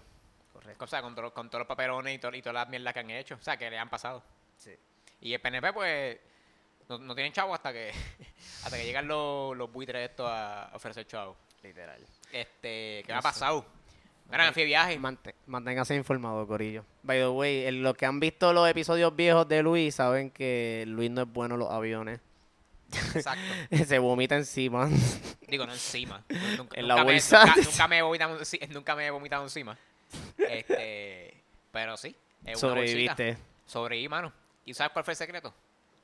Correcto. 0.54 0.84
O 0.86 0.88
sea, 0.88 1.02
con, 1.02 1.16
con 1.16 1.50
todos 1.50 1.60
los 1.60 1.68
papelones 1.68 2.16
y, 2.16 2.20
to- 2.20 2.34
y 2.36 2.42
todas 2.42 2.54
las 2.56 2.70
mierdas 2.70 2.94
que 2.94 3.00
han 3.00 3.10
hecho. 3.12 3.36
O 3.36 3.44
sea, 3.44 3.58
que 3.58 3.70
le 3.70 3.78
han 3.78 3.90
pasado. 3.90 4.22
Sí. 4.58 4.72
Y 5.22 5.34
el 5.34 5.40
PNP, 5.42 5.74
pues, 5.74 6.18
no, 6.90 6.98
no 7.00 7.16
tienen 7.16 7.32
chavo 7.34 7.54
hasta 7.54 7.72
que 7.72 7.92
hasta 8.64 8.78
que 8.78 8.86
llegan 8.86 9.08
los, 9.08 9.56
los 9.58 9.72
buitres 9.72 10.10
estos 10.10 10.28
a 10.30 10.70
ofrecer 10.74 11.06
chavo. 11.08 11.36
Literal. 11.64 12.02
Este, 12.32 13.04
¿qué 13.06 13.14
No 13.14 13.20
ha 13.20 13.22
pasado? 13.22 13.66
Mira, 14.30 14.46
me 14.46 14.54
fui 14.54 14.62
de 14.64 14.68
viaje. 14.68 14.98
Mante- 14.98 15.36
manténgase 15.46 15.94
informado, 15.96 16.48
Corillo. 16.48 16.86
By 17.04 17.20
the 17.20 17.28
way, 17.28 17.66
en 17.66 17.84
los 17.84 17.96
que 17.96 18.06
han 18.06 18.20
visto 18.20 18.54
los 18.54 18.68
episodios 18.70 19.14
viejos 19.16 19.48
de 19.48 19.62
Luis 19.62 19.96
saben 19.96 20.32
que 20.32 20.86
Luis 20.88 21.12
no 21.12 21.24
es 21.24 21.28
bueno 21.28 21.56
en 21.56 21.60
los 21.60 21.70
aviones. 21.70 22.20
Exacto. 23.16 23.42
Se 23.86 24.00
vomita 24.00 24.36
encima. 24.36 24.90
Digo, 25.48 25.66
no 25.66 25.74
encima. 25.74 26.24
Nunca, 26.58 26.80
En 26.80 26.88
la 26.88 26.96
nunca 26.96 27.06
me- 27.06 27.12
bolsa. 27.14 27.46
nunca, 27.46 27.62
nunca 27.62 27.88
me 27.88 27.98
he 27.98 28.02
vomitado, 28.02 28.38
nunca 28.70 28.96
me 28.96 29.06
he 29.06 29.12
vomitado 29.12 29.44
encima. 29.44 29.78
Este, 30.38 31.34
pero 31.72 31.98
sí. 31.98 32.16
Es 32.46 32.62
una. 32.64 32.74
Sobreviviste. 32.74 33.38
Sobreviví, 33.66 34.10
mano. 34.10 34.34
¿Y 34.66 34.74
sabes 34.74 34.92
cuál 34.94 35.06
fue 35.06 35.14
el 35.14 35.18
secreto? 35.18 35.54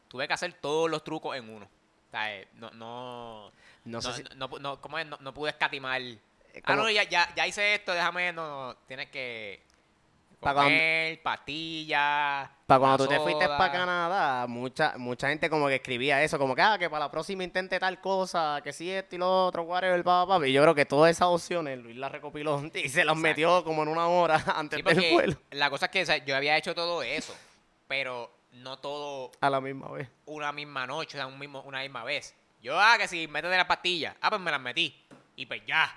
Tuve 0.07 0.27
que 0.27 0.33
hacer 0.33 0.53
todos 0.53 0.89
los 0.89 1.03
trucos 1.03 1.35
en 1.35 1.49
uno. 1.49 1.65
O 1.65 2.11
sea, 2.11 2.33
eh, 2.35 2.47
no, 2.53 2.71
no, 2.71 3.51
No 3.85 4.01
sé 4.01 4.13
si... 4.13 4.23
no, 4.35 4.47
no- 4.47 4.59
no- 4.59 4.81
¿cómo 4.81 4.97
es? 4.97 5.05
No, 5.05 5.17
no 5.21 5.33
pude 5.33 5.49
escatimar. 5.51 6.01
Ah, 6.63 6.75
no, 6.75 6.89
ya, 6.89 7.03
ya, 7.03 7.33
ya 7.35 7.45
hice 7.45 7.75
esto, 7.75 7.93
déjame, 7.93 8.33
no, 8.33 8.75
tienes 8.87 9.09
que 9.09 9.61
Pa' 10.39 10.53
cuando- 10.53 10.69
comer, 10.69 11.21
pastillas. 11.23 12.49
Para 12.67 12.79
cuando 12.79 12.97
tú 13.05 13.07
te 13.09 13.19
fuiste 13.19 13.47
para 13.47 13.71
Canadá, 13.71 14.45
mucha 14.47 14.93
mucha 14.97 15.29
gente 15.29 15.49
como 15.49 15.67
que 15.67 15.75
escribía 15.75 16.21
eso, 16.21 16.37
como 16.37 16.53
que, 16.55 16.61
ah, 16.61 16.77
que 16.77 16.89
para 16.89 17.05
la 17.05 17.11
próxima 17.11 17.43
intente 17.43 17.79
tal 17.79 17.99
cosa, 18.01 18.59
que 18.63 18.71
si 18.71 18.91
esto 18.91 19.15
y 19.15 19.17
lo 19.17 19.45
otro, 19.47 19.63
whatever, 19.63 20.03
pa, 20.03 20.27
pa, 20.27 20.37
pa. 20.39 20.47
Y 20.47 20.53
yo 20.53 20.61
creo 20.61 20.75
que 20.75 20.85
todas 20.85 21.09
esas 21.11 21.27
opciones 21.29 21.79
Luis 21.79 21.95
las 21.95 22.11
recopiló 22.11 22.61
y 22.73 22.89
se 22.89 23.03
las 23.03 23.17
metió 23.17 23.63
como 23.63 23.81
en 23.83 23.89
una 23.89 24.07
hora 24.07 24.43
antes 24.55 24.77
Sí, 24.79 24.83
del 24.83 25.13
vuelo. 25.13 25.37
La 25.51 25.69
cosa 25.69 25.85
es 25.85 25.91
que 25.91 26.01
o 26.03 26.05
sea, 26.05 26.17
yo 26.17 26.35
había 26.35 26.55
hecho 26.57 26.75
todo 26.75 27.01
eso, 27.01 27.35
pero 27.87 28.31
no 28.51 28.77
todo 28.77 29.31
A 29.41 29.49
la 29.49 29.59
misma 29.59 29.89
vez. 29.91 30.07
una 30.27 30.51
misma 30.51 30.85
noche, 30.85 31.17
o 31.17 31.19
sea, 31.19 31.27
un 31.27 31.39
mismo, 31.39 31.61
una 31.61 31.81
misma 31.81 32.03
vez. 32.03 32.35
Yo, 32.61 32.79
ah, 32.79 32.95
que 32.99 33.07
si 33.07 33.27
métete 33.27 33.55
las 33.57 33.65
pastillas, 33.65 34.15
ah, 34.21 34.29
pues 34.29 34.41
me 34.41 34.51
las 34.51 34.61
metí. 34.61 34.95
Y 35.35 35.45
pues 35.47 35.61
ya. 35.65 35.89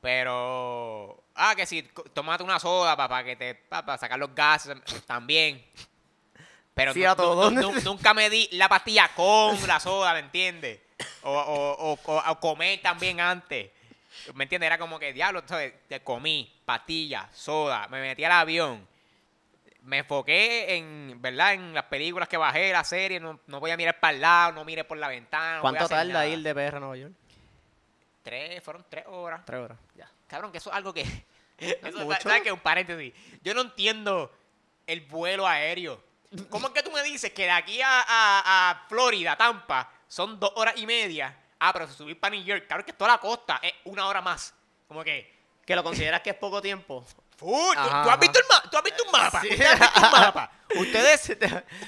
Pero, 0.00 1.22
ah, 1.40 1.54
que 1.56 1.66
si 1.66 1.82
tómate 2.12 2.42
una 2.44 2.58
soda 2.60 2.96
para 2.96 3.24
que 3.24 3.36
te, 3.36 3.54
para 3.54 3.96
sacar 3.98 4.18
los 4.18 4.34
gases, 4.34 4.76
también. 5.06 5.64
Pero 6.74 6.94
Sí, 6.94 7.04
a 7.04 7.14
nunca 7.84 8.14
me 8.14 8.30
di 8.30 8.48
la 8.52 8.68
pastilla 8.68 9.10
con 9.14 9.56
la 9.66 9.80
soda, 9.80 10.12
¿me 10.14 10.20
entiendes? 10.20 10.80
O, 11.22 11.30
o, 11.32 11.92
o- 11.92 11.98
o- 12.04 12.30
o 12.30 12.40
comer 12.40 12.80
también 12.80 13.20
antes. 13.20 13.70
¿Me 14.34 14.44
entiendes? 14.44 14.66
Era 14.66 14.78
como 14.78 14.98
que, 14.98 15.12
diablo, 15.12 15.42
¿sabes? 15.46 15.74
te 15.88 16.00
comí, 16.02 16.52
pastilla, 16.64 17.28
soda, 17.32 17.86
me 17.88 18.00
metí 18.00 18.22
al 18.24 18.32
avión. 18.32 18.86
Me 19.82 19.98
enfoqué 19.98 20.76
en, 20.76 21.16
¿verdad? 21.20 21.54
En 21.54 21.72
las 21.74 21.84
películas 21.84 22.28
que 22.28 22.36
bajé, 22.36 22.70
la 22.72 22.84
serie, 22.84 23.18
no, 23.18 23.40
no 23.46 23.60
voy 23.60 23.70
a 23.70 23.76
mirar 23.76 23.98
para 23.98 24.14
el 24.14 24.20
lado, 24.20 24.52
no 24.52 24.64
mire 24.64 24.84
por 24.84 24.98
la 24.98 25.08
ventana. 25.08 25.60
¿Cuánto 25.60 25.88
tarda 25.88 26.26
ir 26.26 26.40
de 26.42 26.54
PR 26.54 26.76
a 26.76 26.80
Nueva 26.80 26.96
York? 26.96 27.12
Tres, 28.22 28.62
fueron 28.62 28.84
tres 28.88 29.04
horas. 29.06 29.40
Tres 29.46 29.60
horas. 29.60 29.78
Ya. 29.96 30.08
Cabrón, 30.26 30.52
que 30.52 30.58
eso 30.58 30.70
es 30.70 30.76
algo 30.76 30.92
que. 30.92 31.04
eso, 31.82 31.98
mucho. 32.00 32.20
¿Sabes 32.22 32.42
qué? 32.42 32.52
Un 32.52 32.60
paréntesis. 32.60 33.12
Yo 33.42 33.54
no 33.54 33.62
entiendo 33.62 34.32
el 34.86 35.00
vuelo 35.02 35.46
aéreo. 35.46 36.02
¿Cómo 36.48 36.68
es 36.68 36.72
que 36.74 36.82
tú 36.82 36.90
me 36.92 37.02
dices 37.02 37.32
que 37.32 37.42
de 37.44 37.50
aquí 37.50 37.80
a, 37.82 38.00
a- 38.06 38.70
a 38.70 38.86
Florida, 38.88 39.36
Tampa, 39.36 39.90
son 40.08 40.38
dos 40.38 40.52
horas 40.56 40.74
y 40.76 40.86
media? 40.86 41.36
Ah, 41.58 41.72
pero 41.72 41.86
si 41.88 41.94
subir 41.94 42.18
para 42.18 42.34
New 42.34 42.44
York, 42.44 42.66
claro 42.66 42.84
que 42.84 42.92
toda 42.92 43.10
la 43.12 43.18
costa 43.18 43.58
es 43.62 43.72
una 43.84 44.06
hora 44.06 44.20
más. 44.20 44.54
Como 44.88 45.02
que. 45.04 45.38
¿Que 45.66 45.76
lo 45.76 45.84
consideras 45.84 46.20
que 46.22 46.30
es 46.30 46.36
poco 46.36 46.60
tiempo? 46.62 47.04
Full, 47.36 47.74
¿tú, 47.74 47.80
Ajá, 47.80 48.02
tú 48.02 48.10
has 48.10 48.18
visto 48.20 48.38
el 48.40 48.44
ma- 48.48 48.70
¿Tú 48.70 48.76
has 48.76 48.82
visto 48.82 49.04
un 49.04 49.12
mapa? 49.12 49.40
Sí. 49.40 49.48
¿Ustedes 49.50 49.70
han 49.70 49.78
visto 49.80 50.00
un 50.00 50.10
mapa? 50.10 50.50
Ustedes 50.76 51.36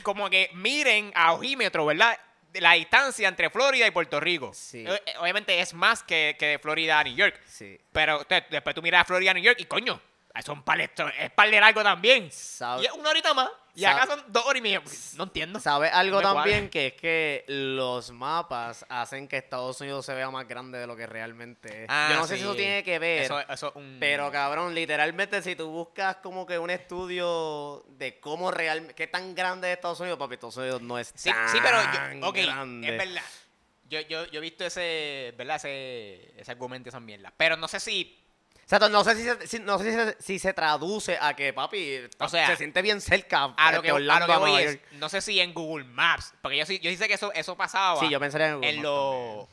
como 0.03 0.31
que 0.31 0.51
miren 0.55 1.13
a 1.15 1.33
ojímetro, 1.33 1.87
¿verdad? 1.87 2.19
La 2.55 2.73
distancia 2.73 3.29
entre 3.29 3.51
Florida 3.51 3.87
y 3.87 3.91
Puerto 3.91 4.21
Rico. 4.21 4.53
Sí. 4.55 4.85
Eh, 4.87 5.01
Obviamente 5.19 5.59
es 5.61 5.73
más 5.75 6.03
que, 6.03 6.37
que 6.38 6.47
de 6.47 6.59
Florida 6.59 6.99
a 7.01 7.05
New 7.05 7.15
York. 7.15 7.41
Sí. 7.47 7.79
Pero 7.93 8.27
después 8.51 8.75
tú 8.75 8.83
miras 8.83 9.03
a 9.03 9.05
Florida, 9.05 9.33
New 9.33 9.43
York 9.43 9.59
y 9.61 9.65
coño, 9.65 10.01
son 10.45 10.62
palestros, 10.62 11.12
es 11.18 11.31
par 11.31 11.51
de 11.51 11.61
largo 11.61 11.83
también. 11.83 12.31
Sabe- 12.33 12.83
Y 12.83 12.87
es 12.87 12.92
una 12.92 13.11
horita 13.11 13.35
más. 13.35 13.49
Y 13.75 13.83
Sabe- 13.83 14.01
acá 14.03 14.07
son 14.14 14.25
dos 14.29 14.45
horas 14.45 14.59
y 14.59 14.62
media. 14.62 14.83
No 15.16 15.25
entiendo. 15.25 15.59
¿Sabes 15.59 15.90
algo 15.95 16.21
No 16.21 16.29
me 16.29 16.33
cuadra. 16.35 16.51
también? 16.53 16.71
Que 16.71 16.88
es 16.88 16.92
que 16.95 17.45
los 17.49 18.11
mapas 18.11 18.85
hacen 18.88 19.29
que 19.29 19.38
Estados 19.38 19.81
Unidos 19.81 20.05
se 20.05 20.12
vea 20.14 20.31
más 20.31 20.47
grande 20.47 20.79
de 20.79 20.87
lo 20.87 20.95
que 20.95 21.07
realmente 21.07 21.85
es. 21.85 21.87
Ah, 21.90 22.09
Yo 22.11 22.16
no 22.16 22.27
sé 22.27 22.37
si 22.37 22.42
eso 22.42 22.55
tiene 22.55 22.85
que 22.85 22.99
ver. 22.99 23.23
Eso, 23.23 23.40
eso 23.40 23.68
es 23.68 23.77
un... 23.77 23.97
Pero 23.99 24.31
cabrón, 24.31 24.75
literalmente 24.75 25.40
si 25.42 25.57
tú 25.57 25.71
buscas 25.71 26.16
como 26.16 26.45
que 26.47 26.59
un 26.59 26.68
estudio 26.71 27.85
de 27.88 28.21
cómo 28.21 28.51
realmente, 28.51 28.95
qué 28.95 29.07
tan 29.07 29.35
grande 29.35 29.71
es 29.71 29.77
Estados 29.77 30.01
Unidos, 30.01 30.18
papi, 30.18 30.35
Estados 30.35 30.57
Unidos 30.59 30.83
no 30.83 30.99
es 30.99 31.12
Sí, 31.14 31.31
tan 31.31 31.49
sí, 31.49 31.59
pero 31.62 31.79
yo, 32.21 32.29
ok, 32.29 32.37
grande. 32.37 32.88
es 32.88 32.99
verdad. 32.99 33.23
Yo, 33.88 34.01
yo, 34.03 34.25
yo 34.27 34.38
he 34.38 34.42
visto 34.42 34.64
ese, 34.64 35.35
¿verdad? 35.37 35.57
Ese, 35.57 36.33
ese 36.40 36.51
argumento, 36.51 36.88
esa 36.88 37.01
mierda. 37.01 37.33
Pero 37.37 37.57
no 37.57 37.68
sé 37.68 37.79
si 37.81 38.22
O 38.64 38.68
sea, 38.68 38.88
no 38.88 39.05
sé 39.05 39.16
si 39.16 39.25
se, 39.25 39.46
si- 39.46 39.59
no 39.61 39.79
sé 39.79 39.85
si 39.85 39.90
se, 39.96 40.22
si 40.22 40.38
se 40.38 40.55
traduce 40.55 41.18
a 41.20 41.35
que, 41.35 41.53
papi, 41.53 41.98
O 42.18 42.29
sea, 42.29 42.46
se 42.48 42.57
siente 42.57 42.81
bien 42.81 43.01
cerca 43.01 43.53
a 43.57 43.72
lo 43.72 43.83
que, 43.83 43.88
a 43.88 43.92
lo 43.92 43.96
Orlando 43.96 44.27
que 44.27 44.33
a 44.33 44.38
voy 44.38 44.51
Nueva 44.53 44.62
es, 44.70 44.77
York. 44.77 44.87
no 44.92 45.09
sé 45.09 45.20
si 45.20 45.40
en 45.40 45.53
Google 45.53 45.85
Maps, 45.85 46.33
porque 46.40 46.57
yo 46.57 46.64
sí, 46.66 46.79
yo 46.79 46.90
sí 46.90 46.96
sé 46.96 47.09
que 47.09 47.14
eso, 47.14 47.33
eso 47.35 47.57
pasaba 47.57 48.01
Sí, 48.01 48.09
yo 48.09 48.18
pensaría 48.20 48.48
en 48.48 48.55
Google 48.55 48.70
en 48.70 48.77
Maps 48.83 49.48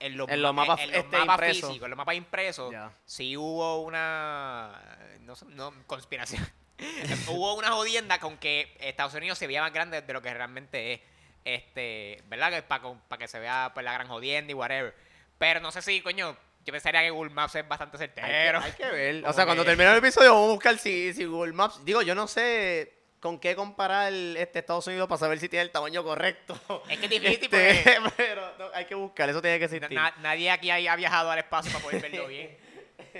en 0.00 0.16
los, 0.16 0.28
En 0.28 0.42
los 0.42 0.54
ma- 0.54 0.64
mapas, 0.64 0.80
en 0.84 0.90
los 0.92 0.98
este, 1.04 1.16
mapas 1.18 1.34
impresos. 1.36 1.68
físicos, 1.70 1.86
en 1.86 1.90
los 1.90 1.96
mapas 1.96 2.14
impresos, 2.14 2.72
Ya. 2.72 2.92
sí 3.06 3.36
hubo 3.36 3.82
una 3.82 4.80
no, 5.22 5.34
sé, 5.34 5.46
no, 5.48 5.72
conspiración. 5.86 6.46
hubo 7.28 7.54
una 7.54 7.70
jodienda 7.72 8.20
con 8.20 8.36
que 8.38 8.76
Estados 8.80 9.14
Unidos 9.14 9.38
se 9.38 9.46
veía 9.48 9.60
más 9.62 9.72
grande 9.72 10.00
de 10.02 10.12
lo 10.12 10.22
que 10.22 10.32
realmente 10.32 10.92
es. 10.94 11.00
Este, 11.44 12.22
¿verdad? 12.28 12.52
Que 12.52 12.62
para 12.62 13.18
que 13.18 13.26
se 13.28 13.38
vea 13.38 13.70
pues 13.74 13.82
la 13.84 13.92
gran 13.92 14.06
jodienda 14.08 14.50
y 14.50 14.54
whatever. 14.54 14.94
Pero 15.38 15.60
no 15.60 15.72
sé 15.72 15.82
si, 15.82 16.00
coño, 16.02 16.36
yo 16.68 16.72
pensaría 16.72 17.00
que 17.02 17.10
Google 17.10 17.30
Maps 17.30 17.54
es 17.54 17.66
bastante 17.66 17.96
Hay 17.96 18.08
que, 18.08 18.14
certero. 18.20 18.60
hay 18.60 18.72
que 18.72 18.84
ver. 18.90 19.20
Como 19.22 19.30
O 19.30 19.32
sea, 19.34 19.44
cuando 19.46 19.64
termine 19.64 19.90
el 19.90 19.96
episodio 19.98 20.34
vamos 20.34 20.50
a 20.50 20.52
buscar 20.52 20.78
si, 20.78 21.12
si 21.14 21.24
Google 21.24 21.52
Maps... 21.54 21.84
Digo, 21.84 22.02
yo 22.02 22.14
no 22.14 22.26
sé 22.28 22.92
con 23.20 23.38
qué 23.40 23.56
comparar 23.56 24.12
este 24.12 24.58
Estados 24.60 24.86
Unidos 24.86 25.08
para 25.08 25.18
saber 25.18 25.38
si 25.40 25.48
tiene 25.48 25.62
el 25.64 25.70
tamaño 25.70 26.04
correcto. 26.04 26.58
Es 26.88 26.98
que 26.98 27.06
es 27.06 27.10
difícil 27.10 27.48
Este, 27.52 28.00
porque- 28.02 28.14
pero 28.16 28.42
no, 28.58 28.66
hay 28.74 28.84
que 28.84 28.94
buscar, 28.94 29.28
eso 29.30 29.40
tiene 29.40 29.58
que 29.58 29.64
existir. 29.64 29.90
na- 29.92 30.14
nadie 30.20 30.50
aquí 30.50 30.70
ha, 30.70 30.94
viajado 30.96 31.30
al 31.30 31.38
espacio 31.38 31.72
para 31.72 31.84
poder 31.84 32.02
verlo 32.02 32.28
bien. 32.28 32.56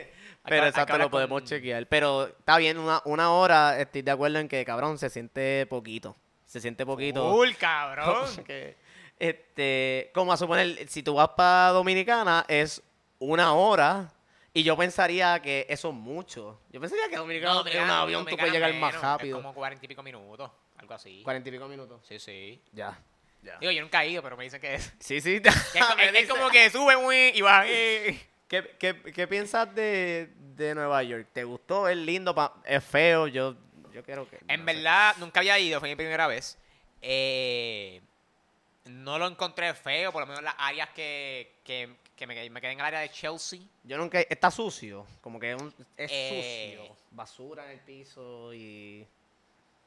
Hay 0.44 0.50
Pero 0.50 0.62
hay 0.62 0.68
exacto, 0.70 0.96
lo 0.98 1.10
podemos 1.10 1.40
con- 1.40 1.48
chequear. 1.48 1.86
Pero 1.88 2.28
está 2.28 2.56
bien, 2.58 2.78
una, 2.78 3.02
una 3.04 3.32
hora, 3.32 3.80
estoy 3.80 4.02
de 4.02 4.10
acuerdo 4.10 4.38
en 4.38 4.48
que, 4.48 4.64
cabrón, 4.64 4.96
se 4.98 5.10
siente 5.10 5.66
poquito. 5.66 6.16
Se 6.46 6.60
siente 6.60 6.86
poquito. 6.86 7.30
Full, 7.32 7.50
cabrón. 7.58 8.26
Este, 9.18 10.10
como 10.14 10.32
a 10.32 10.36
suponer, 10.36 10.88
si 10.88 11.02
tú 11.02 11.14
vas 11.14 11.30
para 11.30 11.70
Dominicana, 11.70 12.44
es 12.46 12.80
una 13.18 13.52
hora. 13.54 14.12
Y 14.54 14.62
yo 14.62 14.76
pensaría 14.76 15.40
que 15.40 15.66
eso 15.68 15.88
es 15.90 15.94
mucho. 15.94 16.60
Yo 16.70 16.80
pensaría 16.80 17.08
que 17.08 17.16
Dominicana 17.16 17.54
No, 17.54 17.66
en 17.68 17.82
un 17.84 17.90
avión 17.90 18.26
tú 18.26 18.36
puedes 18.36 18.52
llegar 18.52 18.72
más 18.74 19.00
rápido. 19.00 19.36
Es 19.38 19.42
como 19.42 19.54
cuarenta 19.54 19.84
y 19.84 19.88
pico 19.88 20.02
minutos, 20.02 20.50
algo 20.78 20.94
así. 20.94 21.22
Cuarenta 21.22 21.48
y 21.48 21.52
pico 21.52 21.68
minutos. 21.68 22.00
Sí, 22.06 22.18
sí. 22.18 22.60
Ya. 22.72 22.98
Ya. 23.42 23.56
Digo, 23.58 23.70
yo 23.70 23.82
nunca 23.82 24.02
he 24.04 24.08
ido, 24.10 24.22
pero 24.22 24.36
me 24.36 24.44
dicen 24.44 24.60
que 24.60 24.74
es. 24.74 24.92
Sí, 24.98 25.20
sí. 25.20 25.40
que 25.42 25.48
es, 25.48 25.54
es- 25.98 26.14
es 26.22 26.28
como 26.28 26.48
que 26.50 26.70
sube 26.70 26.96
muy 26.96 27.16
y 27.34 27.40
baja. 27.42 27.66
¿Qué, 28.48 28.76
qué, 28.78 29.00
qué 29.12 29.28
piensas 29.28 29.72
de, 29.74 30.30
de 30.56 30.74
Nueva 30.74 31.02
York? 31.02 31.28
¿Te 31.34 31.44
gustó? 31.44 31.86
¿Es 31.86 31.96
lindo? 31.98 32.34
pa- 32.34 32.54
¿Es 32.64 32.82
feo? 32.82 33.26
Yo, 33.26 33.54
yo 33.92 34.02
quiero 34.02 34.26
que... 34.28 34.38
En 34.48 34.64
no 34.64 34.66
sé. 34.70 34.74
verdad, 34.74 35.14
nunca 35.18 35.40
había 35.40 35.58
ido, 35.58 35.78
fue 35.80 35.90
mi 35.90 35.96
primera 35.96 36.26
vez. 36.26 36.56
Eh, 37.02 38.00
no 38.86 39.18
lo 39.18 39.26
encontré 39.26 39.74
feo, 39.74 40.12
por 40.12 40.22
lo 40.22 40.26
menos 40.28 40.42
las 40.42 40.54
áreas 40.56 40.88
que, 40.94 41.56
que, 41.62 41.90
que 42.18 42.26
me, 42.26 42.50
me 42.50 42.60
quedé 42.60 42.72
en 42.72 42.80
el 42.80 42.84
área 42.84 43.00
de 43.00 43.08
Chelsea. 43.10 43.60
Yo 43.84 43.96
nunca... 43.96 44.20
Está 44.20 44.50
sucio. 44.50 45.06
Como 45.22 45.38
que 45.40 45.52
es, 45.52 45.62
un- 45.62 45.74
es 45.96 46.10
Eh. 46.12 46.74
sucio. 46.76 46.96
Basura 47.12 47.64
en 47.64 47.70
el 47.70 47.80
piso 47.80 48.52
y... 48.52 49.06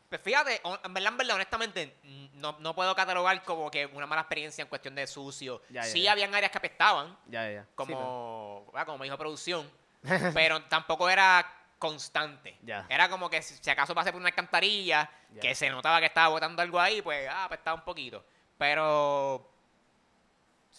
Pues 0.09 0.19
fíjate, 0.21 0.59
en 0.83 0.93
verdad, 0.93 1.11
en 1.13 1.17
verdad, 1.17 1.35
honestamente, 1.35 1.95
no, 2.33 2.57
no 2.59 2.75
puedo 2.75 2.93
catalogar 2.95 3.43
como 3.43 3.71
que 3.71 3.85
una 3.85 4.05
mala 4.07 4.23
experiencia 4.23 4.61
en 4.61 4.67
cuestión 4.67 4.93
de 4.95 5.07
sucio. 5.07 5.61
Ya, 5.69 5.83
ya, 5.83 5.83
sí 5.83 6.01
ya. 6.01 6.11
habían 6.11 6.33
áreas 6.35 6.51
que 6.51 6.57
apestaban, 6.57 7.17
Ya, 7.27 7.49
ya. 7.49 7.63
Sí, 7.63 7.69
como, 7.75 8.65
¿verdad? 8.73 8.85
como 8.87 8.97
me 8.97 9.05
dijo 9.05 9.17
producción, 9.17 9.69
pero 10.33 10.61
tampoco 10.63 11.09
era 11.09 11.49
constante. 11.79 12.57
Ya. 12.61 12.85
Era 12.89 13.07
como 13.09 13.29
que 13.29 13.41
si, 13.41 13.55
si 13.55 13.69
acaso 13.69 13.95
pasé 13.95 14.11
por 14.11 14.19
una 14.19 14.27
alcantarilla, 14.29 15.09
que 15.39 15.55
se 15.55 15.69
notaba 15.69 16.01
que 16.01 16.07
estaba 16.07 16.27
botando 16.27 16.61
algo 16.61 16.77
ahí, 16.79 17.01
pues, 17.01 17.29
ah, 17.29 17.45
apestaba 17.45 17.75
un 17.77 17.85
poquito. 17.85 18.25
Pero 18.57 19.49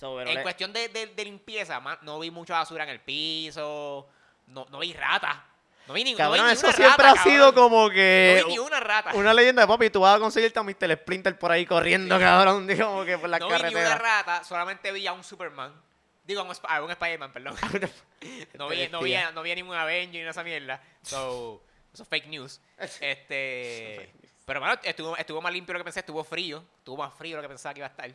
So, 0.02 0.20
en 0.20 0.34
le- 0.34 0.42
cuestión 0.42 0.72
de, 0.72 0.88
de- 0.88 1.06
de 1.06 1.24
limpieza, 1.24 1.80
no 2.02 2.18
vi 2.18 2.32
mucha 2.32 2.54
basura 2.54 2.82
en 2.82 2.90
el 2.90 2.98
piso, 3.00 4.08
no, 4.48 4.66
no 4.68 4.80
vi 4.80 4.92
rata. 4.92 5.44
No 5.86 5.94
vi 5.94 6.02
ni, 6.02 6.10
no 6.10 6.16
vi 6.16 6.22
Cabrón, 6.22 6.46
ni 6.46 6.52
eso 6.52 6.66
una 6.66 6.76
siempre 6.76 7.06
rata, 7.06 7.20
ha 7.20 7.22
sido 7.22 7.46
cabrón. 7.52 7.70
como 7.70 7.88
No 7.88 7.94
que... 7.94 8.42
vi 8.46 8.52
ni 8.52 8.58
una 8.58 8.80
rata. 8.80 9.12
Una 9.14 9.32
leyenda 9.32 9.62
de 9.62 9.68
papi, 9.68 9.90
tú 9.90 10.00
vas 10.00 10.16
a 10.16 10.18
conseguirte 10.18 10.58
a 10.58 10.62
Mr. 10.64 10.96
Splinter 11.02 11.38
por 11.38 11.52
ahí 11.52 11.64
corriendo, 11.64 12.18
cabrón, 12.18 12.66
digo, 12.68 12.84
como 12.86 13.04
que 13.04 13.16
por 13.16 13.28
la 13.30 13.38
no 13.38 13.46
vi 13.48 13.54
ni 13.62 13.74
una 13.76 13.94
rata, 13.96 14.42
solamente 14.42 14.90
vi 14.90 15.06
a 15.06 15.12
un 15.12 15.22
Superman. 15.22 15.72
Digo, 16.24 16.40
a 16.40 16.44
un, 16.44 16.50
Sp- 16.50 16.66
un 16.82 16.90
Spider-Man, 16.90 17.32
perdón. 17.32 17.54
No 18.58 18.68
vi, 18.68 18.88
no, 18.88 19.00
vi, 19.02 19.14
no 19.34 19.42
vi 19.42 19.52
a 19.52 19.54
ningún 19.54 19.76
Avenger 19.76 20.22
ni 20.24 20.28
esa 20.28 20.42
mierda. 20.42 20.80
So, 21.02 21.62
eso 21.94 22.02
es 22.02 22.08
fake 22.08 22.26
news. 22.26 22.60
Este. 22.78 24.12
Pero 24.44 24.58
bueno, 24.60 24.74
estuvo, 24.82 25.16
estuvo 25.16 25.40
más 25.40 25.52
limpio 25.52 25.72
de 25.72 25.78
lo 25.78 25.80
que 25.80 25.84
pensé, 25.84 26.00
estuvo 26.00 26.24
frío. 26.24 26.64
Estuvo 26.78 26.96
más 26.96 27.14
frío 27.14 27.36
de 27.36 27.42
lo 27.42 27.42
que 27.42 27.48
pensaba 27.48 27.72
que 27.74 27.80
iba 27.80 27.86
a 27.86 27.90
estar. 27.90 28.10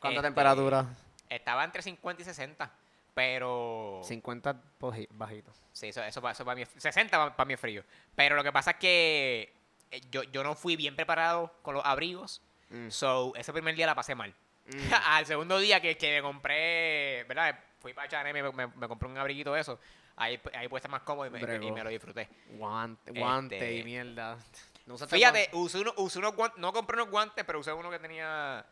¿Cuánta 0.00 0.20
Este, 0.20 0.28
temperatura? 0.28 0.86
Estaba 1.30 1.64
entre 1.64 1.80
50 1.80 2.20
y 2.20 2.24
60. 2.26 2.70
Pero. 3.14 4.00
50 4.04 4.54
poji- 4.80 5.08
bajito. 5.10 5.52
Sí, 5.72 5.88
eso, 5.88 6.02
eso, 6.02 6.28
eso 6.28 6.44
para 6.44 6.54
mí. 6.56 6.62
es- 6.62 6.70
60 6.76 7.34
para 7.36 7.46
mí 7.46 7.54
es 7.54 7.60
frío. 7.60 7.82
Pero 8.14 8.36
lo 8.36 8.42
que 8.44 8.52
pasa 8.52 8.72
es 8.72 8.76
que 8.76 9.52
eh, 9.90 10.00
yo, 10.10 10.22
yo 10.24 10.44
no 10.44 10.54
fui 10.54 10.76
bien 10.76 10.94
preparado 10.96 11.52
con 11.62 11.74
los 11.74 11.84
abrigos. 11.84 12.40
Mm. 12.70 12.88
So, 12.90 13.32
ese 13.36 13.52
primer 13.52 13.74
día 13.74 13.86
la 13.86 13.94
pasé 13.94 14.14
mal. 14.14 14.32
Mm. 14.66 14.70
Al 15.06 15.26
segundo 15.26 15.58
día 15.58 15.80
que, 15.80 15.96
que 15.96 16.16
me 16.16 16.22
compré, 16.22 17.24
¿verdad? 17.24 17.58
Fui 17.80 17.92
para 17.94 18.06
H&M 18.06 18.38
y 18.38 18.42
me, 18.42 18.52
me- 18.52 18.66
me 18.68 18.88
compré 18.88 19.08
un 19.08 19.18
abriguito 19.18 19.52
de 19.54 19.60
eso. 19.60 19.78
Ahí, 20.16 20.38
ahí 20.54 20.68
puede 20.68 20.80
estar 20.80 20.90
más 20.90 21.02
cómodo 21.02 21.26
y 21.26 21.30
me, 21.30 21.38
Bregó. 21.40 21.66
y 21.66 21.72
me 21.72 21.82
lo 21.82 21.88
disfruté. 21.90 22.28
Guante, 22.50 23.10
guante 23.12 23.54
Este- 23.56 23.76
y 23.78 23.84
mierda. 23.84 24.36
No 24.86 24.98
Fíjate, 24.98 25.50
usé, 25.52 25.78
uno, 25.78 25.92
usé 25.98 26.18
unos 26.18 26.34
guantes, 26.34 26.58
no 26.58 26.72
compré 26.72 26.96
unos 26.96 27.10
guantes, 27.10 27.44
pero 27.44 27.60
usé 27.60 27.72
uno 27.72 27.90
que 27.90 28.00
tenía, 28.00 28.64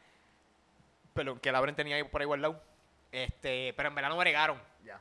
pero 1.19 1.41
que 1.41 1.51
la 1.51 1.61
Bren 1.61 1.75
tenía 1.75 1.97
ahí 1.97 2.05
por 2.05 2.21
ahí 2.21 2.27
guardado. 2.27 2.63
Este, 3.11 3.73
pero 3.77 3.89
en 3.89 3.95
verdad 3.97 4.11
no 4.11 4.17
me 4.17 4.21
bregaron. 4.21 4.63
Ya. 4.85 5.01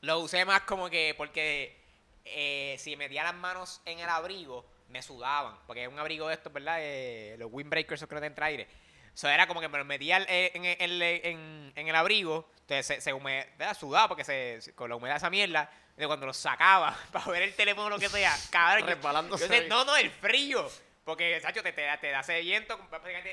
Lo 0.00 0.20
usé 0.20 0.44
más 0.46 0.62
como 0.62 0.88
que 0.88 1.14
porque 1.16 1.78
eh, 2.24 2.76
si 2.78 2.96
metía 2.96 3.22
las 3.22 3.34
manos 3.34 3.82
en 3.84 3.98
el 3.98 4.08
abrigo, 4.08 4.64
me 4.88 5.02
sudaban. 5.02 5.56
Porque 5.66 5.82
es 5.84 5.88
un 5.88 5.98
abrigo 5.98 6.26
de 6.28 6.34
estos, 6.34 6.50
¿verdad? 6.52 6.78
Eh, 6.80 7.36
los 7.38 7.50
windbreakers 7.52 8.06
que 8.06 8.14
no 8.14 8.20
te 8.22 8.26
entra 8.28 8.46
aire. 8.46 8.66
Eso 9.14 9.28
era 9.28 9.46
como 9.46 9.60
que 9.60 9.68
me 9.68 9.76
lo 9.76 9.84
metía 9.84 10.24
eh, 10.28 10.52
en, 10.54 10.64
en- 10.64 11.02
en- 11.02 11.72
en 11.76 11.88
el 11.88 11.96
abrigo, 11.96 12.48
entonces 12.60 12.86
se, 12.86 13.00
se 13.00 13.12
hume- 13.12 13.46
¿verdad? 13.58 13.76
sudaba 13.76 14.06
porque 14.08 14.24
se, 14.24 14.60
con 14.74 14.88
la 14.88 14.96
humedad 14.96 15.14
de 15.16 15.18
esa 15.18 15.28
mierda, 15.30 15.68
cuando 16.06 16.24
lo 16.26 16.32
sacaba 16.32 16.96
para 17.12 17.26
ver 17.26 17.42
el 17.42 17.54
teléfono 17.54 17.86
o 17.88 17.90
lo 17.90 17.98
que 17.98 18.08
sea, 18.08 18.34
cabrón. 18.50 18.88
yo- 18.88 18.94
Resbalándose 18.94 19.48
yo 19.48 19.52
ahí. 19.54 19.68
no, 19.68 19.84
no, 19.84 19.96
el 19.96 20.08
frío. 20.10 20.70
Porque, 21.08 21.40
Sacho, 21.40 21.62
te, 21.62 21.72
te, 21.72 21.80
da- 21.80 21.96
te 21.98 22.10
da 22.10 22.20
ese 22.20 22.38
viento, 22.42 22.78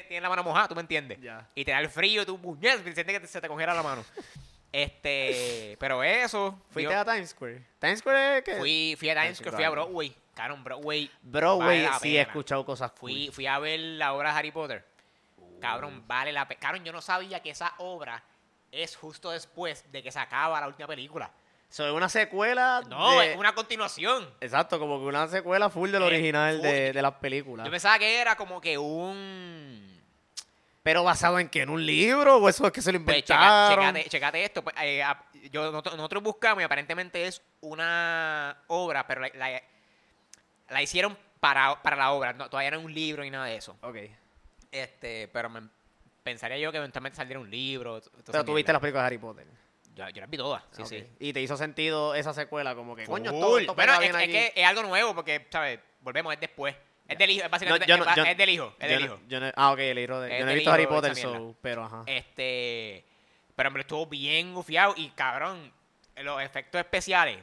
tienes 0.07 0.21
la 0.21 0.29
mano 0.29 0.43
mojada, 0.43 0.69
¿tú 0.69 0.75
me 0.75 0.79
entiendes? 0.81 1.19
Ya. 1.19 1.45
Y 1.55 1.65
te 1.65 1.71
da 1.71 1.79
el 1.81 1.89
frío, 1.89 2.25
tú 2.25 2.39
puñet, 2.41 2.81
sientes 2.81 3.03
que 3.05 3.19
te- 3.19 3.27
se 3.27 3.41
te 3.41 3.49
congela 3.49 3.73
la 3.73 3.83
mano. 3.83 4.05
Este, 4.71 5.77
pero 5.79 6.03
eso. 6.03 6.57
¿Fuiste 6.69 6.91
yo 6.91 6.99
a 6.99 7.05
Times 7.05 7.29
Square? 7.29 7.61
¿Times 7.79 7.99
Square 7.99 8.37
es 8.39 8.43
que? 8.43 8.55
fui, 8.55 8.95
fui 8.97 9.09
a 9.09 9.13
Times 9.21 9.37
Square, 9.37 9.55
fui 9.55 9.63
a. 9.65 9.69
Broadway. 9.69 10.15
Cabrón, 10.33 10.63
Broadway. 10.63 11.11
Broadway, 11.21 11.85
vale 11.85 11.99
sí 12.01 12.17
he 12.17 12.21
escuchado 12.21 12.65
cosas 12.65 12.91
Fui, 12.95 13.25
cool. 13.27 13.33
fui 13.33 13.47
a 13.47 13.57
ver 13.59 13.79
la 13.79 14.13
obra 14.13 14.31
de 14.33 14.39
Harry 14.39 14.51
Potter. 14.51 14.85
Cabrón, 15.61 16.03
vale 16.07 16.31
la 16.33 16.47
pena. 16.47 16.59
Cabrón, 16.59 16.83
yo 16.83 16.91
no 16.93 17.01
sabía 17.01 17.41
que 17.41 17.49
esa 17.51 17.73
obra 17.77 18.21
es 18.71 18.95
justo 18.97 19.31
después 19.31 19.89
de 19.91 20.01
que 20.03 20.11
se 20.11 20.19
acaba 20.19 20.59
la 20.61 20.67
última 20.67 20.87
película. 20.87 21.29
So, 21.69 21.85
es 21.85 21.91
una 21.93 22.07
secuela 22.07 22.81
No, 22.87 23.19
de- 23.19 23.31
es 23.33 23.37
una 23.37 23.53
continuación. 23.53 24.29
Exacto, 24.39 24.79
como 24.79 24.99
que 24.99 25.05
una 25.05 25.27
secuela 25.27 25.69
full 25.69 25.89
del 25.91 26.03
Eh, 26.03 26.05
original 26.05 26.61
de, 26.61 26.69
full. 26.87 26.93
de 26.95 27.01
las 27.01 27.13
películas. 27.15 27.65
Yo 27.65 27.71
pensaba 27.71 27.99
que 27.99 28.19
era 28.21 28.35
como 28.37 28.61
que 28.61 28.77
un... 28.77 29.93
Pero 30.83 31.03
basado 31.03 31.39
en 31.39 31.49
qué, 31.49 31.63
en 31.63 31.69
un 31.69 31.83
libro 31.85 32.37
o 32.37 32.47
eso 32.47 32.67
es 32.67 32.71
que 32.71 32.81
se 32.81 32.91
lo 32.91 32.99
Pues, 33.03 33.17
inventaron. 33.17 33.85
checate, 33.95 34.09
checate 34.09 34.45
esto. 34.45 34.63
pues, 34.63 34.75
eh, 34.79 35.03
yo, 35.51 35.71
nosotros, 35.71 36.21
buscamos 36.23 36.61
y 36.61 36.63
aparentemente 36.63 37.25
es 37.25 37.41
una 37.61 38.55
obra, 38.67 39.05
pero 39.07 39.21
la, 39.21 39.31
la- 39.33 39.61
la 40.69 40.81
hicieron 40.83 41.17
para, 41.39 41.81
para 41.81 41.95
la 41.95 42.11
obra. 42.11 42.33
No, 42.33 42.49
todavía 42.49 42.71
no 42.71 42.77
es 42.79 42.85
un 42.85 42.93
libro 42.93 43.23
ni 43.23 43.31
nada 43.31 43.45
de 43.45 43.55
eso. 43.55 43.75
Ok. 43.81 43.97
Este, 44.71 45.27
pero 45.33 45.49
me- 45.49 45.67
pensaría 46.23 46.57
yo 46.59 46.71
que 46.71 46.77
eventualmente 46.77 47.15
saldría 47.17 47.39
un 47.39 47.49
libro. 47.49 47.99
Pero 48.25 48.45
tú 48.45 48.53
viste 48.53 48.71
mierda. 48.71 48.73
las 48.73 48.81
películas 48.81 49.03
de 49.03 49.07
Harry 49.07 49.17
Potter. 49.17 49.47
Yo, 49.95 50.09
yo 50.09 50.21
las 50.21 50.29
vi 50.29 50.37
todas, 50.37 50.61
sí, 50.71 50.81
Ok. 50.81 50.87
sí. 50.89 51.07
Y 51.19 51.33
te 51.33 51.41
hizo 51.41 51.55
sentido 51.57 52.13
esa 52.15 52.33
secuela, 52.33 52.75
como 52.75 52.95
que, 52.95 53.05
coño, 53.05 53.31
esto, 53.31 53.57
esto 53.59 53.75
bueno, 53.75 53.93
es, 54.01 54.09
es 54.13 54.27
que 54.27 54.53
es 54.55 54.65
algo 54.67 54.83
nuevo 54.83 55.15
porque, 55.15 55.47
¿sabes? 55.49 55.79
Volvemos, 56.01 56.33
es 56.33 56.39
después. 56.39 56.75
Es 57.07 57.17
del 57.17 57.29
hijo, 57.29 57.43
No, 57.43 57.49
básicamente 57.49 57.87
yo 57.87 57.97
no- 57.97 58.09
es, 58.09 58.15
yo- 58.15 58.23
es 58.25 58.37
del 58.37 58.49
hijo, 58.49 58.73
es 58.79 58.89
del 58.89 59.01
hijo. 59.05 59.19
no- 59.29 59.51
ah, 59.55 59.71
ok, 59.71 59.79
el 59.79 59.95
libro 59.95 60.19
de. 60.21 60.33
Es 60.33 60.39
Yo 60.39 60.45
no 60.45 60.51
he 60.51 60.55
visto 60.55 60.71
Harry 60.71 60.83
hijo 60.83 60.91
Potter, 60.91 61.15
so, 61.15 61.55
pero 61.61 61.83
ajá. 61.85 62.03
Este, 62.07 63.05
pero 63.55 63.69
lo 63.69 63.79
estuvo 63.79 64.05
bien 64.07 64.53
gufiado 64.53 64.93
y 64.97 65.09
cabrón, 65.11 65.71
los 66.17 66.41
efectos 66.41 66.79
especiales, 66.79 67.39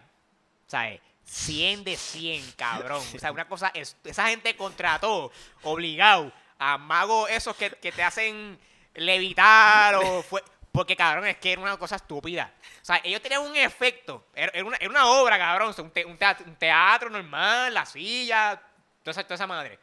¿sabes? 0.67 1.01
100 1.25 1.85
de 1.85 1.97
100, 1.97 2.53
cabrón. 2.57 3.01
O 3.17 3.19
sea, 3.19 3.33
una 3.33 3.47
cosa, 3.49 3.71
es, 3.75 3.97
esa 4.05 4.29
gente 4.29 4.57
contrató, 4.57 5.31
obligado, 5.63 6.33
a 6.59 6.77
magos 6.77 7.31
esos 7.31 7.57
que, 7.57 7.71
que 7.71 7.93
te 7.93 8.03
hacen 8.03 8.59
levitar 8.95 9.95
o 9.97 10.23
fue... 10.23 10.43
Porque, 10.73 10.97
cabrón, 10.97 11.27
es 11.27 11.37
que 11.37 11.53
era 11.53 11.61
una 11.61 11.77
cosa 11.77 11.97
estúpida. 11.97 12.51
O 12.81 12.85
sea, 12.85 13.01
ellos 13.05 13.21
tenían 13.21 13.43
un 13.43 13.55
efecto. 13.55 14.27
Era, 14.35 14.51
era 14.55 14.65
una, 14.65 14.77
era 14.79 14.89
una 14.89 15.07
obra, 15.07 15.37
cabrón. 15.39 15.69
O 15.69 15.73
sea, 15.75 15.85
un, 15.85 15.91
te- 15.91 16.07
un 16.07 16.17
teatro, 16.17 16.47
un 16.47 16.57
teatro 16.57 17.11
normal, 17.11 17.75
la 17.75 17.85
silla, 17.85 18.61
toda 19.03 19.11
esa, 19.13 19.23
toda 19.25 19.35
esa 19.35 19.47
madre. 19.47 19.79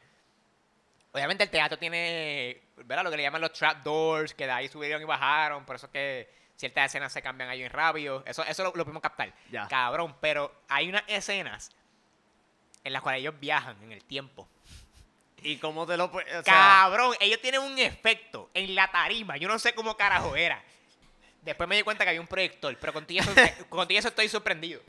Obviamente 1.12 1.44
el 1.44 1.50
teatro 1.50 1.78
tiene, 1.78 2.60
¿verdad? 2.78 3.04
Lo 3.04 3.12
que 3.12 3.18
le 3.18 3.24
llaman 3.24 3.42
los 3.42 3.54
trapdoors, 3.54 4.34
que 4.34 4.46
de 4.46 4.52
ahí 4.52 4.68
subieron 4.68 5.02
y 5.02 5.06
bajaron, 5.06 5.64
por 5.66 5.76
eso 5.76 5.86
es 5.88 5.92
que 5.92 6.34
ciertas 6.56 6.86
escenas 6.88 7.12
se 7.14 7.22
cambian 7.22 7.50
ahí 7.50 7.60
bien 7.60 7.72
rápido. 7.72 8.24
Eso, 8.26 8.44
eso 8.44 8.64
lo, 8.64 8.70
lo 8.76 8.84
podemos 8.84 9.02
captar. 9.02 9.32
Ya. 9.52 9.68
Cabrón, 9.68 10.16
pero 10.20 10.52
hay 10.70 10.90
unas 10.90 11.04
escenas 11.08 11.72
en 12.84 12.94
las 12.94 13.02
cuales 13.04 13.22
ellos 13.22 13.40
viajan 13.40 13.82
en 13.84 13.92
el 13.92 14.04
tiempo. 14.04 14.48
¿Y 15.42 15.58
cómo 15.58 15.86
te 15.88 15.98
lo 15.98 16.12
puedes.? 16.12 16.34
O 16.36 16.44
sea, 16.44 16.54
Cabrón, 16.54 17.16
ellos 17.20 17.40
tienen 17.42 17.62
un 17.62 17.78
efecto 17.80 18.50
en 18.54 18.74
la 18.76 18.90
tarima. 18.92 19.38
Yo 19.38 19.48
no 19.48 19.58
sé 19.60 19.74
cómo 19.74 19.96
carajo 19.96 20.36
era. 20.36 20.62
Después 21.42 21.68
me 21.70 21.76
di 21.78 21.84
cuenta 21.84 22.04
que 22.04 22.10
había 22.10 22.22
un 22.22 22.28
proyector, 22.28 22.76
pero 22.80 22.92
contigo 22.94 23.22
eso, 23.22 23.32
eso 23.90 24.08
estoy 24.10 24.28
sorprendido. 24.30 24.82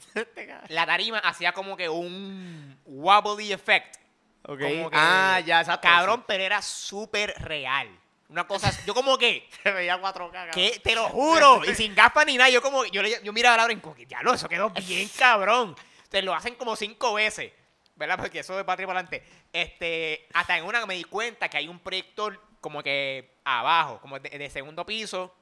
La 0.68 0.84
tarima 0.86 1.18
hacía 1.18 1.53
como 1.53 1.76
que 1.76 1.88
un 1.88 2.78
wobbly 2.84 3.53
effect. 3.53 3.96
ok. 4.42 4.61
como 4.61 4.90
que- 4.90 4.96
Ah, 4.98 5.40
ya, 5.44 5.61
exacto. 5.61 5.86
Cabrón, 5.88 6.24
pero 6.26 6.42
era 6.42 6.61
súper 6.61 7.34
real. 7.42 7.88
Una 8.28 8.46
cosa, 8.46 8.70
yo 8.86 8.94
como 8.94 9.16
que, 9.18 9.48
Se 9.62 9.70
veía 9.72 9.96
4K, 10.01 10.30
cabrón. 10.32 10.51
que 10.55 10.80
te 10.82 10.94
lo 10.94 11.09
juro, 11.09 11.62
y 11.68 11.74
sin 11.74 11.94
gafas 11.94 12.26
ni 12.26 12.36
nada, 12.36 12.51
yo 12.51 12.62
como, 12.62 12.84
yo, 12.86 13.03
le- 13.03 13.20
yo 13.22 13.32
miraba 13.32 13.55
a 13.55 13.59
Laura 13.59 13.72
y 13.72 13.76
como 13.76 13.94
que, 13.94 14.07
diablo, 14.07 14.34
eso 14.34 14.48
quedó 14.48 14.70
bien 14.70 15.09
cabrón. 15.16 15.74
Te 16.09 16.22
lo 16.22 16.34
hacen 16.34 16.55
como 16.57 16.74
cinco 16.76 17.14
veces, 17.14 17.53
¿verdad? 17.96 18.18
Porque 18.18 18.40
eso 18.40 18.57
de 18.57 18.64
patria 18.64 18.86
para 18.86 19.01
adelante. 19.01 19.24
Este, 19.53 20.26
hasta 20.34 20.59
en 20.59 20.64
una 20.64 20.84
me 20.86 20.94
di 20.94 21.05
cuenta 21.05 21.48
que 21.48 21.57
hay 21.57 21.68
un 21.68 21.78
proyector 21.78 22.40
como 22.61 22.82
que 22.82 23.36
abajo, 23.44 24.01
como 24.01 24.18
de, 24.18 24.30
de 24.30 24.51
segundo 24.51 24.84
piso, 24.86 25.34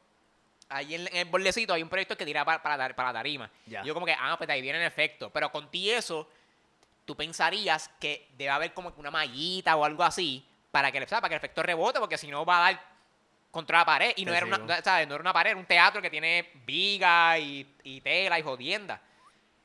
ahí 0.68 0.94
en, 0.94 1.06
en 1.08 1.16
el 1.16 1.24
bordecito 1.26 1.72
hay 1.74 1.82
un 1.82 1.88
proyector 1.88 2.16
que 2.16 2.24
tira 2.24 2.44
para, 2.44 2.62
para, 2.62 2.94
para 2.94 3.08
la 3.10 3.18
tarima. 3.18 3.50
Yo 3.84 3.94
como 3.94 4.06
que, 4.06 4.14
ah, 4.18 4.34
pues 4.36 4.48
ahí 4.50 4.60
viene 4.62 4.78
el 4.80 4.86
efecto. 4.86 5.30
Pero 5.30 5.50
con 5.50 5.70
ti 5.70 5.90
eso, 5.90 6.28
tú 7.04 7.16
pensarías 7.16 7.90
que 8.00 8.28
debe 8.36 8.50
haber 8.50 8.74
como 8.74 8.92
una 8.96 9.10
mallita 9.10 9.76
o 9.76 9.84
algo 9.84 10.02
así 10.02 10.44
para 10.70 10.92
que, 10.92 11.00
para 11.06 11.28
que 11.28 11.34
el 11.34 11.38
efecto 11.38 11.62
rebote, 11.62 11.98
porque 12.00 12.18
si 12.18 12.28
no 12.28 12.44
va 12.44 12.58
a 12.58 12.72
dar 12.72 12.82
contra 13.50 13.78
la 13.78 13.84
pared. 13.86 14.12
Y 14.16 14.24
no 14.24 14.32
Te 14.32 14.36
era, 14.38 14.46
una. 14.46 14.82
¿sabes? 14.82 15.08
no 15.08 15.14
era 15.14 15.22
una 15.22 15.32
pared, 15.32 15.50
era 15.52 15.60
un 15.60 15.66
teatro 15.66 16.02
que 16.02 16.10
tiene 16.10 16.50
viga 16.66 17.38
y, 17.38 17.66
y 17.82 18.00
tela 18.00 18.38
y 18.38 18.42
jodienda. 18.42 19.00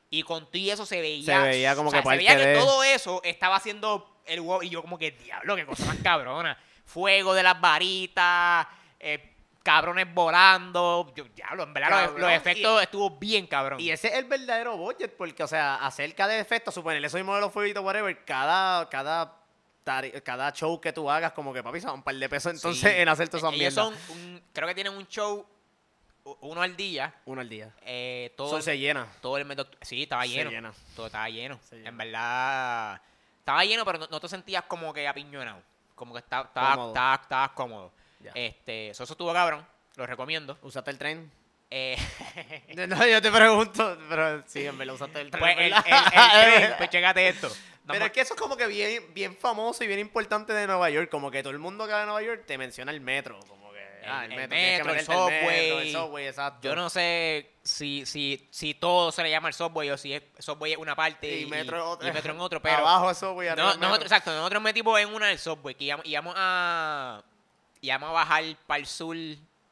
Y 0.09 0.23
con 0.23 0.49
ti 0.51 0.69
eso 0.69 0.85
se 0.85 1.01
veía. 1.01 1.25
Se 1.25 1.47
veía 1.47 1.75
como 1.75 1.89
o 1.89 1.91
sea, 1.91 2.01
que 2.03 2.09
se 2.09 2.15
veía 2.17 2.37
que 2.37 2.45
de- 2.45 2.55
todo 2.55 2.83
eso 2.83 3.19
estaba 3.23 3.55
haciendo 3.55 4.21
el 4.25 4.39
huevo. 4.39 4.63
Y 4.63 4.69
yo, 4.69 4.81
como 4.81 4.97
que, 4.97 5.11
diablo, 5.11 5.55
qué 5.55 5.65
cosa 5.65 5.85
más 5.85 5.97
cabrona. 6.03 6.57
Fuego 6.85 7.33
de 7.33 7.41
las 7.43 7.59
varitas, 7.59 8.67
eh, 8.99 9.32
cabrones 9.63 10.13
volando. 10.13 11.11
Yo, 11.15 11.23
diablo, 11.25 11.63
en 11.63 11.73
verdad, 11.73 11.89
los- 11.89 11.99
Cabrón, 12.01 12.21
los, 12.21 12.31
y- 12.31 12.33
efectos 12.35 12.81
estuvo 12.83 13.09
bien 13.11 13.47
cabrón. 13.47 13.79
Y 13.79 13.89
ese 13.91 14.09
es 14.09 14.15
el 14.15 14.25
verdadero 14.25 14.77
budget, 14.77 15.15
porque, 15.17 15.41
o 15.43 15.47
sea, 15.47 15.75
acerca 15.75 16.27
de 16.27 16.39
efectos, 16.39 16.73
suponerle 16.73 17.07
eso 17.07 17.17
mismo 17.17 17.33
de 17.33 17.41
los 17.41 17.51
fueguitos, 17.51 17.83
whatever, 17.83 18.23
cada, 18.25 18.89
cada, 18.89 19.39
cada 20.23 20.51
show 20.53 20.79
que 20.79 20.91
tú 20.93 21.09
hagas, 21.09 21.31
como 21.33 21.53
que 21.53 21.63
papi, 21.63 21.79
son 21.81 21.95
un 21.95 22.03
par 22.03 22.15
de 22.15 22.29
pesos 22.29 22.53
entonces 22.53 22.91
Sí. 22.93 22.99
en 22.99 23.07
hacer 23.09 23.27
todas 23.29 23.43
esas 23.43 23.53
Ellos 23.53 23.73
mierdas. 23.75 24.05
son, 24.07 24.17
un- 24.17 24.41
creo 24.53 24.67
que 24.67 24.75
tienen 24.75 24.93
un 24.93 25.07
show, 25.07 25.45
uno 26.41 26.61
al 26.61 26.75
día. 26.77 27.13
Uno 27.25 27.41
al 27.41 27.49
día. 27.49 27.73
Eh, 27.81 28.33
todo, 28.37 28.57
el, 28.57 28.63
se 28.63 28.77
llena. 28.77 29.07
todo 29.21 29.37
el 29.37 29.43
mes 29.45 29.57
de 29.57 29.65
Sí, 29.81 30.03
estaba 30.03 30.23
Se 30.23 30.29
lleno. 30.29 30.51
llena. 30.51 30.73
Todo 30.95 31.07
estaba 31.07 31.29
lleno. 31.29 31.59
Llena. 31.71 31.89
En 31.89 31.97
verdad, 31.97 33.01
estaba 33.39 33.65
lleno, 33.65 33.83
pero 33.83 33.99
no, 33.99 34.07
no 34.09 34.19
te 34.21 34.27
sentías 34.29 34.63
como 34.63 34.93
que 34.93 35.05
apiñonado. 35.07 35.61
Como 35.95 36.13
que 36.13 36.19
estaba, 36.19 36.45
estaba, 36.47 36.71
Cómodo. 36.75 36.87
estaba, 36.89 37.15
estabas 37.21 37.49
cómodo. 37.51 37.91
Ya. 38.23 38.31
Este, 38.35 38.89
eso, 38.89 39.03
eso 39.03 39.13
estuvo 39.13 39.33
cabrón. 39.33 39.65
Lo 39.95 40.05
recomiendo. 40.07 40.57
¿Usaste 40.63 40.89
el 40.91 40.97
tren? 40.97 41.31
Eh, 41.69 41.97
No, 42.87 43.05
yo 43.05 43.21
te 43.21 43.31
pregunto, 43.31 43.97
pero 44.09 44.43
sí, 44.47 44.65
en 44.65 44.77
verdad 44.77 44.95
usaste 44.95 45.21
el 45.21 45.29
tren. 45.31 45.39
pues 45.41 45.55
el, 45.57 45.63
el, 45.65 45.71
¿verdad? 45.71 46.45
el 46.45 46.61
tren, 46.61 46.73
pues 46.77 46.89
chécate 46.89 47.27
esto. 47.29 47.51
Pero 47.85 48.05
es 48.05 48.11
que 48.11 48.21
eso 48.21 48.33
es 48.33 48.39
como 48.39 48.55
que 48.55 48.65
bien, 48.67 49.13
bien 49.13 49.35
famoso 49.35 49.83
y 49.83 49.87
bien 49.87 49.99
importante 49.99 50.53
de 50.53 50.65
Nueva 50.67 50.89
York. 50.89 51.09
Como 51.09 51.29
que 51.29 51.43
todo 51.43 51.51
el 51.51 51.59
mundo 51.59 51.85
que 51.85 51.91
va 51.91 52.03
a 52.03 52.05
Nueva 52.05 52.21
York 52.21 52.43
te 52.45 52.57
menciona 52.57 52.91
el 52.93 53.01
metro. 53.01 53.37
Como 53.47 53.73
que, 53.73 53.79
ah, 54.07 54.23
el, 54.23 54.31
el 54.31 54.37
metro, 54.37 54.55
tienes 54.55 54.77
que 54.79 54.83
metro, 54.85 54.91
el 54.93 54.97
al 54.99 55.05
metro, 55.05 55.27
subway. 55.43 55.87
el 55.87 55.91
subway, 55.91 56.27
exacto. 56.27 56.59
Yo 56.69 56.75
no 56.75 56.89
sé 56.89 57.51
si, 57.61 58.05
si, 58.05 58.47
si 58.51 58.73
todo 58.75 59.11
se 59.11 59.21
le 59.23 59.29
llama 59.31 59.49
el 59.49 59.53
subway 59.53 59.89
o 59.89 59.97
si 59.97 60.13
es, 60.13 60.23
subway 60.39 60.71
es 60.73 60.77
una 60.77 60.95
parte 60.95 61.27
Y 61.29 61.41
y, 61.43 61.45
metro 61.45 61.75
es 61.77 61.83
otra. 61.83 62.07
y 62.07 62.13
metro 62.13 62.33
en 62.33 62.39
otro, 62.39 62.61
pero 62.61 62.77
Abajo 62.87 63.09
el 63.09 63.15
subway, 63.17 63.47
arriba 63.49 63.63
no, 63.65 63.71
metro. 63.73 63.87
nosotros, 63.89 64.11
exacto, 64.11 64.31
nosotros 64.33 64.61
metimos 64.61 64.97
en 65.01 65.13
una 65.13 65.27
del 65.27 65.39
subway 65.39 65.75
que 65.75 65.83
íbamos, 65.83 66.05
íbamos 66.05 66.35
a 66.37 67.21
íbamos 67.83 68.09
a 68.09 68.13
bajar 68.13 68.43
para 68.65 68.79
el 68.79 68.85
sur, 68.85 69.15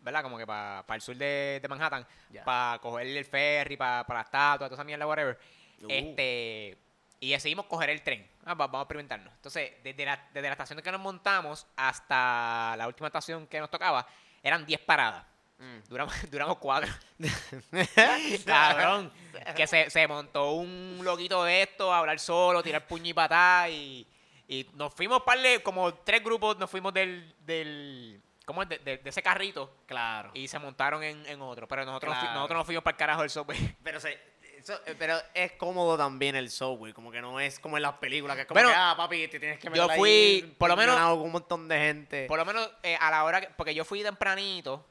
¿verdad? 0.01 0.21
Como 0.21 0.37
que 0.37 0.45
para 0.45 0.85
el 0.95 1.01
sur 1.01 1.15
de, 1.15 1.59
de 1.61 1.67
Manhattan, 1.67 2.05
para 2.45 2.77
coger 2.79 3.07
el 3.07 3.25
ferry, 3.25 3.77
para 3.77 4.05
la 4.07 4.21
estatua, 4.21 4.67
toda 4.67 4.75
esa 4.75 4.83
mierda, 4.83 5.07
whatever. 5.07 5.39
Uh. 5.81 5.87
Este 5.89 6.77
y 7.23 7.31
decidimos 7.31 7.67
coger 7.67 7.91
el 7.91 8.01
tren. 8.01 8.27
Ah, 8.45 8.55
va- 8.55 8.65
vamos 8.65 8.79
a 8.79 8.83
experimentarnos. 8.83 9.31
Entonces, 9.35 9.73
desde 9.83 10.05
la, 10.05 10.17
desde 10.33 10.47
la 10.47 10.53
estación 10.53 10.81
que 10.81 10.91
nos 10.91 10.99
montamos 10.99 11.67
hasta 11.75 12.73
la 12.77 12.87
última 12.87 13.07
estación 13.07 13.45
que 13.45 13.59
nos 13.59 13.69
tocaba, 13.69 14.07
eran 14.41 14.65
10 14.65 14.79
paradas. 14.81 15.23
Mm. 15.59 15.87
Duramos, 15.87 16.15
duramos 16.31 16.57
cuatro. 16.57 16.91
Cabrón. 18.45 19.11
Que 19.55 19.65
se, 19.65 19.89
se 19.89 20.07
montó 20.07 20.51
un 20.51 20.99
loquito 21.03 21.43
de 21.43 21.63
esto 21.63 21.91
a 21.93 21.99
hablar 21.99 22.19
solo, 22.19 22.61
tirar 22.61 22.85
puño 22.85 23.09
y 23.09 23.13
patá 23.13 23.69
y, 23.69 24.05
y 24.53 24.67
nos 24.73 24.93
fuimos 24.93 25.21
parle, 25.23 25.63
como 25.63 25.93
tres 25.93 26.21
grupos 26.23 26.57
nos 26.57 26.69
fuimos 26.69 26.93
del, 26.93 27.33
del 27.45 28.21
¿cómo 28.45 28.63
es? 28.63 28.69
De, 28.69 28.79
de- 28.79 28.97
de 28.97 29.09
ese 29.09 29.23
carrito 29.23 29.73
Claro. 29.85 30.31
y 30.33 30.47
se 30.47 30.59
montaron 30.59 31.01
en, 31.03 31.25
en 31.25 31.41
otro. 31.41 31.67
Pero 31.69 31.85
nosotros, 31.85 32.13
Claro. 32.19 32.33
nosotros 32.33 32.57
nos 32.57 32.65
fuimos 32.65 32.83
para 32.83 32.93
el 32.95 32.97
carajo 32.99 33.21
del 33.21 33.29
subway. 33.29 33.77
Pero, 33.83 33.99
se- 34.01 34.19
eso- 34.57 34.79
eh, 34.85 34.95
pero 34.99 35.15
es 35.33 35.53
cómodo 35.53 35.97
también 35.97 36.35
el 36.35 36.49
subway, 36.51 36.91
como 36.93 37.11
que 37.11 37.21
no 37.21 37.39
es 37.39 37.59
como 37.59 37.77
en 37.77 37.83
las 37.83 37.93
películas, 37.93 38.35
que 38.35 38.41
es 38.41 38.47
como 38.47 38.55
Bueno, 38.59 38.69
que, 38.69 38.75
ah, 38.77 38.93
papi, 38.97 39.27
te 39.29 39.39
tienes 39.39 39.57
que 39.57 39.69
meter 39.69 39.85
yo 39.85 39.89
ahí 39.91 39.97
fui, 39.97 40.55
por 40.57 40.69
lo 40.69 40.75
menos- 40.75 40.99
con 40.99 41.19
un 41.21 41.31
montón 41.31 41.67
de 41.69 41.77
gente. 41.79 42.25
Por 42.27 42.37
lo 42.37 42.45
menos 42.45 42.69
eh, 42.83 42.97
a 42.99 43.09
la 43.09 43.23
hora 43.23 43.39
que, 43.41 43.47
porque 43.55 43.73
yo 43.73 43.85
fui 43.85 44.03
tempranito, 44.03 44.85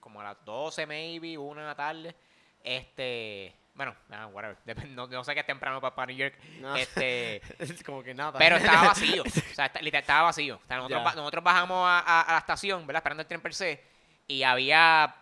como 0.00 0.20
a 0.20 0.24
las 0.24 0.44
12 0.44 0.86
maybe, 0.86 1.38
una 1.38 1.62
de 1.62 1.66
la 1.68 1.74
tarde. 1.74 2.14
Este, 2.62 3.54
bueno, 3.74 3.94
ah, 4.10 4.26
whatever. 4.26 4.56
No, 4.90 5.06
no 5.06 5.24
sé 5.24 5.34
qué 5.34 5.40
es 5.40 5.46
temprano 5.46 5.80
para, 5.80 5.94
para 5.94 6.06
New 6.06 6.16
York. 6.16 6.34
No. 6.60 6.76
Este, 6.76 7.36
es 7.58 7.82
como 7.82 8.02
que 8.02 8.14
nada. 8.14 8.38
Pero 8.38 8.56
estaba 8.56 8.82
vacío. 8.88 9.22
O 9.22 9.54
sea, 9.54 9.70
literal, 9.80 10.02
estaba 10.02 10.22
vacío. 10.22 10.60
O 10.62 10.66
sea, 10.66 10.76
nosotros, 11.14 11.42
bajamos 11.44 11.86
a, 11.88 12.00
a- 12.00 12.20
a 12.22 12.32
la 12.32 12.38
estación, 12.38 12.86
¿verdad? 12.86 13.00
Esperando 13.00 13.22
el 13.22 13.28
tren 13.28 13.40
per 13.40 13.54
se. 13.54 13.82
Y 14.28 14.42
había 14.42 15.14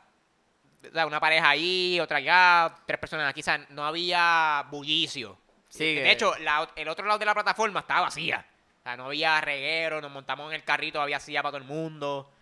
una 1.07 1.21
pareja 1.21 1.49
ahí, 1.51 1.99
otra 2.01 2.19
allá, 2.19 2.75
tres 2.87 2.99
personas 2.99 3.29
aquí. 3.29 3.41
O 3.41 3.45
sea, 3.45 3.59
no 3.71 3.85
había 3.85 4.65
bullicio. 4.71 5.39
Sí, 5.69 5.95
de 5.95 6.03
que- 6.03 6.11
hecho, 6.13 6.35
la 6.39 6.69
el 6.77 6.89
otro 6.89 7.07
lado 7.07 7.19
de 7.19 7.27
la 7.27 7.35
plataforma 7.35 7.81
estaba 7.81 8.03
vacía. 8.03 8.45
O 8.81 8.83
sea, 8.83 8.97
no 8.97 9.07
había 9.07 9.41
reguero, 9.41 10.01
nos 10.01 10.11
montamos 10.11 10.49
en 10.49 10.57
el 10.57 10.65
carrito, 10.65 11.01
había 11.01 11.21
silla 11.21 11.43
para 11.43 11.51
todo 11.53 11.59
el 11.59 11.65
mundo. 11.69 12.33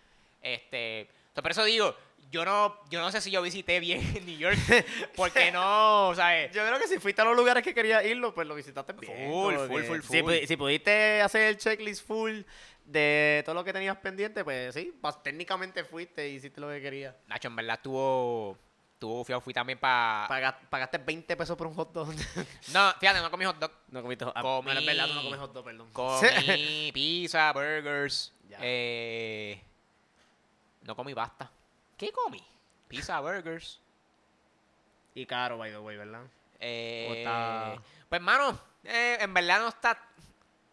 Este, 0.41 1.01
entonces, 1.01 1.41
por 1.41 1.51
eso 1.51 1.63
digo, 1.65 1.95
yo 2.31 2.45
no, 2.45 2.77
yo 2.89 2.99
no 3.01 3.11
sé 3.11 3.21
si 3.21 3.31
yo 3.31 3.41
visité 3.41 3.79
bien 3.79 4.01
New 4.25 4.37
York, 4.37 4.57
porque 5.15 5.51
no, 5.51 6.13
¿sabes? 6.15 6.51
Yo 6.53 6.65
creo 6.65 6.79
que 6.79 6.87
si 6.87 6.99
fuiste 6.99 7.21
a 7.21 7.25
los 7.25 7.35
lugares 7.35 7.63
que 7.63 7.73
querías 7.73 8.05
irlo, 8.05 8.33
pues 8.33 8.47
lo 8.47 8.55
visitaste 8.55 8.93
bien. 8.93 9.29
Full, 9.31 9.55
full, 9.67 9.83
full, 9.83 10.01
Si, 10.01 10.21
full. 10.21 10.33
si 10.47 10.57
pudiste 10.57 11.21
hacer 11.21 11.41
el 11.43 11.57
checklist 11.57 12.05
full 12.05 12.41
de 12.85 13.43
todo 13.45 13.53
lo 13.55 13.63
que 13.63 13.71
tenías 13.73 13.97
pendiente, 13.97 14.43
pues 14.43 14.73
sí, 14.73 14.93
pas- 15.01 15.21
técnicamente 15.23 15.83
fuiste 15.83 16.27
y 16.29 16.35
hiciste 16.35 16.59
lo 16.61 16.69
que 16.69 16.81
querías. 16.81 17.15
Nacho, 17.27 17.47
en 17.47 17.55
verdad 17.55 17.75
estuvo, 17.75 18.57
estuvo 18.93 19.23
fui, 19.23 19.35
fui 19.41 19.53
también 19.53 19.77
para... 19.79 20.25
Paga- 20.27 20.59
pagaste 20.69 20.97
20 20.97 21.35
pesos 21.37 21.55
por 21.55 21.67
un 21.67 21.75
hot 21.75 21.91
dog. 21.93 22.09
No, 22.73 22.91
fíjate, 22.99 23.19
no 23.21 23.29
comí 23.29 23.45
hot 23.45 23.57
dog. 23.59 23.71
no 23.89 24.01
comiste 24.01 24.25
hot 24.25 24.35
Comí- 24.35 24.63
Bueno, 24.63 24.79
es 24.79 24.85
verdad, 24.85 25.07
tú 25.07 25.13
no 25.13 25.21
comes 25.23 25.39
hot 25.39 25.53
dog, 25.53 25.65
perdón. 25.65 25.89
Comí 25.93 26.91
pizza, 26.93 27.51
burgers. 27.53 28.33
Ya. 28.49 28.57
Eh, 28.61 29.61
no 30.83 30.95
comí 30.95 31.13
pasta. 31.13 31.51
¿Qué 31.99 32.11
comí? 32.11 32.41
Pizza, 32.87 33.19
burgers. 33.19 33.79
y 35.13 35.25
caro, 35.25 35.57
by 35.57 35.69
the 35.71 35.77
way, 35.79 35.97
¿verdad? 35.97 36.23
Eh, 36.59 37.13
está- 37.17 37.75
Pues, 38.07 38.21
mano, 38.21 38.57
eh, 38.85 39.17
en 39.19 39.33
verdad 39.33 39.59
no 39.59 39.67
está. 39.67 40.01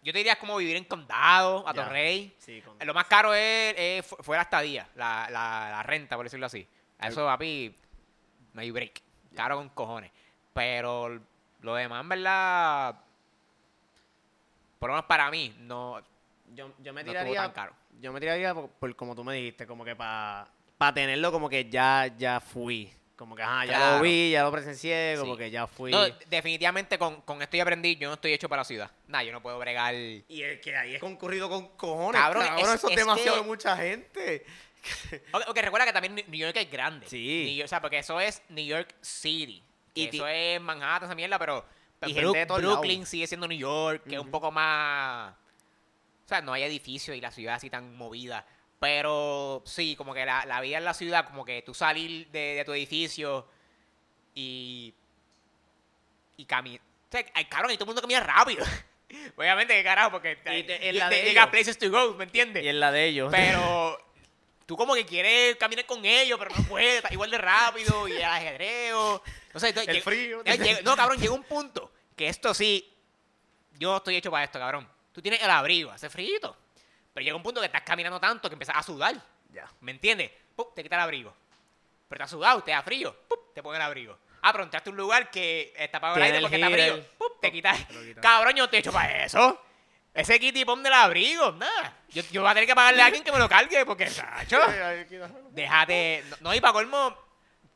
Yo 0.03 0.13
te 0.13 0.19
diría 0.19 0.39
como 0.39 0.57
vivir 0.57 0.77
en 0.77 0.85
condado, 0.85 1.67
a 1.69 1.75
Ya. 1.75 1.85
Torrey. 1.85 2.35
Sí, 2.39 2.63
con... 2.63 2.79
Lo 2.87 2.95
más 2.95 3.07
caro 3.07 3.35
es, 3.35 3.75
es 3.77 4.07
fu- 4.07 4.17
fue 4.21 4.37
la 4.37 4.43
estadía, 4.45 4.89
la, 4.95 5.27
la, 5.31 5.69
la 5.71 5.83
renta, 5.83 6.15
por 6.17 6.25
decirlo 6.27 6.47
así. 6.47 6.67
A 7.01 7.09
Eso, 7.09 7.27
papi, 7.27 7.75
no 8.53 8.61
hay 8.61 8.71
break. 8.71 9.03
Caro 9.35 9.57
con 9.57 9.69
cojones. 9.71 10.13
Pero 10.55 11.21
lo 11.61 11.75
demás, 11.75 12.03
en 12.03 12.09
verdad, 12.09 12.95
por 14.79 14.91
lo 14.91 14.95
menos 14.95 15.07
para 15.07 15.29
mí, 15.31 15.55
no, 15.59 16.01
Yo, 16.55 16.73
yo 16.79 16.93
me 16.93 17.03
no 17.03 17.11
estuvo 17.11 17.25
tiraría 17.25 17.43
tan 17.43 17.53
caro. 17.53 17.73
Yo 18.01 18.13
me 18.13 18.21
tiraría 18.21 18.55
por, 18.55 18.69
por 18.71 18.95
como 18.95 19.15
tú 19.17 19.25
me 19.25 19.35
dijiste, 19.35 19.67
como 19.67 19.85
que 19.85 19.97
para 19.97 20.47
tenerlo 20.95 21.33
como 21.33 21.49
que 21.49 21.69
ya, 21.69 22.13
ya 22.19 22.41
fui. 22.41 22.93
Como 23.17 23.35
que, 23.35 23.43
ajá, 23.43 23.65
ya 23.65 23.77
Claro. 23.77 23.97
lo 23.97 24.03
vi, 24.03 24.31
ya 24.33 24.43
lo 24.43 24.53
presencié, 24.53 25.15
como 25.19 25.35
Sí. 25.35 25.39
que 25.39 25.51
ya 25.51 25.67
fui. 25.67 25.91
No, 25.91 26.05
definitivamente 26.29 26.99
con, 26.99 27.23
con 27.23 27.41
esto 27.41 27.57
y 27.57 27.61
aprendí, 27.61 27.97
yo 27.97 28.09
no 28.09 28.15
estoy 28.15 28.35
hecho 28.35 28.47
para 28.49 28.61
la 28.61 28.65
ciudad. 28.65 28.91
Nah, 29.09 29.23
yo 29.23 29.33
no 29.33 29.41
puedo 29.41 29.59
bregar. 29.59 29.95
Y 29.95 30.25
es 30.29 30.61
que 30.61 30.77
ahí 30.77 30.95
es 30.97 31.01
concurrido 31.01 31.49
con 31.49 31.69
cojones. 31.77 32.21
Cabrón, 32.21 32.45
Cabrón, 32.45 32.69
es- 32.69 32.75
eso 32.75 32.87
es, 32.89 32.93
es 32.93 32.97
demasiado 32.99 33.37
que- 33.39 33.43
de 33.43 33.47
mucha 33.49 33.77
gente. 33.77 34.47
Ok, 35.33 35.43
ok, 35.49 35.57
recuerda 35.63 35.87
que 35.87 35.93
también 35.95 36.15
New 36.15 36.39
York 36.41 36.57
es 36.57 36.71
grande. 36.71 37.07
Sí. 37.09 37.45
New 37.47 37.55
York- 37.57 37.65
o 37.65 37.69
sea, 37.69 37.81
porque 37.81 37.99
eso 37.99 38.21
es 38.21 38.43
New 38.51 38.65
York 38.65 38.95
City. 39.01 39.63
Y 39.95 40.03
Y 40.05 40.09
ti- 40.11 40.17
eso 40.19 40.29
es 40.29 40.61
Manhattan, 40.61 41.09
esa 41.09 41.15
mierda, 41.15 41.39
pero 41.39 41.65
Y 42.07 42.13
Brook- 42.13 42.35
de 42.37 42.45
todos 42.47 42.61
Brooklyn 42.61 43.07
sigue 43.07 43.27
siendo 43.27 43.49
New 43.49 43.59
York, 43.59 44.03
que 44.07 44.17
es 44.17 44.21
un 44.21 44.31
poco 44.31 44.53
más... 44.53 45.33
O 45.33 46.29
sea, 46.29 46.43
no 46.43 46.53
hay 46.53 46.65
edificios 46.65 47.17
y 47.17 47.21
la 47.23 47.31
ciudad 47.31 47.55
así 47.55 47.71
tan 47.71 47.97
movida. 47.97 48.45
Pero 48.79 49.63
sí, 49.65 49.97
como 49.97 50.13
que 50.13 50.25
la, 50.27 50.45
la 50.47 50.61
vida 50.61 50.79
en 50.79 50.85
la 50.85 50.95
ciudad, 50.95 51.25
como 51.27 51.45
que 51.45 51.63
tú 51.63 51.73
salir 51.75 52.29
de, 52.29 52.55
de 52.57 52.65
tu 52.65 52.73
edificio 52.73 53.47
y... 54.35 54.95
Y 56.37 56.45
caminar... 56.45 56.81
O 56.81 57.13
sea, 57.13 57.25
ay, 57.35 57.47
cabrón, 57.47 57.71
y 57.71 57.75
todo 57.77 57.85
el 57.85 57.89
mundo 57.89 58.03
camina 58.03 58.21
rápido. 58.21 58.65
Obviamente, 59.37 59.75
¿qué 59.75 59.83
carajo? 59.85 60.11
Porque 60.11 60.33
Y 60.33 60.63
te- 60.65 60.89
en 60.89 60.99
la 60.99 61.09
de 61.09 61.47
places 61.51 61.79
to 61.79 61.91
go, 61.91 62.15
¿me 62.15 62.25
entiendes? 62.25 62.65
Y 62.65 62.69
en 62.69 62.81
la 62.81 62.93
de 62.93 63.07
ellos. 63.07 63.29
Pero 63.31 63.99
tú 64.67 64.77
como 64.77 64.95
que 64.95 65.07
quieres 65.07 65.57
caminar 65.57 65.87
con 65.87 66.05
ellos, 66.05 66.39
pero 66.39 66.55
no 66.55 66.65
puedes, 66.65 67.03
igual 67.13 67.31
de 67.31 67.39
rápido 67.39 68.09
y 68.09 68.13
el 68.13 68.25
ajedreo. 68.25 69.23
No 69.55 69.61
sé, 69.61 69.69
entonces 69.69 69.95
El 69.95 70.03
frío. 70.03 70.43
no, 70.85 70.97
cabrón, 70.97 71.19
llega 71.19 71.33
un 71.33 71.45
punto 71.45 71.91
que 72.15 72.29
esto 72.29 72.53
sí, 72.53 72.93
yo 73.79 73.97
estoy 73.97 74.17
hecho 74.17 74.31
para 74.31 74.45
esto, 74.45 74.59
cabrón. 74.59 74.87
Tú 75.13 75.23
tienes 75.23 75.41
el 75.41 75.49
abrigo, 75.51 75.91
hace 75.91 76.11
frío. 76.11 76.55
Pero 77.17 77.25
llega 77.25 77.37
un 77.37 77.43
punto 77.43 77.63
que 77.63 77.67
estás 77.67 77.81
caminando 77.81 78.21
tanto 78.21 78.51
que 78.51 78.57
empiezas 78.57 78.77
a 78.77 78.83
sudar. 78.83 79.17
Ya. 79.51 79.67
¿Me 79.81 79.93
entiendes? 79.93 80.31
Te 80.75 80.83
quita 80.83 80.97
el 80.97 81.01
abrigo. 81.01 81.35
Pero 82.11 82.19
te 82.19 82.23
has 82.25 82.31
sudado, 82.31 82.63
te 82.63 82.73
da 82.73 82.83
frío. 82.83 83.17
Te 83.55 83.63
pone 83.63 83.79
el 83.79 83.83
abrigo. 83.83 84.19
Ah, 84.43 84.53
pero 84.53 84.65
entraste 84.65 84.91
a 84.91 84.93
un 84.93 84.99
lugar 84.99 85.31
que 85.31 85.73
está 85.79 85.97
apagado 85.97 86.19
el 86.19 86.25
aire 86.25 86.41
porque 86.43 86.57
está 86.57 86.69
frío. 86.69 87.07
Te 87.41 87.51
quitas. 87.51 87.89
Te 87.89 87.95
lo 87.95 88.03
quita. 88.03 88.21
Cabrón, 88.21 88.57
yo 88.57 88.65
estoy 88.65 88.81
hecho 88.81 88.93
para 88.93 89.25
eso. 89.25 89.59
Ese 90.13 90.39
kitty 90.39 90.67
pon 90.67 90.83
del 90.83 90.93
abrigo, 90.93 91.53
nada. 91.53 91.97
Yo, 92.11 92.23
yo 92.31 92.43
voy 92.43 92.51
a 92.51 92.53
tener 92.53 92.69
que 92.69 92.75
pagarle 92.75 93.01
a 93.01 93.07
alguien 93.07 93.25
que 93.25 93.33
me 93.33 93.39
lo 93.39 93.49
cargue 93.49 93.87
porque, 93.87 94.11
Sacho, 94.11 94.61
déjate. 95.53 96.23
No, 96.29 96.37
no, 96.41 96.55
y 96.55 96.61
para 96.61 96.75
colmo, 96.75 97.17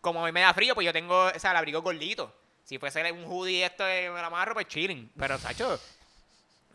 como 0.02 0.22
a 0.22 0.26
mí 0.26 0.32
me 0.32 0.42
da 0.42 0.52
frío, 0.52 0.74
pues 0.74 0.84
yo 0.84 0.92
tengo 0.92 1.28
o 1.28 1.38
sea, 1.38 1.52
el 1.52 1.56
abrigo 1.56 1.80
gordito. 1.80 2.30
Si 2.62 2.78
fuese 2.78 3.10
un 3.10 3.24
hoodie 3.24 3.64
esto 3.64 3.84
de 3.84 4.10
me 4.10 4.20
la 4.20 4.26
amarro, 4.26 4.52
pues 4.52 4.68
chilling. 4.68 5.10
Pero, 5.18 5.38
Sacho. 5.38 5.80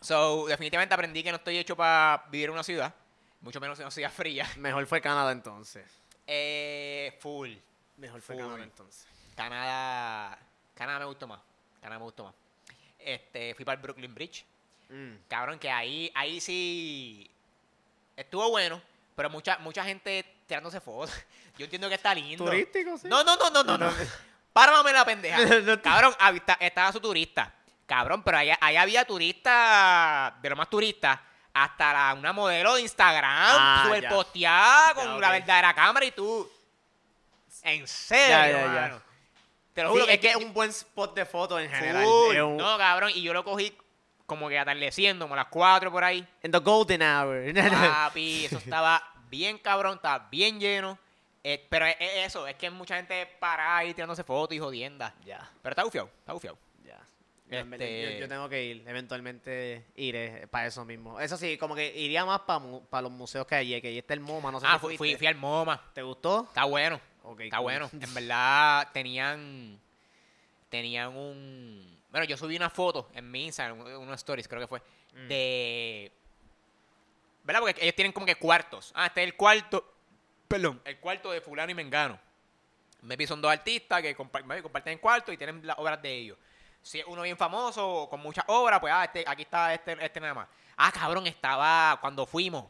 So, 0.02 0.46
definitivamente 0.48 0.94
aprendí 0.94 1.24
que 1.24 1.32
no 1.32 1.38
estoy 1.38 1.58
hecho 1.58 1.76
para 1.76 2.26
vivir 2.30 2.46
en 2.50 2.54
una 2.54 2.64
ciudad. 2.64 2.94
Mucho 3.42 3.60
menos 3.60 3.78
en 3.80 3.86
una 3.86 3.92
ciudad 3.92 4.12
fría. 4.12 4.48
Mejor 4.58 4.86
fue 4.86 5.02
Canadá 5.02 5.32
entonces. 5.32 5.86
Eh, 6.28 7.18
full. 7.20 7.52
Mejor 7.98 8.22
fue 8.22 8.36
Full. 8.36 8.44
Canadá 8.44 8.64
entonces. 8.64 9.08
Canadá. 9.36 10.40
Canadá 10.74 11.00
me 11.00 11.06
gustó 11.06 11.28
más. 11.28 11.40
Canadá 11.82 12.00
me 12.00 12.06
gustó 12.06 12.26
más. 12.26 12.34
Este, 13.00 13.54
fui 13.54 13.64
para 13.64 13.76
el 13.76 13.82
Brooklyn 13.82 14.14
Bridge. 14.14 14.46
Mm. 14.90 15.14
Cabrón, 15.28 15.60
que 15.60 15.70
ahí, 15.70 16.12
ahí 16.16 16.40
sí 16.42 17.30
estuvo 18.16 18.50
bueno, 18.50 18.82
pero 19.16 19.30
mucha, 19.30 19.58
mucha 19.60 19.84
gente 19.84 20.26
tirándose 20.48 20.80
fotos. 20.80 21.16
Yo 21.58 21.66
entiendo 21.66 21.88
que 21.88 21.96
está 21.96 22.14
lindo. 22.14 22.44
Turístico, 22.46 22.98
sí. 22.98 23.08
No, 23.08 23.24
no, 23.24 23.36
no, 23.36 23.50
no, 23.50 23.64
no, 23.64 23.78
no. 23.78 23.92
Párame 24.52 24.94
la 24.94 25.06
pendeja. 25.06 25.38
Cabrón, 25.82 26.14
estaba 26.60 26.92
su 26.92 27.00
turista. 27.00 27.54
Cabrón, 27.86 28.24
pero 28.24 28.38
ahí, 28.38 28.52
ahí 28.60 28.76
había 28.78 29.06
turistas, 29.06 30.42
de 30.42 30.50
lo 30.50 30.56
más 30.56 30.70
turistas, 30.70 31.20
hasta 31.54 31.94
la- 31.94 32.14
una 32.16 32.34
modelo 32.34 32.76
de 32.76 32.82
Instagram, 32.82 33.32
Ah, 33.32 33.84
super 33.86 34.10
posteada 34.10 34.94
con 34.94 35.06
Ya, 35.06 35.20
la 35.20 35.32
verdadera 35.32 35.74
cámara 35.74 36.06
y 36.06 36.12
tú. 36.12 36.50
En 37.64 37.88
serio, 37.88 38.58
Ya. 38.74 39.02
Te 39.74 39.84
lo 39.84 39.90
Sí, 39.94 40.00
juro 40.00 40.12
es 40.12 40.20
que 40.20 40.30
es 40.30 40.36
un 40.38 40.54
buen 40.54 40.70
spot 40.70 41.14
de 41.16 41.26
foto 41.26 41.60
en 41.60 41.70
general. 41.70 42.06
Un- 42.06 42.56
No, 42.58 42.78
cabrón, 42.78 43.12
y 43.14 43.22
yo 43.22 43.34
lo 43.34 43.44
cogí 43.44 43.78
como 44.26 44.48
que 44.48 44.58
atardeciendo, 44.58 45.26
como 45.26 45.34
a 45.34 45.38
las 45.38 45.48
4 45.48 45.92
por 45.92 46.02
ahí. 46.04 46.26
En 46.42 46.52
the 46.52 46.60
golden 46.60 47.02
hour. 47.02 47.54
Papi, 48.14 48.46
eso 48.46 48.58
estaba 48.58 49.04
bien 49.30 49.58
cabrón, 49.58 49.96
estaba 49.98 50.28
bien 50.32 50.60
lleno. 50.62 50.98
Eh, 51.44 51.64
pero 51.70 51.86
es, 51.88 51.96
es 52.00 52.28
eso, 52.28 52.48
es 52.48 52.56
que 52.56 52.70
mucha 52.70 52.96
gente 52.96 53.26
para 53.40 53.76
ahí 53.78 53.94
tirándose 53.94 54.24
fotos 54.24 54.56
y 54.56 54.60
jodiendas. 54.60 55.14
ya, 55.26 55.48
Pero 55.62 55.74
está 55.74 55.84
bufiado, 55.84 56.10
está 56.20 56.32
bufiado. 56.34 56.58
ya. 56.86 56.98
Yo, 56.98 56.98
en 56.98 56.98
verdad, 56.98 57.35
Este- 57.50 58.14
yo- 58.14 58.20
yo 58.22 58.28
tengo 58.28 58.50
que 58.50 58.64
ir, 58.64 58.84
eventualmente 58.88 59.86
iré 59.96 60.48
para 60.48 60.66
eso 60.68 60.84
mismo. 60.84 61.20
Eso 61.20 61.38
sí, 61.38 61.58
como 61.58 61.76
que 61.76 61.96
iría 61.96 62.26
más 62.26 62.42
para 62.42 63.02
los 63.04 63.12
museos 63.12 63.46
que 63.46 63.56
hay, 63.56 63.80
que 63.82 63.88
ahí 63.90 63.98
está 64.00 64.14
el 64.16 64.20
MoMA, 64.20 64.52
no 64.52 64.60
sé 64.60 64.66
Ah, 64.68 64.80
fui, 64.80 64.98
fui, 64.98 65.16
fui 65.16 65.28
al 65.28 65.36
MoMA. 65.36 65.92
¿Te 65.94 66.02
gustó? 66.02 66.46
Está 66.48 66.64
bueno, 66.66 67.00
está 67.40 67.58
cool. 67.58 67.64
bueno. 67.64 67.90
En 67.94 68.14
verdad 68.14 68.90
tenían 68.94 69.80
tenían 70.70 71.16
un... 71.16 72.02
Bueno, 72.10 72.26
yo 72.26 72.36
subí 72.36 72.56
una 72.58 72.70
foto 72.70 73.10
en 73.14 73.30
mi 73.32 73.46
Instagram, 73.46 73.80
un- 73.80 73.92
unos 73.94 74.16
stories 74.16 74.48
creo 74.48 74.62
que 74.62 74.68
fue, 74.68 74.82
Mm. 75.14 75.28
de... 75.30 76.12
¿Verdad? 77.44 77.62
Porque 77.62 77.76
ellos 77.82 77.96
tienen 77.96 78.12
como 78.12 78.26
que 78.26 78.36
cuartos. 78.36 78.92
Ah, 78.96 79.06
este 79.06 79.22
es 79.22 79.28
el 79.28 79.36
cuarto... 79.36 79.94
Perdón, 80.48 80.82
el 80.84 80.98
cuarto 81.00 81.32
de 81.32 81.40
fulano 81.42 81.72
y 81.72 81.76
mengano. 81.76 82.20
Maybe 83.04 83.26
son 83.28 83.40
dos 83.42 83.52
artistas 83.52 84.02
que 84.02 84.16
comparten 84.16 84.94
el 84.94 85.00
cuarto 85.00 85.32
y 85.32 85.38
tienen 85.38 85.66
las 85.66 85.78
obras 85.78 86.02
de 86.02 86.12
ellos. 86.14 86.38
Si 86.86 87.00
es 87.00 87.06
uno 87.08 87.24
bien 87.24 87.36
famoso 87.36 88.06
con 88.12 88.20
muchas 88.20 88.46
obras, 88.48 88.80
pues 88.80 88.94
ah, 88.96 89.06
este, 89.06 89.24
aquí 89.28 89.42
está 89.42 89.74
este, 89.74 89.98
este 90.06 90.20
nada 90.20 90.36
más. 90.36 90.48
Ah, 90.78 90.92
cabrón, 90.92 91.26
estaba 91.26 91.98
cuando 92.00 92.28
fuimos. 92.28 92.66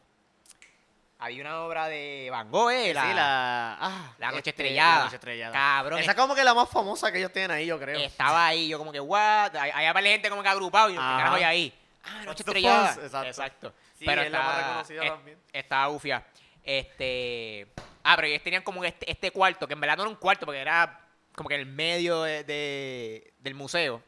Había 1.19 1.41
una 1.41 1.61
obra 1.63 1.87
de 1.87 2.29
Van 2.31 2.49
Gogh, 2.49 2.71
¿eh? 2.71 2.87
Sí, 2.87 2.93
la... 2.93 3.77
Ah, 3.77 4.13
La 4.17 4.27
noche 4.27 4.37
este, 4.37 4.49
estrellada. 4.51 4.97
La 4.99 5.03
noche 5.03 5.15
estrellada. 5.17 5.51
Cabrón, 5.53 5.99
Esa 5.99 6.11
es 6.11 6.17
como 6.17 6.33
que 6.33 6.45
la 6.45 6.53
más 6.53 6.69
famosa 6.69 7.11
que 7.11 7.17
ellos 7.17 7.33
tienen 7.33 7.51
ahí, 7.51 7.65
yo 7.65 7.77
creo. 7.77 7.99
estaba 7.99 8.47
ahí, 8.47 8.69
yo 8.69 8.77
como 8.77 8.93
que, 8.93 9.01
what? 9.01 9.53
Hay, 9.57 9.71
hay 9.71 9.91
varias 9.93 10.13
gente 10.13 10.29
como 10.29 10.41
que 10.43 10.47
agrupado 10.49 10.89
y 10.89 10.93
yo, 10.93 11.01
¿qué 11.01 11.05
carajo 11.07 11.35
hay 11.35 11.43
ahí? 11.43 11.79
Ah, 12.05 12.23
noche 12.23 12.43
estrellada. 12.43 12.93
Exacto. 12.93 13.27
Exacto. 13.27 13.73
Sí, 13.99 14.05
pero 14.05 14.21
es 14.21 14.31
la 14.31 14.39
más 14.39 14.47
está- 14.55 14.67
reconocida 14.67 15.03
es- 15.03 15.09
también. 15.11 15.37
Estaba 15.51 15.87
bufia. 15.87 16.25
Este. 16.63 17.67
Ah, 18.03 18.15
pero 18.15 18.27
ellos 18.29 18.43
tenían 18.43 18.63
como 18.63 18.81
este, 18.85 19.09
este 19.11 19.31
cuarto, 19.31 19.67
que 19.67 19.73
en 19.73 19.81
verdad 19.81 19.97
no 19.97 20.03
era 20.03 20.09
un 20.09 20.15
cuarto, 20.17 20.45
porque 20.45 20.61
era 20.61 21.01
como 21.35 21.49
que 21.49 21.55
en 21.55 21.61
el 21.61 21.67
medio 21.67 22.21
de- 22.23 22.43
de- 22.43 23.33
del 23.39 23.53
museo. 23.55 24.01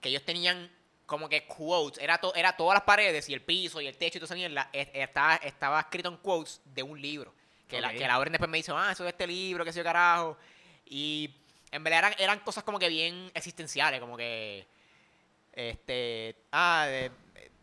Que 0.00 0.08
ellos 0.08 0.22
tenían 0.24 0.70
como 1.06 1.28
que 1.28 1.46
quotes. 1.46 2.02
Era, 2.02 2.18
to- 2.18 2.34
era 2.34 2.56
todas 2.56 2.74
las 2.74 2.82
paredes 2.84 3.28
y 3.28 3.34
el 3.34 3.42
piso 3.42 3.80
y 3.80 3.86
el 3.86 3.96
techo 3.96 4.18
y 4.18 4.20
toda 4.20 4.26
esa 4.26 4.34
mierda. 4.34 4.68
es- 4.72 4.88
Estaba, 4.92 5.36
estaba 5.36 5.80
escrito 5.80 6.08
en 6.08 6.16
quotes 6.16 6.60
de 6.64 6.82
un 6.82 7.00
libro. 7.00 7.34
Que, 7.68 7.80
la, 7.80 7.92
que 7.92 8.06
la 8.06 8.18
orden 8.18 8.32
después 8.32 8.48
me 8.50 8.58
dice, 8.58 8.72
ah, 8.74 8.90
eso 8.92 9.04
es 9.04 9.12
este 9.12 9.26
libro, 9.26 9.64
que 9.64 9.72
sé 9.72 9.78
yo 9.80 9.84
carajo. 9.84 10.36
Y 10.84 11.34
en 11.72 11.82
verdad 11.82 11.98
eran, 11.98 12.14
eran 12.18 12.38
cosas 12.40 12.62
como 12.64 12.78
que 12.78 12.88
bien 12.88 13.30
existenciales, 13.34 13.98
como 14.00 14.16
que. 14.16 14.66
Este. 15.52 16.36
Ah, 16.52 16.86
de- 16.88 17.10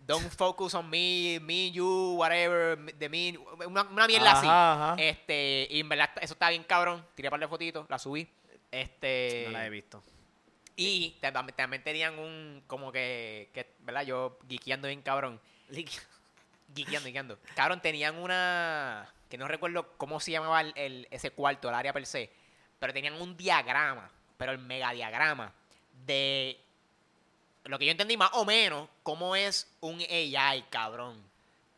don't 0.06 0.30
focus 0.36 0.74
on 0.74 0.90
me, 0.90 1.40
me, 1.42 1.72
you, 1.72 2.16
whatever, 2.18 2.78
de 2.78 3.10
me. 3.10 3.38
Una, 3.66 3.84
una 3.84 4.08
mierda 4.08 4.32
así. 4.34 4.48
Ajá. 4.50 4.96
Este, 4.98 5.68
y 5.70 5.80
en 5.80 5.90
verdad 5.90 6.10
eso 6.22 6.34
estaba 6.34 6.50
bien 6.50 6.64
cabrón. 6.64 7.06
Tiré 7.16 7.30
un 7.30 7.32
par 7.32 7.40
de 7.40 7.48
fotitos, 7.48 7.86
la 7.90 7.98
subí. 8.00 8.28
Este. 8.74 9.44
no 9.46 9.52
la 9.52 9.66
he 9.66 9.70
visto. 9.70 10.04
Y 10.76 11.18
tam- 11.22 11.54
también 11.56 11.84
tenían 11.84 12.18
un, 12.18 12.64
como 12.68 12.92
que, 12.92 13.50
que, 13.54 13.74
¿verdad? 13.82 14.04
Yo 14.06 14.40
guiqueando 14.48 14.88
bien 14.88 15.02
cabrón. 15.04 15.40
Guiqueando, 15.70 17.06
guiqueando. 17.08 17.40
Cabrón, 17.56 17.82
tenían 17.82 18.16
una, 18.18 19.08
que 19.30 19.38
no 19.38 19.48
recuerdo 19.48 19.96
cómo 19.98 20.20
se 20.20 20.32
llamaba 20.32 20.62
el, 20.62 20.74
el- 20.76 21.08
ese 21.12 21.30
cuarto, 21.32 21.70
el 21.70 21.76
área 21.76 21.94
per 21.94 22.06
se, 22.08 22.32
pero 22.80 22.92
tenían 22.94 23.22
un 23.22 23.38
diagrama, 23.38 24.10
pero 24.38 24.52
el 24.52 24.58
megadiagrama 24.58 25.54
de 26.06 26.60
lo 27.66 27.78
que 27.78 27.86
yo 27.86 27.92
entendí 27.92 28.18
más 28.18 28.32
o 28.34 28.44
menos 28.44 28.90
cómo 29.04 29.36
es 29.36 29.72
un 29.82 30.02
AI, 30.02 30.64
cabrón. 30.72 31.22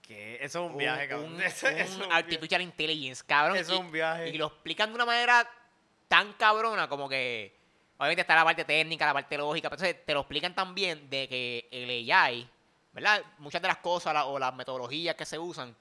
Que 0.01 0.35
eso 0.35 0.45
es 0.45 0.65
un 0.67 0.71
Un- 0.71 0.77
viaje, 0.77 1.07
cabrón. 1.09 1.33
un- 1.35 1.41
un 1.97 2.01
un 2.03 2.11
artificial 2.13 2.61
intelligence, 2.61 3.23
cabrón. 3.25 3.57
Eso 3.57 3.73
y- 3.73 3.75
es 3.75 3.81
un 3.81 3.91
viaje. 3.91 4.29
y 4.29 4.37
lo 4.37 4.47
explican 4.47 4.89
de 4.89 4.95
una 4.95 5.05
manera 5.05 5.49
tan 6.07 6.33
cabrona 6.33 6.87
como 6.87 7.07
que 7.09 7.55
obviamente 7.97 8.21
está 8.21 8.35
la 8.35 8.43
parte 8.43 8.65
técnica, 8.65 9.05
la 9.05 9.13
parte 9.13 9.37
lógica, 9.37 9.69
pero 9.69 9.81
entonces 9.81 10.05
te 10.05 10.13
lo 10.13 10.21
explican 10.21 10.53
también 10.53 11.09
de 11.09 11.27
que 11.27 11.67
el 11.71 12.11
AI, 12.11 12.47
¿verdad? 12.93 13.23
Muchas 13.39 13.61
de 13.61 13.67
las 13.67 13.77
cosas 13.77 14.13
la- 14.13 14.25
o 14.25 14.37
las 14.39 14.53
metodologías 14.53 15.15
que 15.15 15.25
se 15.25 15.39
usan 15.39 15.75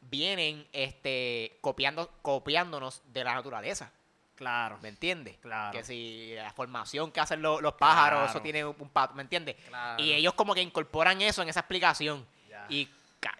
vienen 0.00 0.66
este 0.72 1.58
copiando 1.60 2.10
copiándonos 2.22 3.02
de 3.12 3.24
la 3.24 3.34
naturaleza, 3.34 3.90
Claro. 4.36 4.78
¿me 4.82 4.88
entiendes? 4.90 5.36
Claro. 5.38 5.72
Que 5.76 5.82
si 5.82 6.34
la 6.34 6.52
formación 6.52 7.10
que 7.10 7.20
hacen 7.20 7.40
lo- 7.42 7.60
los 7.60 7.74
pájaros, 7.74 8.18
Claro. 8.20 8.30
eso 8.30 8.40
tiene 8.42 8.64
un 8.64 8.88
patrón, 8.90 9.16
¿me 9.16 9.22
entiendes? 9.22 9.56
Claro. 9.66 10.02
Y 10.02 10.12
ellos 10.12 10.34
como 10.34 10.54
que 10.54 10.60
incorporan 10.62 11.20
eso 11.22 11.42
en 11.42 11.48
esa 11.48 11.60
explicación. 11.60 12.26
Ya. 12.48 12.66
Y 12.68 12.88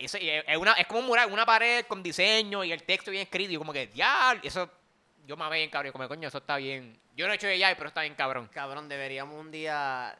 y 0.00 0.04
es, 0.28 0.56
una, 0.58 0.72
es 0.72 0.86
como 0.88 0.98
un 1.00 1.06
mural, 1.06 1.30
una 1.32 1.46
pared 1.46 1.86
con 1.86 2.02
diseño 2.02 2.64
y 2.64 2.72
el 2.72 2.82
texto 2.82 3.10
bien 3.12 3.22
escrito. 3.22 3.52
Y 3.52 3.56
como 3.56 3.72
que, 3.72 3.88
ya, 3.94 4.36
eso, 4.42 4.68
yo 5.26 5.36
me 5.36 5.48
bien 5.50 5.70
cabrón. 5.70 5.90
y 5.90 5.92
Como, 5.92 6.08
coño, 6.08 6.28
eso 6.28 6.38
está 6.38 6.56
bien. 6.56 6.98
Yo 7.16 7.26
no 7.26 7.32
he 7.32 7.36
hecho 7.36 7.46
de 7.46 7.58
pero 7.76 7.88
está 7.88 8.02
bien 8.02 8.14
cabrón. 8.14 8.48
Cabrón, 8.52 8.88
deberíamos 8.88 9.38
un 9.38 9.50
día 9.50 10.18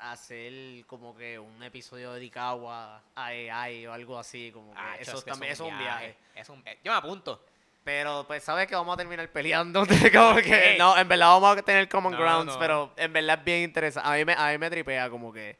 hacer 0.00 0.84
como 0.86 1.16
que 1.16 1.38
un 1.38 1.62
episodio 1.62 2.12
dedicado 2.12 2.70
a, 2.70 3.02
a 3.14 3.26
AI 3.26 3.86
o 3.86 3.92
algo 3.92 4.18
así, 4.18 4.50
como 4.52 4.72
que 4.72 4.78
Ah, 4.80 4.96
eso 4.98 5.22
también 5.22 5.52
es 5.52 5.60
un 5.60 5.76
viaje. 5.78 6.16
Es 6.34 6.48
un- 6.48 6.62
eh, 6.66 6.78
yo 6.82 6.92
me 6.92 6.98
apunto. 6.98 7.44
Pero 7.84 8.24
pues 8.26 8.42
sabes 8.42 8.66
que 8.66 8.74
vamos 8.74 8.94
a 8.94 8.96
terminar 8.96 9.28
peleando, 9.30 9.86
como 10.12 10.36
que 10.36 10.42
qué? 10.42 10.76
no, 10.78 10.98
en 10.98 11.06
verdad 11.06 11.28
vamos 11.28 11.56
a 11.58 11.62
tener 11.62 11.88
common 11.88 12.12
No, 12.14 12.18
grounds, 12.18 12.54
no. 12.54 12.58
pero 12.58 12.92
en 12.96 13.12
verdad 13.12 13.38
es 13.38 13.44
bien 13.44 13.62
interesante. 13.62 14.08
A 14.08 14.14
mí 14.14 14.24
me 14.24 14.32
a 14.32 14.48
mí 14.50 14.58
me 14.58 14.68
tripea 14.70 15.08
como 15.08 15.32
que 15.32 15.56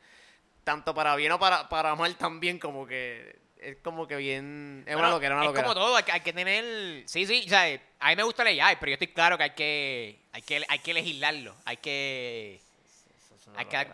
tanto 0.64 0.92
para 0.92 1.14
bien 1.14 1.30
o 1.30 1.38
para 1.38 1.68
para 1.68 1.94
mal 1.94 2.16
también 2.16 2.58
como 2.58 2.84
que 2.84 3.38
es 3.70 3.76
como 3.82 4.06
que 4.06 4.16
bien 4.16 4.84
es 4.86 4.94
una 4.94 5.02
Bueno, 5.02 5.14
loquera, 5.16 5.34
una 5.34 5.44
es 5.44 5.46
loquera. 5.48 5.64
como 5.64 5.74
todo, 5.74 5.96
hay 5.96 6.02
que, 6.04 6.12
hay 6.12 6.20
que 6.20 6.32
tener... 6.32 7.08
Sí, 7.08 7.26
sí, 7.26 7.42
o 7.46 7.48
sea, 7.48 7.80
a 7.98 8.08
mí 8.10 8.16
me 8.16 8.22
gusta 8.22 8.48
el 8.48 8.60
AI, 8.60 8.76
pero 8.78 8.90
yo 8.90 8.94
estoy 8.94 9.08
claro 9.08 9.36
que 9.36 9.42
hay 9.44 9.50
que, 9.50 10.20
hay 10.32 10.42
que, 10.42 10.64
hay 10.68 10.78
que 10.78 10.94
legislarlo. 10.94 11.56
Hay 11.64 11.76
que... 11.78 12.60
Es 13.34 13.46
una 13.48 13.58
Hay 13.60 13.66
que, 13.66 13.76
hay 13.76 13.86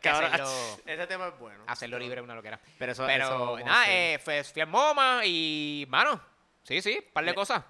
que- 0.00 0.08
hacerlo, 0.08 0.48
ese 0.86 1.06
tema 1.06 1.28
es 1.28 1.38
bueno. 1.38 1.64
hacerlo 1.66 1.98
libre 1.98 2.20
una 2.20 2.34
loquera. 2.34 2.58
Pero 2.78 2.92
eso 2.92 3.06
Pero 3.06 3.24
eso 3.24 3.58
nada, 3.64 3.84
eh, 3.88 4.18
fue, 4.18 4.42
fui 4.44 4.62
al 4.62 4.68
MoMA 4.68 5.22
y, 5.24 5.86
mano, 5.88 6.20
sí, 6.64 6.80
sí, 6.82 6.98
un 7.04 7.12
par 7.12 7.24
de 7.24 7.30
Le- 7.30 7.34
cosas. 7.34 7.62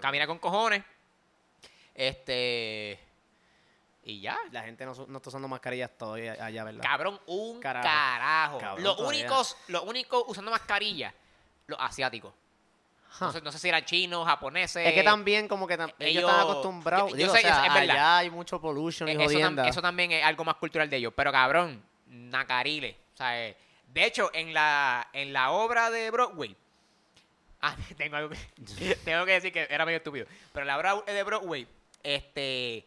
Camina 0.00 0.26
con 0.26 0.38
cojones. 0.38 0.82
Este. 1.94 2.98
Y 4.06 4.20
ya. 4.20 4.36
La 4.52 4.62
gente 4.62 4.84
no, 4.84 4.92
no 5.08 5.16
está 5.16 5.28
usando 5.30 5.48
mascarillas 5.48 5.90
todavía 5.96 6.36
allá, 6.44 6.64
¿verdad? 6.64 6.82
Cabrón, 6.82 7.18
un 7.26 7.58
Carajo. 7.60 7.86
carajo. 7.88 8.58
Cabrón, 8.58 8.84
los 8.84 8.96
todavía. 8.96 9.20
únicos, 9.20 9.56
los 9.68 9.82
únicos 9.84 10.24
usando 10.26 10.50
mascarilla, 10.50 11.14
los 11.66 11.78
asiáticos. 11.80 12.32
No, 13.20 13.32
sé, 13.32 13.40
no 13.40 13.52
sé 13.52 13.58
si 13.60 13.68
eran 13.68 13.84
chinos, 13.84 14.26
japoneses. 14.26 14.86
Es 14.86 14.92
que 14.92 15.02
también 15.04 15.46
como 15.48 15.66
que 15.68 15.78
tam- 15.78 15.92
ellos, 16.00 16.18
ellos- 16.18 16.30
están 16.30 16.40
acostumbrados. 16.40 17.10
yo- 17.12 17.16
yo 17.16 17.22
Digo, 17.22 17.32
sé, 17.32 17.38
o 17.38 17.42
sea, 17.42 17.66
es 17.66 17.72
verdad. 17.74 17.90
allá 17.96 18.16
hay 18.18 18.30
mucho 18.30 18.60
pollution 18.60 19.08
y 19.08 19.12
Eh, 19.12 19.14
eso, 19.14 19.22
tam- 19.22 19.32
jodienda. 19.32 19.68
eso 19.68 19.80
también 19.80 20.10
es 20.12 20.24
algo 20.24 20.44
más 20.44 20.56
cultural 20.56 20.90
de 20.90 20.96
ellos. 20.96 21.12
Pero 21.16 21.30
cabrón, 21.32 21.80
nacarile. 22.08 22.96
O 23.14 23.16
sea, 23.16 23.40
eh, 23.46 23.56
de 23.88 24.04
hecho, 24.04 24.30
en 24.34 24.52
la, 24.52 25.08
en 25.12 25.32
la 25.32 25.52
obra 25.52 25.90
de 25.90 26.10
Broadway. 26.10 26.54
Ah, 27.66 27.74
tengo 27.96 28.16
algo 28.16 28.28
que, 28.28 28.36
tengo 29.06 29.24
que 29.24 29.32
decir 29.32 29.50
que 29.50 29.66
era 29.70 29.86
medio 29.86 29.96
estúpido. 29.98 30.26
Pero 30.52 30.64
en 30.64 30.66
la 30.66 30.76
obra 30.76 30.96
de 31.06 31.22
Broadway, 31.22 31.66
este. 32.02 32.84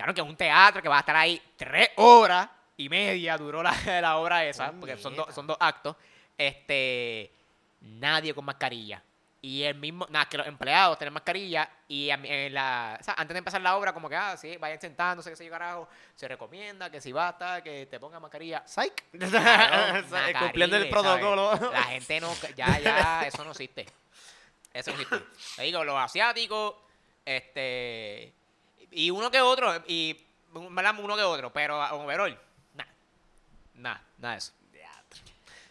Claro 0.00 0.14
que 0.14 0.20
es 0.22 0.26
un 0.26 0.36
teatro 0.36 0.80
que 0.80 0.88
va 0.88 0.96
a 0.96 1.00
estar 1.00 1.14
ahí 1.16 1.40
tres 1.56 1.90
horas 1.96 2.48
y 2.78 2.88
media 2.88 3.36
duró 3.36 3.62
la, 3.62 3.72
la 4.00 4.16
obra 4.16 4.44
esa, 4.46 4.72
porque 4.72 4.96
son, 4.96 5.14
dos- 5.14 5.26
Puñeta. 5.26 5.34
son 5.34 5.46
dos 5.46 5.56
actos. 5.60 5.94
Este. 6.38 7.30
Nadie 7.82 8.32
con 8.34 8.44
mascarilla. 8.46 9.02
Y 9.42 9.62
el 9.62 9.74
mismo, 9.74 10.06
nada, 10.10 10.26
que 10.26 10.36
los 10.36 10.46
empleados 10.46 10.98
tienen 10.98 11.14
mascarilla 11.14 11.68
y 11.88 12.10
en 12.10 12.52
la, 12.52 12.98
o 13.00 13.02
sea, 13.02 13.14
antes 13.16 13.34
de 13.34 13.38
empezar 13.38 13.60
la 13.62 13.74
obra, 13.76 13.92
como 13.94 14.06
que, 14.08 14.16
ah, 14.16 14.36
sí, 14.36 14.56
vayan 14.58 14.78
sentándose, 14.78 15.30
que 15.30 15.36
se 15.36 15.46
yo 15.46 15.50
carajo, 15.50 15.88
se 16.14 16.28
recomienda 16.28 16.90
que 16.90 17.00
si 17.00 17.10
basta, 17.10 17.62
que 17.62 17.86
te 17.86 17.98
pongan 17.98 18.20
mascarilla. 18.20 18.62
Psych. 18.66 19.04
Cabrón, 19.18 20.06
Cumpliendo 20.38 20.76
el 20.76 20.88
protocolo. 20.90 21.56
¿sabes? 21.56 21.72
La 21.72 21.82
gente 21.84 22.20
no, 22.20 22.34
ya, 22.54 22.78
ya, 22.80 23.26
eso 23.26 23.42
no 23.44 23.52
existe. 23.52 23.86
Eso 24.74 24.92
no 24.92 25.00
existe. 25.00 25.26
Te 25.56 25.62
digo, 25.62 25.84
los 25.84 25.96
asiáticos, 25.96 26.74
este, 27.24 28.34
y 28.90 29.10
uno 29.10 29.30
que 29.30 29.40
otro, 29.40 29.82
y. 29.86 30.18
Uno 30.52 31.16
que 31.16 31.22
otro, 31.22 31.52
pero 31.52 31.78
overall, 31.94 32.36
nada, 32.74 32.90
nada, 33.74 34.02
nada 34.18 34.34
de 34.34 34.38
eso. 34.38 34.52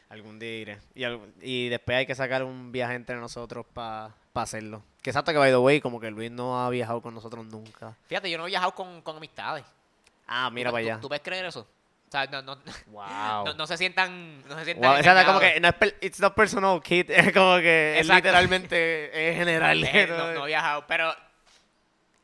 Algún 0.10 0.40
día 0.40 0.56
iré. 0.58 0.80
Y, 1.42 1.70
después 1.70 1.98
hay 2.00 2.06
que 2.08 2.16
sacar 2.16 2.44
un 2.44 2.72
viaje 2.72 2.96
entre 2.96 3.16
nosotros 3.18 3.66
para 3.74 4.12
hacerlo. 4.34 4.82
Que 5.04 5.12
exacto 5.12 5.32
que, 5.32 5.38
by 5.38 5.52
the 5.52 5.58
way, 5.58 5.80
como 5.80 6.00
que 6.00 6.10
Luis 6.10 6.32
no 6.32 6.60
ha 6.66 6.70
viajado 6.72 7.00
con 7.02 7.14
nosotros 7.14 7.46
nunca. 7.46 7.96
Fíjate, 8.08 8.30
yo 8.30 8.38
no 8.40 8.46
he 8.46 8.50
viajado 8.50 8.74
con, 8.74 9.02
con 9.02 9.18
amistades. 9.18 9.64
Ah, 10.26 10.50
mira 10.50 10.70
¿Tú- 10.70 10.74
para 10.74 10.84
allá. 10.84 11.00
¿Tú 11.00 11.08
puedes 11.08 11.24
creer 11.24 11.46
eso? 11.46 11.62
O 11.62 12.12
sea, 12.12 12.26
no, 12.26 12.42
no, 12.42 12.58
Wow. 12.88 13.46
no, 13.46 13.54
no 13.54 13.68
se 13.68 13.78
sientan, 13.78 14.44
no 14.48 14.58
se 14.58 14.66
sientan 14.66 14.92
Wow, 14.92 15.00
o 15.00 15.04
sea, 15.04 15.26
como 15.26 15.40
que 15.40 15.60
no 15.60 15.68
es 15.68 15.74
per- 15.76 15.98
it's 16.02 16.20
not 16.20 16.34
personal, 16.34 16.82
kid. 16.82 17.08
Es 17.12 17.32
como 17.32 17.58
que 17.58 18.00
es 18.00 18.08
literalmente 18.08 19.30
es 19.30 19.38
general. 19.38 19.84
Eh, 19.94 20.08
no, 20.10 20.34
no 20.34 20.44
he 20.46 20.48
viajado, 20.48 20.86
pero 20.88 21.14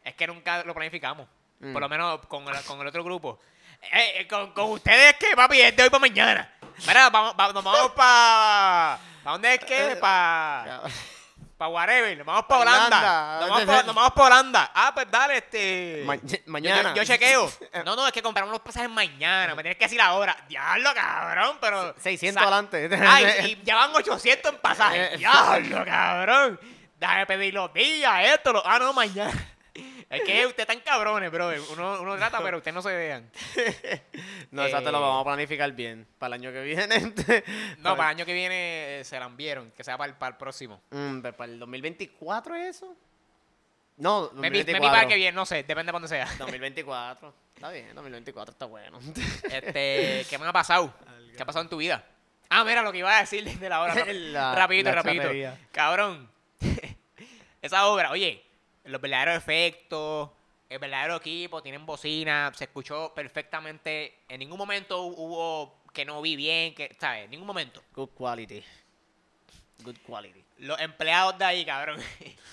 es 0.05 0.15
que 0.15 0.27
nunca 0.27 0.63
lo 0.63 0.73
planificamos. 0.73 1.27
Mm. 1.59 1.73
Por 1.73 1.81
lo 1.81 1.89
menos 1.89 2.25
con 2.27 2.47
el, 2.47 2.63
con 2.63 2.79
el 2.79 2.87
otro 2.87 3.03
grupo. 3.03 3.39
Eh, 3.81 4.19
eh, 4.21 4.27
con, 4.27 4.51
con 4.53 4.71
ustedes 4.71 5.15
que, 5.15 5.35
papi, 5.35 5.59
es 5.61 5.75
de 5.75 5.83
hoy 5.83 5.89
para 5.89 5.99
mañana. 5.99 6.53
Mira, 6.87 7.09
vamos, 7.09 7.35
va- 7.39 7.51
nos 7.53 7.63
vamos 7.63 7.91
para... 7.91 8.97
¿Para 9.23 9.31
dónde 9.33 9.53
es 9.55 9.59
que? 9.65 9.95
Para... 9.97 10.81
Para 11.57 11.69
whatever. 11.69 12.17
Nos 12.17 12.25
vamos 12.27 12.43
para 12.47 12.65
Pa' 12.65 12.69
Holanda. 12.69 12.97
Holanda. 12.97 13.39
Nos 13.39 13.49
vamos 13.49 13.65
pa- 13.65 13.83
nos 13.83 13.95
vamos 13.95 14.11
para 14.11 14.25
Holanda. 14.25 14.71
Ah, 14.75 14.91
pues 14.93 15.07
dale, 15.09 15.37
este... 15.37 16.03
Ma- 16.05 16.17
mañana. 16.47 16.89
Yo, 16.93 17.01
yo 17.01 17.05
chequeo. 17.05 17.49
No, 17.85 17.95
no, 17.95 18.05
es 18.07 18.11
que 18.11 18.21
compramos 18.21 18.51
los 18.51 18.59
pasajes 18.61 18.89
mañana. 18.89 19.55
Me 19.55 19.61
tienes 19.63 19.77
que 19.77 19.85
decir 19.85 20.01
ahora. 20.01 20.35
Diablo, 20.49 20.93
cabrón, 20.93 21.57
pero... 21.61 21.95
600 21.97 22.33
Sa- 22.43 22.47
adelante. 22.49 22.89
Ay, 23.07 23.57
y 23.61 23.65
ya 23.65 23.75
van 23.77 23.95
800 23.95 24.51
en 24.53 24.59
pasajes. 24.59 25.17
Diablo, 25.17 25.85
cabrón. 25.85 26.59
Déjame 26.99 27.25
pedir 27.25 27.53
los 27.53 27.73
días, 27.73 28.25
esto, 28.33 28.51
lo... 28.51 28.67
Ah, 28.67 28.77
no, 28.77 28.91
mañana. 28.91 29.31
Es 30.17 30.23
que 30.23 30.45
ustedes 30.45 30.69
están 30.69 30.79
cabrones, 30.81 31.31
bro. 31.31 31.49
Uno, 31.73 32.01
uno 32.01 32.15
trata, 32.17 32.41
pero 32.41 32.57
ustedes 32.57 32.73
no 32.75 32.81
se 32.81 32.95
vean. 32.95 33.29
No, 34.51 34.63
exacto, 34.63 34.89
Eh, 34.89 34.91
lo 34.91 35.01
vamos 35.01 35.21
a 35.21 35.25
planificar 35.25 35.71
bien. 35.73 36.07
Para 36.17 36.35
el 36.35 36.41
año 36.41 36.51
que 36.53 36.61
viene. 36.61 37.13
No, 37.79 37.95
para 37.97 38.11
el 38.11 38.17
año 38.17 38.25
que 38.25 38.33
viene 38.33 38.99
eh, 38.99 39.03
se 39.03 39.19
la 39.19 39.25
enviaron, 39.25 39.71
que 39.71 39.83
sea 39.83 39.97
para 39.97 40.11
el, 40.11 40.17
para 40.17 40.31
el 40.31 40.37
próximo. 40.37 40.81
Mm, 40.91 41.19
¿Para 41.21 41.45
el 41.51 41.59
2024 41.59 42.55
es 42.55 42.77
eso? 42.77 42.95
No, 43.97 44.29
Me 44.33 44.49
vi, 44.49 44.59
2024. 44.59 44.73
me 44.73 44.79
vi 44.79 44.87
para 44.91 45.01
el 45.03 45.07
que 45.09 45.15
viene, 45.15 45.31
no 45.35 45.45
sé, 45.45 45.55
depende 45.57 45.85
de 45.85 45.91
cuándo 45.91 46.07
sea. 46.07 46.25
2024. 46.39 47.33
Está 47.55 47.69
bien, 47.71 47.93
2024 47.95 48.51
está 48.51 48.65
bueno. 48.65 48.99
Este, 49.43 50.25
¿qué 50.29 50.37
me 50.37 50.45
ha 50.47 50.53
pasado? 50.53 50.93
¿Qué 51.35 51.41
ha 51.41 51.45
pasado 51.45 51.63
en 51.63 51.69
tu 51.69 51.77
vida? 51.77 52.03
Ah, 52.49 52.63
mira 52.63 52.81
lo 52.81 52.91
que 52.91 52.99
iba 52.99 53.17
a 53.17 53.21
decir 53.21 53.43
desde 53.43 53.67
la 53.69 53.81
hora. 53.81 53.95
La- 54.05 54.53
rapidito, 54.55 54.89
la 54.89 54.95
rapidito. 55.01 55.29
Cabrón. 55.71 56.29
Esa 57.61 57.87
obra, 57.87 58.11
oye, 58.11 58.44
los 58.85 59.01
verdaderos 59.01 59.35
efectos, 59.37 60.29
el 60.69 60.79
verdadero 60.79 61.15
equipo, 61.17 61.61
tienen 61.61 61.85
bocina, 61.85 62.51
se 62.55 62.65
escuchó 62.65 63.13
perfectamente. 63.13 64.19
En 64.29 64.39
ningún 64.39 64.57
momento 64.57 65.01
hubo 65.03 65.75
que 65.93 66.05
no 66.05 66.21
vi 66.21 66.35
bien, 66.35 66.73
que, 66.75 66.95
¿sabes? 66.99 67.25
En 67.25 67.31
ningún 67.31 67.47
momento. 67.47 67.81
Good 67.93 68.09
quality. 68.15 68.63
Good 69.83 69.97
quality. 70.05 70.43
Los 70.59 70.79
empleados 70.79 71.37
de 71.37 71.45
ahí, 71.45 71.65
cabrón. 71.65 71.99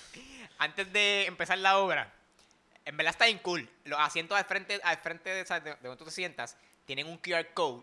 Antes 0.58 0.92
de 0.92 1.26
empezar 1.26 1.58
la 1.58 1.78
obra, 1.78 2.12
en 2.84 2.96
verdad 2.96 3.12
está 3.12 3.26
bien 3.26 3.38
cool. 3.38 3.68
Los 3.84 3.98
asientos 3.98 4.36
al 4.38 4.44
frente, 4.44 4.80
al 4.82 4.96
frente 4.98 5.30
de, 5.30 5.44
de, 5.44 5.60
de 5.60 5.76
donde 5.82 5.96
tú 5.96 6.04
te 6.04 6.10
sientas, 6.10 6.56
tienen 6.84 7.06
un 7.06 7.16
QR 7.18 7.46
code 7.54 7.82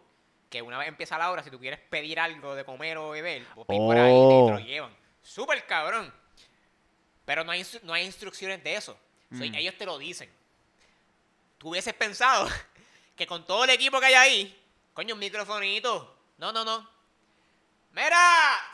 que 0.50 0.62
una 0.62 0.78
vez 0.80 0.88
empieza 0.88 1.18
la 1.18 1.32
obra, 1.32 1.44
si 1.44 1.52
tú 1.52 1.60
quieres 1.60 1.80
pedir 1.80 2.20
algo 2.20 2.56
de 2.56 2.64
comer 2.66 2.98
o 2.98 3.10
beber, 3.12 3.44
vos 3.56 3.68
pedís 3.68 3.82
por 3.82 3.96
ahí 3.98 4.12
y 4.16 4.28
te, 4.30 4.46
te 4.46 4.52
lo 4.52 4.56
Oh. 4.56 4.60
llevan. 4.60 4.96
Súper 5.22 5.66
cabrón. 5.68 6.12
Pero 7.30 7.44
no 7.44 7.52
hay, 7.52 7.64
no 7.84 7.94
hay 7.94 8.06
instrucciones 8.06 8.64
de 8.64 8.74
eso. 8.76 8.94
So, 9.32 9.44
Mm. 9.46 9.54
ellos 9.54 9.76
te 9.78 9.86
lo 9.86 10.00
dicen. 10.00 10.28
Tú 11.60 11.70
hubieses 11.70 11.94
pensado 11.94 12.50
que 13.16 13.28
con 13.28 13.46
todo 13.46 13.66
el 13.66 13.70
equipo 13.70 14.00
que 14.00 14.08
hay 14.08 14.14
ahí, 14.16 14.64
coño, 14.96 15.14
un 15.14 15.20
microfonito. 15.20 16.18
No, 16.40 16.52
no, 16.52 16.66
no. 16.66 16.90
¡Mira! 17.92 18.18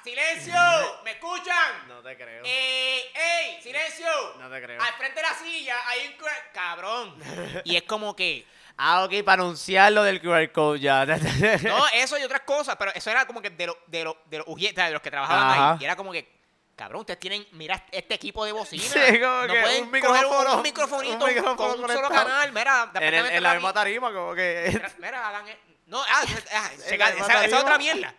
¡Silencio! 0.06 0.54
¿Me 1.04 1.12
escuchan? 1.12 1.86
No 1.90 2.02
te 2.02 2.16
creo. 2.16 2.46
¡Ey! 2.46 3.02
¡Ey! 3.14 3.62
¡Silencio! 3.62 4.08
No 4.40 4.50
te 4.50 4.62
creo. 4.62 4.82
Al 4.82 4.94
frente 4.94 5.22
de 5.22 5.28
la 5.28 5.34
silla 5.36 5.76
hay 5.90 6.08
un... 6.08 6.14
cua- 6.18 6.52
¡Cabrón! 6.54 7.16
Y 7.66 7.76
es 7.76 7.84
como 7.84 8.16
que... 8.16 8.48
Ah, 8.78 9.04
ok, 9.04 9.22
para 9.26 9.42
anunciar 9.44 9.92
lo 9.92 10.04
del 10.04 10.22
QR 10.22 10.50
code 10.54 10.80
ya. 10.80 11.06
No, 11.06 11.88
eso 11.94 12.18
y 12.18 12.24
otras 12.24 12.42
cosas, 12.42 12.78
pero 12.78 12.92
eso 12.94 13.10
era 13.10 13.28
como 13.28 13.42
que 13.42 13.50
de, 13.50 13.68
lo, 13.68 13.78
de, 13.88 14.06
lo, 14.06 14.18
de, 14.28 14.38
los, 14.38 14.48
ujieta, 14.48 14.86
de 14.86 14.92
los 14.94 15.02
que 15.02 15.12
trabajaban 15.12 15.50
Ajá. 15.50 15.72
ahí. 15.74 15.78
Y 15.82 15.84
era 15.86 15.98
como 15.98 16.14
que, 16.14 16.35
cabrón, 16.76 17.02
ustedes 17.02 17.20
tienen, 17.20 17.48
mira 17.54 17.86
este 17.92 18.14
equipo 18.16 18.44
de 18.46 18.52
bocina. 18.52 18.84
Sí, 18.84 19.20
como 19.20 19.42
no 19.48 19.54
que 19.54 19.62
pueden 19.62 19.84
un 19.86 19.90
coger 19.90 20.02
micrófono, 20.02 20.52
un, 20.52 20.58
un 20.58 20.64
microfonito 20.64 21.28
micrófono 21.28 21.56
con 21.56 21.68
un 21.70 21.76
solo 21.76 21.88
conectado. 21.88 22.10
canal. 22.26 22.52
Mira, 22.52 22.92
en, 22.96 23.14
el- 23.14 23.26
en 23.28 23.44
la 23.44 23.54
misma 23.54 23.74
tarima, 23.74 24.12
como 24.14 24.36
que. 24.36 24.70
Mira, 24.74 24.92
mira, 25.00 25.28
hagan 25.30 25.48
e- 25.48 25.60
No, 25.88 26.02
ah, 26.02 26.24
ah, 26.54 26.72
esa, 27.18 27.46
es 27.46 27.54
otra 27.54 27.78
mierda. 27.78 28.14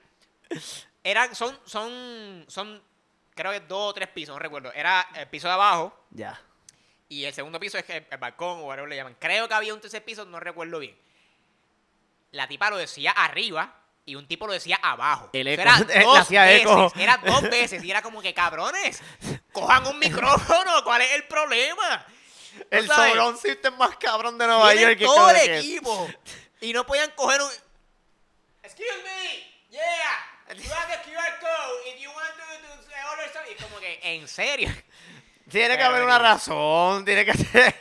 Eran, 1.05 1.35
son, 1.35 1.59
son, 1.65 2.45
son, 2.49 2.83
creo 3.35 3.53
que 3.53 3.61
dos 3.61 3.91
o 3.91 3.95
tres 3.95 4.09
pisos, 4.09 4.35
no 4.35 4.39
recuerdo. 4.39 4.73
Era 4.73 5.07
el 5.15 5.29
piso 5.29 5.47
de 5.49 5.55
abajo 5.55 6.07
Ya. 6.11 6.41
y 7.09 7.25
el 7.25 7.33
segundo 7.35 7.61
piso 7.61 7.79
es 7.79 7.89
el, 7.91 8.07
el 8.11 8.19
balcón 8.19 8.61
o 8.61 8.65
whatever 8.65 8.89
le 8.89 8.97
llaman. 8.97 9.17
Creo 9.21 9.47
que 9.49 9.55
había 9.55 9.75
un 9.75 9.81
tercer 9.81 10.05
piso, 10.05 10.25
no 10.25 10.41
recuerdo 10.41 10.79
bien. 10.79 10.99
La 12.33 12.49
tipa 12.49 12.71
lo 12.71 12.77
decía 12.77 13.13
arriba 13.13 13.75
y 14.07 14.15
un 14.15 14.27
tipo 14.27 14.47
lo 14.47 14.53
decía 14.53 14.79
abajo. 14.81 15.29
El 15.33 15.49
eco, 15.49 15.63
era 15.63 15.77
él 15.93 16.05
dos 16.05 16.19
hacía 16.21 16.45
veces, 16.45 16.63
eco. 16.63 16.93
Era 16.97 17.17
dos 17.19 17.43
veces 17.43 17.85
y 17.85 17.91
era 17.91 18.01
como 18.01 18.23
que 18.23 18.33
cabrones, 18.33 19.03
cojan 19.53 19.87
un 19.87 19.99
micrófono, 19.99 20.85
¿cuál 20.85 21.03
es 21.03 21.13
el 21.13 21.25
problema? 21.25 22.07
El 22.71 22.87
sobrón 22.87 23.37
system 23.37 23.77
más 23.77 23.97
cabrón 23.97 24.39
de 24.39 24.47
Nueva 24.47 24.75
York. 24.75 24.99
todo 25.01 25.31
el 25.31 25.51
equipo. 25.59 26.09
Y 26.61 26.73
no 26.73 26.87
podían 26.87 27.11
coger 27.11 27.43
un. 27.43 27.51
Excuse 28.63 28.89
me. 29.05 29.45
Yeah. 29.71 29.85
You 30.55 30.73
have 30.73 30.89
the 30.89 31.11
QR 31.11 31.41
code 31.41 31.87
if 31.87 32.01
you 32.01 32.09
want 32.09 32.31
to, 32.37 32.87
to 32.87 33.11
order 33.13 33.31
something. 33.33 33.53
Y 33.53 33.63
como 33.63 33.79
que, 33.79 34.01
en 34.03 34.27
serio. 34.27 34.73
Tiene 35.51 35.77
que 35.77 35.83
haber 35.83 36.03
una 36.03 36.19
razón. 36.19 37.05
Tiene 37.05 37.25
que 37.27 37.35
ser. 37.35 37.75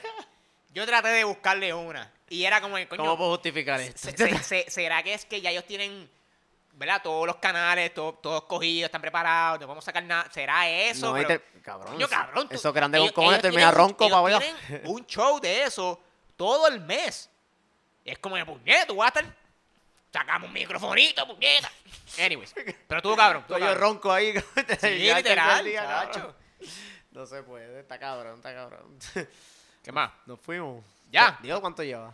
Yo 0.73 0.85
traté 0.85 1.07
de 1.09 1.23
buscarle 1.23 1.73
una. 1.73 2.11
Y 2.29 2.43
era 2.45 2.59
como 2.61 2.73
coño. 2.75 2.87
¿Cómo 3.03 3.17
puedo 3.17 3.31
justificar 3.31 3.79
esto? 3.81 4.09
se- 4.09 4.17
se- 4.17 4.43
se- 4.43 4.69
¿Será 4.71 5.03
que 5.03 5.13
es 5.13 5.25
que 5.25 5.41
ya 5.41 5.51
ellos 5.51 5.65
tienen. 5.65 6.09
¿Verdad? 6.73 7.01
Todos 7.01 7.25
los 7.25 7.37
canales, 7.37 7.93
todo- 7.93 8.13
todos 8.15 8.43
cogidos, 8.43 8.87
están 8.87 8.99
preparados, 9.01 9.61
no 9.61 9.67
vamos 9.67 9.81
a 9.81 9.85
sacar 9.85 10.03
nada. 10.03 10.29
¿Será 10.31 10.67
eso? 10.69 11.13
No, 11.13 11.21
y 11.21 11.25
Pero- 11.25 11.39
te- 11.41 11.61
cabrón. 11.61 11.93
Coño, 11.93 12.07
cabrón. 12.09 12.49
tú- 12.49 12.55
Eso 12.55 12.73
grande 12.73 12.97
con 12.97 13.03
ellos- 13.05 13.17
ellos 13.17 13.41
termina 13.41 13.61
tienen 13.71 13.75
ronco 13.77 14.03
ellos 14.05 14.21
para 14.21 14.35
allá. 14.37 14.55
tienen 14.67 14.81
un 14.87 15.05
show 15.07 15.39
de 15.39 15.63
eso 15.63 16.01
todo 16.35 16.67
el 16.67 16.81
mes. 16.81 17.29
Y 18.03 18.11
es 18.11 18.19
como 18.19 18.35
puñeta, 18.45 18.87
tú 18.87 18.97
vas 18.97 19.15
a 19.15 19.19
estar. 19.19 19.35
Sacamos 20.11 20.47
un 20.47 20.53
microfonito, 20.53 21.25
puñeta. 21.27 21.71
Anyways. 22.19 22.53
Pero 22.87 23.01
tú, 23.01 23.15
cabrón. 23.15 23.45
Tú, 23.47 23.53
Yo 23.53 23.59
cabrón. 23.59 23.79
ronco 23.79 24.11
ahí. 24.11 24.33
Sí, 24.81 24.87
literal, 25.13 25.63
día. 25.63 26.09
No 27.11 27.25
se 27.25 27.41
puede. 27.43 27.79
Está 27.79 27.97
cabrón, 27.99 28.35
está 28.35 28.53
cabrón. 28.53 28.97
¿Qué 29.81 29.91
más? 29.93 30.11
Nos 30.25 30.39
fuimos. 30.41 30.83
Ya. 31.11 31.37
Digo 31.41 31.61
cuánto 31.61 31.83
lleva. 31.83 32.13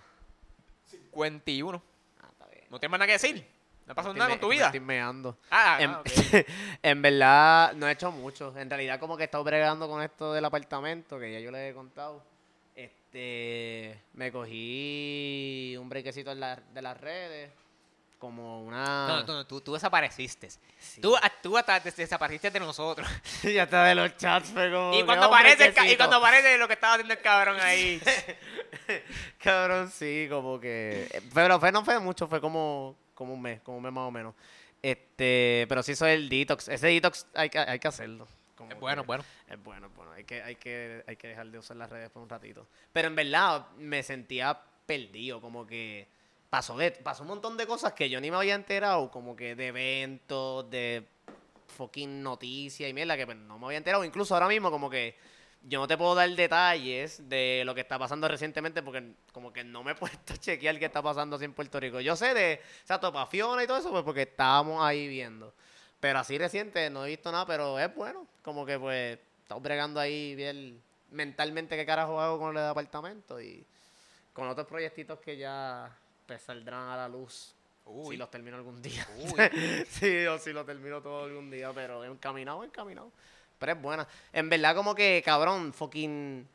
51. 0.86 1.82
Ah, 2.22 2.28
está 2.32 2.46
bien. 2.48 2.66
¿No 2.70 2.80
tienes 2.80 2.92
más 2.92 3.00
nada 3.00 3.08
que 3.08 3.14
decir? 3.14 3.46
¿No 3.86 3.96
pasó 3.96 4.14
nada 4.14 4.26
me- 4.28 4.34
con 4.36 4.42
tu 4.42 4.48
me 4.48 4.56
vida? 4.56 4.66
Estoy 4.68 4.80
meando. 4.80 5.38
Ah, 5.50 5.78
en, 5.82 5.90
ah, 5.92 6.00
ok. 6.00 6.06
en 6.84 7.02
verdad, 7.02 7.74
no 7.74 7.88
he 7.88 7.92
hecho 7.92 8.12
mucho. 8.12 8.56
En 8.58 8.70
realidad, 8.70 9.00
como 9.00 9.18
que 9.18 9.24
he 9.24 9.26
estado 9.26 9.44
bregando 9.44 9.88
con 9.90 10.02
esto 10.02 10.34
del 10.34 10.46
apartamento, 10.46 11.20
que 11.20 11.32
ya 11.34 11.40
yo 11.40 11.52
les 11.52 11.72
he 11.72 11.74
contado. 11.74 12.24
Este, 12.76 14.00
me 14.14 14.32
cogí 14.32 15.76
un 15.80 15.90
brequecito 15.90 16.32
en 16.32 16.40
la- 16.40 16.56
de 16.74 16.82
las 16.82 17.00
redes, 17.00 17.52
como 18.22 18.62
una... 18.64 19.08
No, 19.08 19.24
no, 19.24 19.46
tú, 19.48 19.60
tú 19.62 19.74
desapareciste. 19.74 20.50
Sí. 20.80 21.02
Tú, 21.02 21.16
tú 21.42 21.58
hasta 21.58 21.80
des- 21.80 21.96
desapareciste 21.96 22.52
de 22.52 22.60
nosotros. 22.60 23.06
ya 23.44 23.64
está 23.64 23.84
de 23.86 23.96
los 23.96 24.16
chats, 24.16 24.50
fue 24.52 24.72
como... 24.72 24.94
Y 24.98 25.04
cuando, 25.04 25.28
"Oh, 25.28 25.34
aparece 25.34 25.66
y 25.66 25.72
brequecito". 25.72 25.98
cuando 25.98 26.18
aparece 26.18 26.58
lo 26.60 26.68
que 26.68 26.76
estaba 26.76 26.94
haciendo 26.94 27.14
el 27.16 27.20
cabrón 27.20 27.58
ahí. 27.60 28.00
Cabrón, 29.44 29.90
sí, 29.92 30.28
como 30.30 30.60
que... 30.60 31.08
eh, 31.12 31.22
Pero 31.34 31.60
fue, 31.60 31.72
no 31.72 31.84
fue 31.84 32.00
mucho, 32.00 32.28
fue 32.28 32.40
como, 32.40 32.96
como 33.14 33.34
un 33.34 33.42
mes, 33.42 33.60
como 33.62 33.78
un 33.78 33.84
mes 33.84 33.92
más 33.94 34.08
o 34.08 34.12
menos. 34.12 34.36
Este, 34.82 35.66
pero 35.70 35.84
sí 35.84 35.96
soy 35.96 36.12
el 36.12 36.30
detox. 36.30 36.68
Ese 36.68 36.88
detox 36.88 37.26
hay 37.34 37.50
que, 37.50 37.60
hay 37.60 37.80
que 37.80 37.88
hacerlo. 37.88 38.28
como 38.56 38.72
Es 38.72 38.80
bueno, 38.80 39.02
que- 39.04 39.08
bueno. 39.08 39.24
Es 39.48 39.64
bueno, 39.64 39.90
bueno. 39.96 40.12
Hay 40.14 40.24
que, 40.24 40.42
hay, 40.44 40.56
que, 40.56 41.04
hay 41.08 41.16
que 41.18 41.28
dejar 41.28 41.48
de 41.48 41.58
usar 41.58 41.78
las 41.78 41.90
redes 41.90 42.10
por 42.10 42.22
un 42.22 42.30
ratito. 42.30 42.68
Pero 42.94 43.08
en 43.08 43.16
verdad 43.16 43.68
me 43.78 44.04
sentía 44.04 44.60
perdido, 44.86 45.42
como 45.42 45.66
que 45.66 46.08
pasó, 46.52 46.78
pasó 47.02 47.24
un 47.24 47.30
montón 47.30 47.56
de 47.56 47.66
cosas 47.66 47.94
que 47.94 48.10
yo 48.10 48.20
ni 48.20 48.30
me 48.30 48.36
había 48.38 48.56
enterado, 48.56 49.10
como 49.10 49.36
que 49.38 49.56
de 49.56 49.68
eventos, 49.68 50.70
de 50.70 51.08
fucking 51.78 52.22
noticias 52.22 52.90
y 52.90 52.94
mierda, 52.94 53.16
que 53.16 53.26
pues, 53.26 53.38
no 53.38 53.58
me 53.58 53.68
había 53.68 53.78
enterado. 53.78 54.04
Incluso 54.04 54.34
ahora 54.34 54.50
mismo 54.50 54.70
como 54.70 54.90
que 54.90 55.16
yo 55.64 55.80
no 55.80 55.88
te 55.88 55.98
puedo 55.98 56.14
dar 56.14 56.30
detalles 56.30 57.30
de 57.30 57.64
lo 57.66 57.74
que 57.74 57.82
está 57.82 57.98
pasando 57.98 58.28
recientemente 58.28 58.84
porque 58.84 59.14
como 59.32 59.54
que 59.54 59.64
no 59.64 59.82
me 59.82 59.94
he 59.94 59.96
puesto 59.96 60.34
a 60.34 60.38
chequear 60.38 60.78
qué 60.78 60.86
está 60.86 61.02
pasando 61.02 61.38
así 61.38 61.46
en 61.46 61.54
Puerto 61.54 61.80
Rico. 61.80 62.02
Yo 62.02 62.18
sé 62.18 62.34
de, 62.34 62.60
o 62.84 62.88
sea, 62.88 63.00
Topafiona 63.00 63.64
y 63.64 63.68
todo 63.68 63.78
eso, 63.78 63.90
pues 63.90 64.04
porque 64.04 64.24
estábamos 64.24 64.84
ahí 64.84 65.08
viendo. 65.08 65.54
Pero 66.02 66.20
así 66.20 66.38
reciente 66.38 66.90
no 66.90 67.06
he 67.06 67.10
visto 67.10 67.32
nada, 67.32 67.46
pero 67.46 67.80
es 67.80 67.96
bueno. 67.96 68.28
Como 68.42 68.66
que 68.66 68.78
pues 68.78 69.18
estamos 69.42 69.64
bregando 69.64 70.02
ahí 70.02 70.36
bien 70.36 70.82
mentalmente 71.12 71.78
qué 71.78 71.86
carajo 71.86 72.20
hago 72.20 72.40
con 72.40 72.58
el 72.58 72.64
apartamento 72.64 73.40
y 73.40 73.66
con 74.34 74.50
otros 74.50 74.68
proyectitos 74.68 75.20
que 75.20 75.38
ya 75.38 75.96
pues, 76.26 76.42
saldrán 76.42 76.90
a 76.90 76.98
la 76.98 77.08
luz 77.10 77.54
Uy. 77.86 78.12
si 78.16 78.18
los 78.18 78.30
termino 78.32 78.58
algún 78.58 78.82
día. 78.82 79.08
Uy. 79.18 79.86
sí, 79.90 80.26
o 80.28 80.38
si 80.38 80.54
lo 80.54 80.64
termino 80.66 81.02
todo 81.02 81.26
algún 81.26 81.50
día, 81.52 81.72
pero 81.74 82.04
encaminado, 82.06 82.64
encaminado. 82.64 83.12
Pero 83.60 83.72
es 83.74 83.82
buena. 83.82 84.08
En 84.34 84.50
verdad 84.50 84.76
como 84.76 84.96
que, 84.96 85.22
cabrón, 85.24 85.74
fucking... 85.74 86.48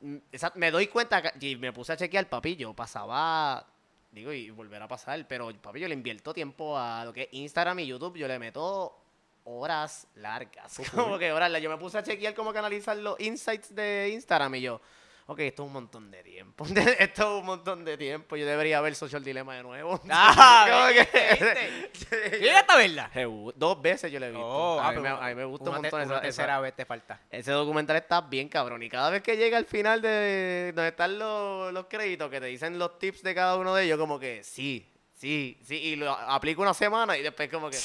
mm, 0.00 0.16
esa- 0.32 0.52
me 0.56 0.70
doy 0.70 0.86
cuenta 0.88 1.22
que- 1.22 1.46
y 1.48 1.56
me 1.56 1.72
puse 1.72 1.92
a 1.92 1.96
chequear, 1.96 2.28
papi, 2.28 2.56
yo 2.56 2.74
pasaba, 2.74 3.64
digo, 4.12 4.32
y 4.32 4.50
volverá 4.50 4.86
a 4.86 4.88
pasar, 4.88 5.26
pero 5.28 5.52
papi, 5.60 5.80
yo 5.80 5.88
le 5.88 5.94
invierto 5.94 6.32
tiempo 6.34 6.76
a 6.78 7.04
lo 7.04 7.12
que 7.12 7.22
es 7.22 7.28
Instagram 7.32 7.78
y 7.80 7.86
YouTube, 7.86 8.16
yo 8.16 8.26
le 8.26 8.38
meto 8.38 8.96
horas 9.44 10.06
largas, 10.16 10.76
como 10.94 11.18
que 11.18 11.30
horas 11.32 11.50
largas. 11.50 11.62
Yo 11.62 11.70
me 11.70 11.78
puse 11.78 11.98
a 11.98 12.02
chequear 12.02 12.34
como 12.34 12.52
que 12.52 12.58
analizar 12.58 12.96
los 12.96 13.18
insights 13.20 13.74
de 13.74 14.10
Instagram 14.12 14.54
y 14.56 14.60
yo, 14.62 14.80
ok, 15.28 15.40
esto 15.40 15.62
es 15.62 15.66
un 15.66 15.72
montón 15.74 16.10
de 16.10 16.22
tiempo, 16.22 16.64
esto 16.98 17.22
es 17.22 17.40
un 17.40 17.44
montón 17.44 17.84
de 17.84 17.98
tiempo, 17.98 18.34
yo 18.36 18.46
debería 18.46 18.80
ver 18.80 18.94
Social 18.94 19.22
Dilemma 19.22 19.56
de 19.56 19.62
nuevo. 19.62 20.00
Ah. 20.08 20.90
¿Llegaste 22.40 22.72
a 22.72 22.76
verla? 22.76 23.10
Dos 23.54 23.82
veces 23.82 24.10
yo 24.10 24.18
le 24.18 24.28
he 24.28 24.30
visto. 24.30 24.46
Oh, 24.46 24.80
a, 24.80 24.88
ah, 24.88 24.90
mí 24.92 24.96
me, 24.96 25.02
pero 25.02 25.22
a 25.22 25.28
mí 25.28 25.34
me 25.34 25.44
gusta 25.44 25.68
un 25.68 25.76
montón 25.82 26.00
esa- 26.00 26.20
tercera 26.22 26.60
vez 26.60 26.74
te 26.74 26.86
falta. 26.86 27.20
ese 27.30 27.52
documental 27.52 27.96
está 27.96 28.22
bien 28.22 28.48
cabrón. 28.48 28.82
Y 28.82 28.88
cada 28.88 29.10
vez 29.10 29.22
que 29.22 29.36
llega 29.36 29.58
al 29.58 29.66
final 29.66 30.00
de 30.00 30.72
donde 30.74 30.88
están 30.88 31.18
los, 31.18 31.74
los 31.74 31.86
créditos, 31.86 32.30
que 32.30 32.40
te 32.40 32.46
dicen 32.46 32.78
los 32.78 32.98
tips 32.98 33.22
de 33.22 33.34
cada 33.34 33.56
uno 33.58 33.74
de 33.74 33.84
ellos, 33.84 33.98
como 33.98 34.18
que 34.18 34.42
sí, 34.42 34.90
sí, 35.12 35.58
sí. 35.62 35.76
Y 35.76 35.96
lo 35.96 36.10
aplico 36.10 36.62
una 36.62 36.72
semana 36.72 37.18
y 37.18 37.22
después 37.22 37.50
como 37.50 37.68
que, 37.68 37.76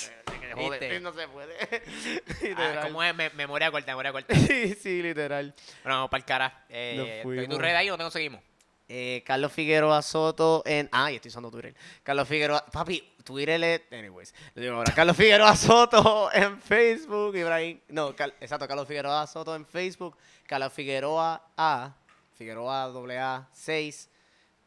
no 1.02 1.14
se 1.14 1.28
puede. 1.28 1.58
Ah, 2.26 2.42
literal. 2.42 2.88
¿Cómo 2.88 3.04
es? 3.04 3.16
Me- 3.16 3.30
memoria 3.32 3.72
corta, 3.72 3.92
memoria 3.92 4.12
corta. 4.12 4.36
sí, 4.48 4.74
sí, 4.76 5.02
literal. 5.02 5.54
Bueno, 5.84 5.96
vamos 5.98 6.10
para 6.10 6.20
el 6.20 6.26
cara. 6.26 6.66
Eh, 6.70 7.18
¿Estoy 7.18 7.38
fuimos. 7.38 7.50
tu 7.56 7.62
red 7.62 7.76
ahí 7.76 7.90
o 7.90 7.98
te 7.98 8.04
conseguimos? 8.04 8.42
Eh, 8.90 9.24
Carlos 9.26 9.52
Figueroa 9.54 10.02
Soto 10.02 10.62
en. 10.66 10.90
Ah, 10.92 11.12
y 11.12 11.16
estoy 11.16 11.30
usando 11.30 11.50
Twitter. 11.50 11.74
Carlos 12.04 12.28
Figueroa. 12.28 12.66
Papi, 12.66 13.14
Twitter 13.24 13.64
es. 13.64 13.82
Anyways. 13.92 14.34
Lo 14.56 14.62
digo 14.62 14.76
ahora. 14.76 14.94
Carlos 14.94 15.16
Figueroa 15.16 15.56
Soto 15.56 16.30
en 16.34 16.60
Facebook. 16.62 17.36
Ibrahim. 17.36 17.80
No, 17.88 18.16
Cal- 18.16 18.34
exacto. 18.42 18.68
Carlos 18.68 18.88
Figueroa 18.88 19.26
Soto 19.26 19.56
en 19.56 19.66
Facebook. 19.66 20.18
Carlos 20.46 20.72
Figueroa 20.74 21.42
A. 21.58 21.96
Figueroa 22.38 22.84
AA 22.86 23.48
6 23.54 24.10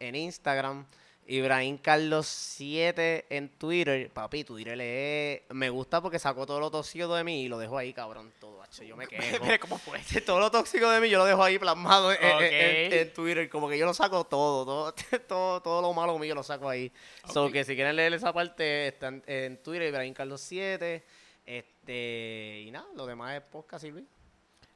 en 0.01 0.15
Instagram. 0.15 0.87
Ibrahim 1.29 1.79
Carlos 1.79 2.27
7 2.29 3.27
en 3.31 3.49
Twitter. 3.49 4.09
Papi, 4.11 4.45
Twitter 4.45 4.81
es. 4.81 5.43
Me 5.51 5.71
gusta 5.71 6.01
porque 6.01 6.19
sacó 6.21 6.47
todo 6.47 6.61
lo 6.61 6.71
tóxico 6.71 7.13
de 7.15 7.25
mí 7.25 7.43
y 7.43 7.49
lo 7.49 7.59
dejo 7.59 7.77
ahí, 7.77 7.93
cabrón. 7.93 8.33
Todo, 8.39 8.63
hacho, 8.63 8.85
Yo 8.85 8.97
me 8.97 9.07
quejo. 9.09 9.45
Cómo 9.61 9.79
fue. 9.79 9.99
todo 10.27 10.39
lo 10.39 10.51
tóxico 10.51 10.89
de 10.89 11.01
mí 11.01 11.09
yo 11.11 11.19
lo 11.19 11.25
dejo 11.25 11.43
ahí 11.43 11.59
plasmado 11.59 12.13
en, 12.13 12.23
en- 12.23 12.33
Ok. 12.37 12.43
en- 12.43 12.93
en 12.93 13.13
Twitter. 13.13 13.49
Como 13.51 13.69
que 13.69 13.77
yo 13.77 13.87
lo 13.87 13.95
saco 13.95 14.25
todo, 14.25 14.65
todo, 14.65 14.95
todo, 15.29 15.61
todo 15.63 15.83
lo 15.83 15.93
malo 15.93 16.17
mío 16.19 16.35
lo 16.35 16.43
saco 16.45 16.69
ahí. 16.69 16.93
So 17.33 17.47
Ok. 17.47 17.53
que 17.55 17.65
si 17.65 17.75
quieren 17.75 17.97
leer 17.97 18.15
esa 18.15 18.33
parte, 18.33 18.89
está 18.89 19.09
en, 19.27 19.57
Twitter, 19.63 19.89
Ibrahim 19.89 20.15
Carlos 20.15 20.41
7. 20.43 21.05
Este, 21.45 22.63
y 22.67 22.71
nada, 22.71 22.87
lo 22.95 23.05
demás 23.07 23.35
es 23.37 23.43
podcast 23.43 23.85
Luis. 23.87 24.05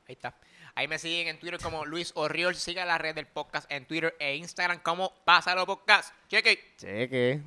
Ahí 0.08 0.14
está. 0.14 0.36
Ahí 0.74 0.88
me 0.88 0.98
siguen 0.98 1.28
en 1.28 1.38
Twitter 1.38 1.60
como 1.60 1.84
Luis 1.84 2.12
Orriol. 2.14 2.54
Siga 2.54 2.84
la 2.84 2.98
red 2.98 3.14
del 3.14 3.26
podcast 3.26 3.70
en 3.70 3.86
Twitter 3.86 4.14
e 4.18 4.36
Instagram 4.36 4.80
como 4.80 5.12
Pásalo 5.24 5.66
Podcast. 5.66 6.14
Cheque. 6.28 6.74
Cheque. 6.76 7.40